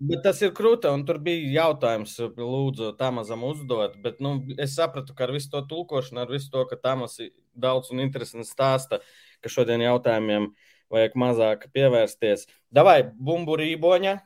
[0.04, 3.94] Bet tas ir krūta, un tur bija jautājums, lūdzu, Tamazam uzdot.
[4.04, 7.20] Bet nu, es sapratu, ka ar visu to tulkošanu, ar visu to, ka Tamas
[7.56, 9.00] daudz un interesanti stāsta,
[9.40, 10.50] ka šodien jautājumiem
[10.92, 12.50] vajag mazāk pievērsties.
[12.74, 14.18] Davai, bumburīboņa!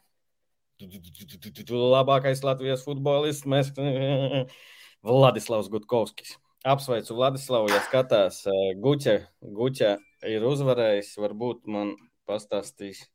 [0.77, 3.69] Labākais Latvijas futbolists mēs
[5.07, 6.38] Vladislavs Gutkovskis.
[6.65, 8.41] Apsveicu Vladislavu, ja skatās.
[8.81, 9.19] Guķa,
[9.59, 9.93] Guķa
[10.31, 11.93] ir uzvarējis, varbūt man
[12.27, 13.05] pastāstīs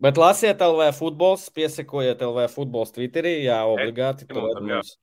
[0.00, 3.42] Bet lasiet LV futbols, piesakojiet LV futbols Twitterī.
[3.44, 4.24] Jā, obligāti.
[4.24, 4.94] E, mums...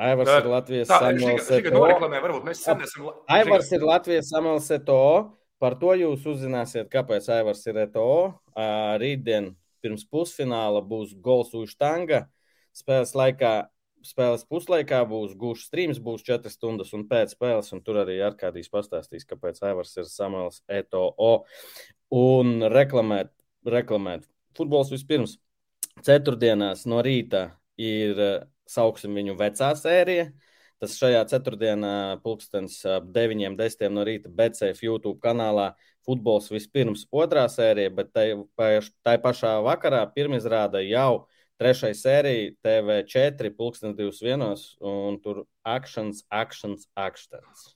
[0.00, 1.82] Aivars ir Latvijas Samuels Eto.
[3.26, 5.00] Aivars ir Latvijas Samuels Eto.
[5.60, 8.06] Par to jūs uzzināsiet, kāpēc Aivars ir Eto.
[9.02, 9.50] Rītdien
[9.82, 12.28] pirms pusfināla būs gols Uštanga.
[12.70, 13.54] Spēles laikā
[14.06, 18.70] spēles puslaikā būs gūšs streams, būs 4 stundas un pēc spēles, un tur arī Arkādijs
[18.72, 21.04] pastāstīs, kāpēc Aivars ir Samuels Eto
[22.10, 23.32] un reklamēt,
[23.66, 24.26] reklamēt.
[24.56, 25.36] Futbols vispirms
[26.04, 30.30] ceturtdienās no rīta ir, eh, sauksim viņu vecā sērija.
[30.80, 35.74] Tas šajā ceturtdienā, pulkstenis ap 9, 10 no rīta, BCF YouTube kanālā.
[36.06, 38.32] Futbols vispirms otrā sērija, bet tai,
[39.04, 41.26] tai pašā vakarā pirmizrāda jau
[41.60, 47.74] trešai sērija TV4, pulkstenis 21, un tur akcents, akcents, akcents.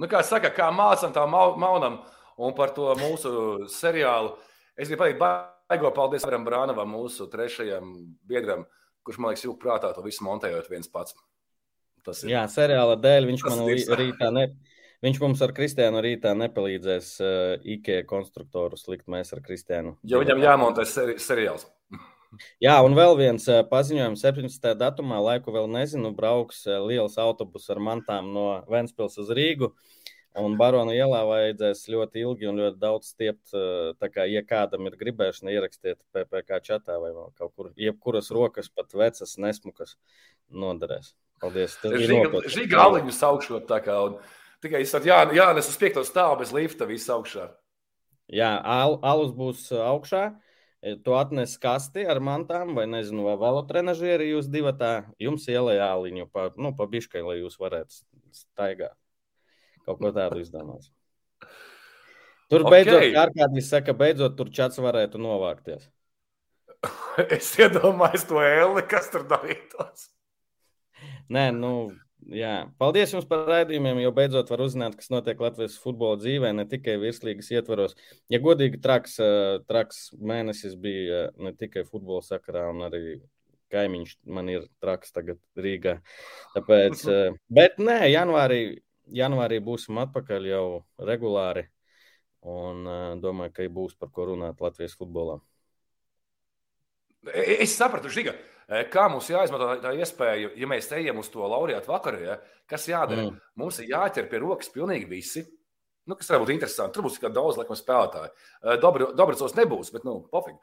[0.00, 2.00] Nu, kā saka, kā mācām, tā maunam.
[2.40, 4.32] Un par to mūsu seriālu
[4.80, 5.20] es gribu pateikt,
[5.68, 7.92] baigo paldies Varam Brānavam, mūsu trešajam
[8.28, 8.64] biedram,
[9.04, 11.14] kurš man liekas, jūg prātā to visu montējot viens pats.
[12.06, 12.32] Tas ir.
[12.32, 13.66] Jā, seriāla dēļ viņš man
[14.00, 14.48] rītā ne.
[15.02, 19.08] Viņš mums ar Kristiānu rītā nepalīdzēs uh, IKEA konstruktoru slikt.
[19.10, 19.96] Mēs ar Kristiānu.
[20.06, 21.66] Jo viņam jāmontē seri seriāls.
[22.62, 24.22] Jā, un vēl viens uh, paziņojums.
[24.24, 24.70] 17.
[24.80, 29.72] datumā, laiku vēl nezinu, brauks uh, liels autobus ar mantām no Ventspils uz Rīgu.
[29.72, 30.02] Uh,
[30.40, 33.52] Un Barona ielā vajadzēs ļoti ilgi un ļoti daudz stiept.
[34.00, 38.96] Tā kā, ja kādam ir gribēšana, ierakstiet PPC čatā vai kaut kur, jebkuras rokas, pat
[38.96, 39.98] vecas, nesmukas,
[40.48, 41.12] noderēs.
[41.42, 41.76] Paldies.
[41.82, 43.98] Šī galiņu saukšot tā kā.
[44.08, 44.16] Un...
[44.62, 47.48] Tikai es saprotu, jā, jā, es uz piekto stāvu bez lifta viss augšā.
[48.32, 50.28] Jā, al, alus būs augšā.
[50.82, 56.26] Tu atnes kasti ar mantām, vai nezinu, vai velotrenažieri jūs divi tā, jums ielēja āliņu
[56.34, 58.02] pa, nu, pa biškai, lai jūs varētu
[58.34, 58.96] staigāt.
[59.86, 60.90] Kaut ko tādu izdomās.
[62.50, 62.82] Tur okay.
[62.82, 65.86] beidzot, kā kādreiz saka, beidzot tur čats varētu novākties.
[67.38, 70.08] es iedomājos to ēli, kas tur darītos.
[71.32, 71.72] Nē, nu,
[72.30, 72.54] jā.
[72.78, 76.98] Paldies jums par raidījumiem, jo beidzot var uzzināt, kas notiek Latvijas futbola dzīvē, ne tikai
[77.02, 77.96] virslīgas ietvaros.
[78.32, 79.18] Ja godīgi, traks,
[79.66, 83.18] traks mēnesis bija ne tikai futbola sakarā, un arī
[83.72, 85.98] kaimiņš man ir traks tagad Rīgā.
[86.54, 87.04] Tāpēc,
[87.58, 88.62] bet nē, janvārī
[89.10, 90.66] janvārī būsim atpakaļ jau
[90.98, 91.66] regulāri.
[92.42, 92.86] Un
[93.22, 95.38] domāju, ka būs par ko runāt Latvijas futbolā.
[97.62, 98.34] Es sapratu, Žiga,
[98.92, 102.38] kā mums jāizmanto tā iespēja, ja mēs ejam uz to laureātu vakaru, ja,
[102.70, 103.28] kas jādara.
[103.28, 103.42] Mm.
[103.62, 105.44] Mums ir jāķer pie rokas pilnīgi visi.
[106.08, 106.96] Nu, kas varētu būt interesanti.
[106.96, 108.32] Tur būs daudz laikam spēlētāju.
[109.14, 110.58] Dobracos nebūs, bet, nu, pofīgi.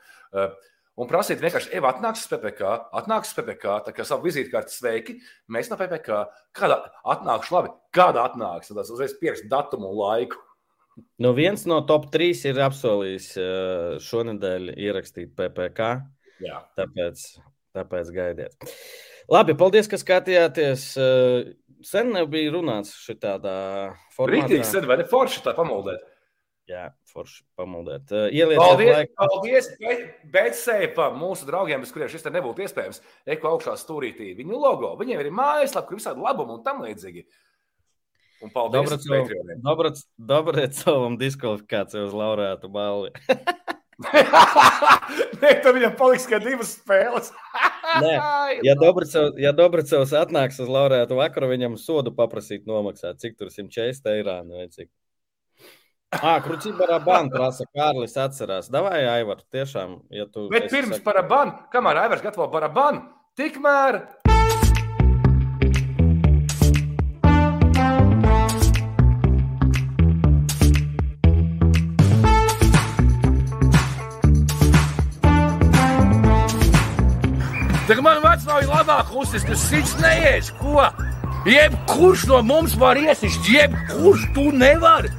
[1.00, 5.14] Un prasīt vienkārši, Eva, atnāks uz PPC, atnāks uz PPC, tā kā savu vizītkārti sveiki,
[5.48, 6.18] mēs no PPC,
[6.60, 6.82] kādā
[7.14, 10.42] atnākšu labi, kādā atnāks, tad uzreiz pierakst datumu un laiku.
[11.24, 13.30] Nu, viens no top 3 ir apsolījis
[14.10, 15.88] šonadēļ ierakstīt PPC.
[16.44, 16.60] Jā.
[16.76, 17.24] Tāpēc,
[17.78, 18.70] tāpēc gaidiet.
[19.30, 20.86] Labi, paldies, ka skatījāties.
[20.98, 21.52] Eh,
[21.86, 23.58] sen nebija runāts šitādā
[24.16, 24.48] formātā.
[24.50, 26.08] Rītīgi sen, vai ne forši tā pamuldēt?
[26.70, 28.12] Jā, forši pamudēt.
[28.14, 29.14] Uh, Ielieciet paldies, laiku.
[29.18, 29.70] paldies
[30.36, 33.02] Betsēpam, mūsu draugiem, bez kuriem šis te nebūtu iespējams.
[33.34, 34.92] Eko augšā stūrītī viņu logo.
[35.00, 37.26] Viņiem ir mājaslapa, kur visādi labumi un tam līdzīgi.
[38.46, 43.16] Un paldies Dobrēcovam diskvalifikāciju uz laureātu balli.
[45.42, 47.32] Nē, tam viņam paliks tikai divas spēles.
[48.04, 48.14] Nē,
[48.68, 53.20] ja Dobracevs ja Dobracevs atnāks uz laureātu vakaru, viņam sodu paprasīt nomaksāt.
[53.20, 54.90] Cik tur 140 eiro vai cik?
[56.16, 58.72] Ah, Kruci barabānu prasa Kārlis atcerās.
[58.74, 60.48] Davai, Aivar, tiešām, ja tu.
[60.50, 63.04] Bet esi pirms sak- barabānu, kamēr Aivars gatavo barabānu,
[63.38, 64.00] tikmēr
[77.90, 80.84] Tagad man vecāki labāk uzsist, ka sits neies, ko?
[81.50, 85.10] Jebkurš no mums var iesist, jebkurš tu nevari.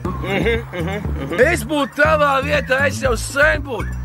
[1.50, 3.96] Es būtu tavā vietā, es jau sen būtu.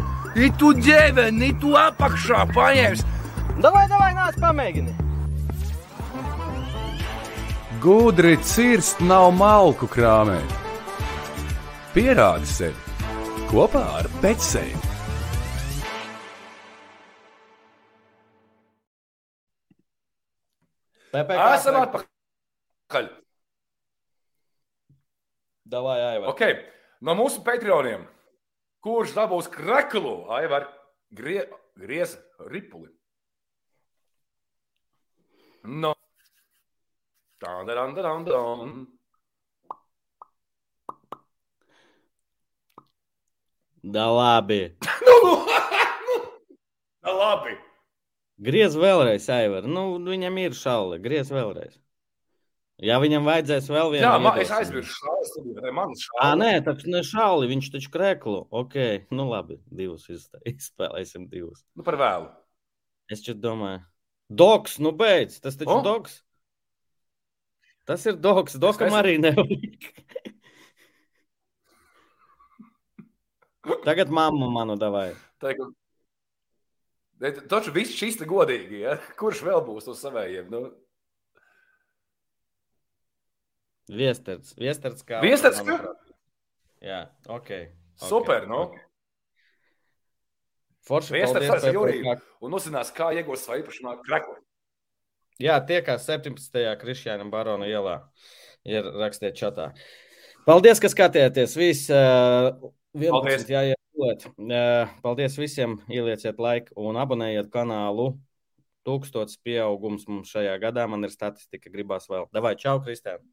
[0.42, 3.06] I tu ģēveni, i tu apakšā paņēmis.
[3.62, 4.98] Davai, davai, nāc, pamēģini!
[7.86, 10.58] Gudri cirst nav malku krāmēt.
[11.94, 14.85] Pierādi sevi kopā ar pēcsēju.
[21.16, 23.08] Esam atpakaļ.
[25.66, 26.30] Davai, Aivar.
[26.34, 26.58] Okay.
[27.02, 28.06] No mūsu patroniem,
[28.86, 30.68] kurš dabūs kreklu, Aivar
[31.16, 31.46] grie,
[31.80, 32.16] griez
[32.52, 32.92] ripuli.
[35.66, 35.96] No.
[37.42, 38.42] Tā, da, da, da, da.
[43.86, 44.62] Da labi.
[45.06, 45.34] Nu, nu,
[47.04, 47.58] nu, labi.
[48.36, 49.68] Griez vēlreiz, Aivar.
[49.70, 50.99] Nu, viņam ir šaule.
[51.03, 51.78] Griez vēlreiz.
[52.84, 54.03] Ja viņam vajadzēs vēl vienu.
[54.03, 54.56] Jā, es iedosim.
[54.57, 55.72] aizmirsu šādu studiju.
[55.78, 58.41] Man Ā, nē, taču ne šauli, viņš taču kreklu.
[58.52, 58.76] Ok,
[59.16, 60.10] nu labi, divus
[60.52, 61.64] izspēlēsim divus.
[61.78, 62.28] Nu, par vēlu.
[63.07, 63.80] Es šķiet domāju,
[64.28, 65.84] doks, nu beidz, tas taču oh?
[65.86, 66.20] doks.
[67.86, 68.99] Tas ir doks, dokam nezinu.
[68.99, 69.82] arī nevajag.
[73.88, 75.14] Tagad mamma manu davai.
[75.41, 75.72] Tagad,
[77.52, 78.82] taču viss šis ir godīgi.
[78.86, 78.98] Ja?
[79.20, 80.50] Kurš vēl būs uz savējiem?
[80.52, 80.66] Nu,
[83.86, 85.20] Viesterts, viesterts kā.
[85.22, 85.78] Viesterts kā?
[86.82, 87.52] Jā, ok.
[88.02, 88.64] super, nu.
[90.86, 92.16] Forši, Viesterts paldies, ar Juriju.
[92.46, 94.36] Un uzzinās, kā iegūst savu īpašumu kreklu.
[95.42, 96.60] Jā, tiekās 17.
[96.82, 98.00] Kristiāna Barona ielā.
[98.66, 99.72] Ir rakstiet čatā.
[100.46, 101.58] Paldies, ka skatījāties.
[101.58, 102.54] Viss uh,
[102.98, 103.12] 11.
[103.12, 103.50] Paldies.
[103.50, 103.82] jāiet
[105.04, 105.78] paldies visiem.
[105.92, 108.12] Ielieciet laiku un abonējiet kanālu.
[108.86, 110.86] Tūkstots pieaugums mums šajā gadā.
[110.92, 112.28] Man ir statistika, gribās vēl.
[112.36, 113.24] Davai, čau, Kristēn.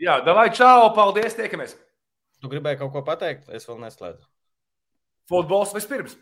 [0.00, 1.74] Jā, davai, čau, paldies, tiekamies!
[2.40, 3.50] Tu gribēji kaut ko pateikt?
[3.52, 4.24] Es vēl neslēdzu.
[5.28, 6.16] Futbols vispirms!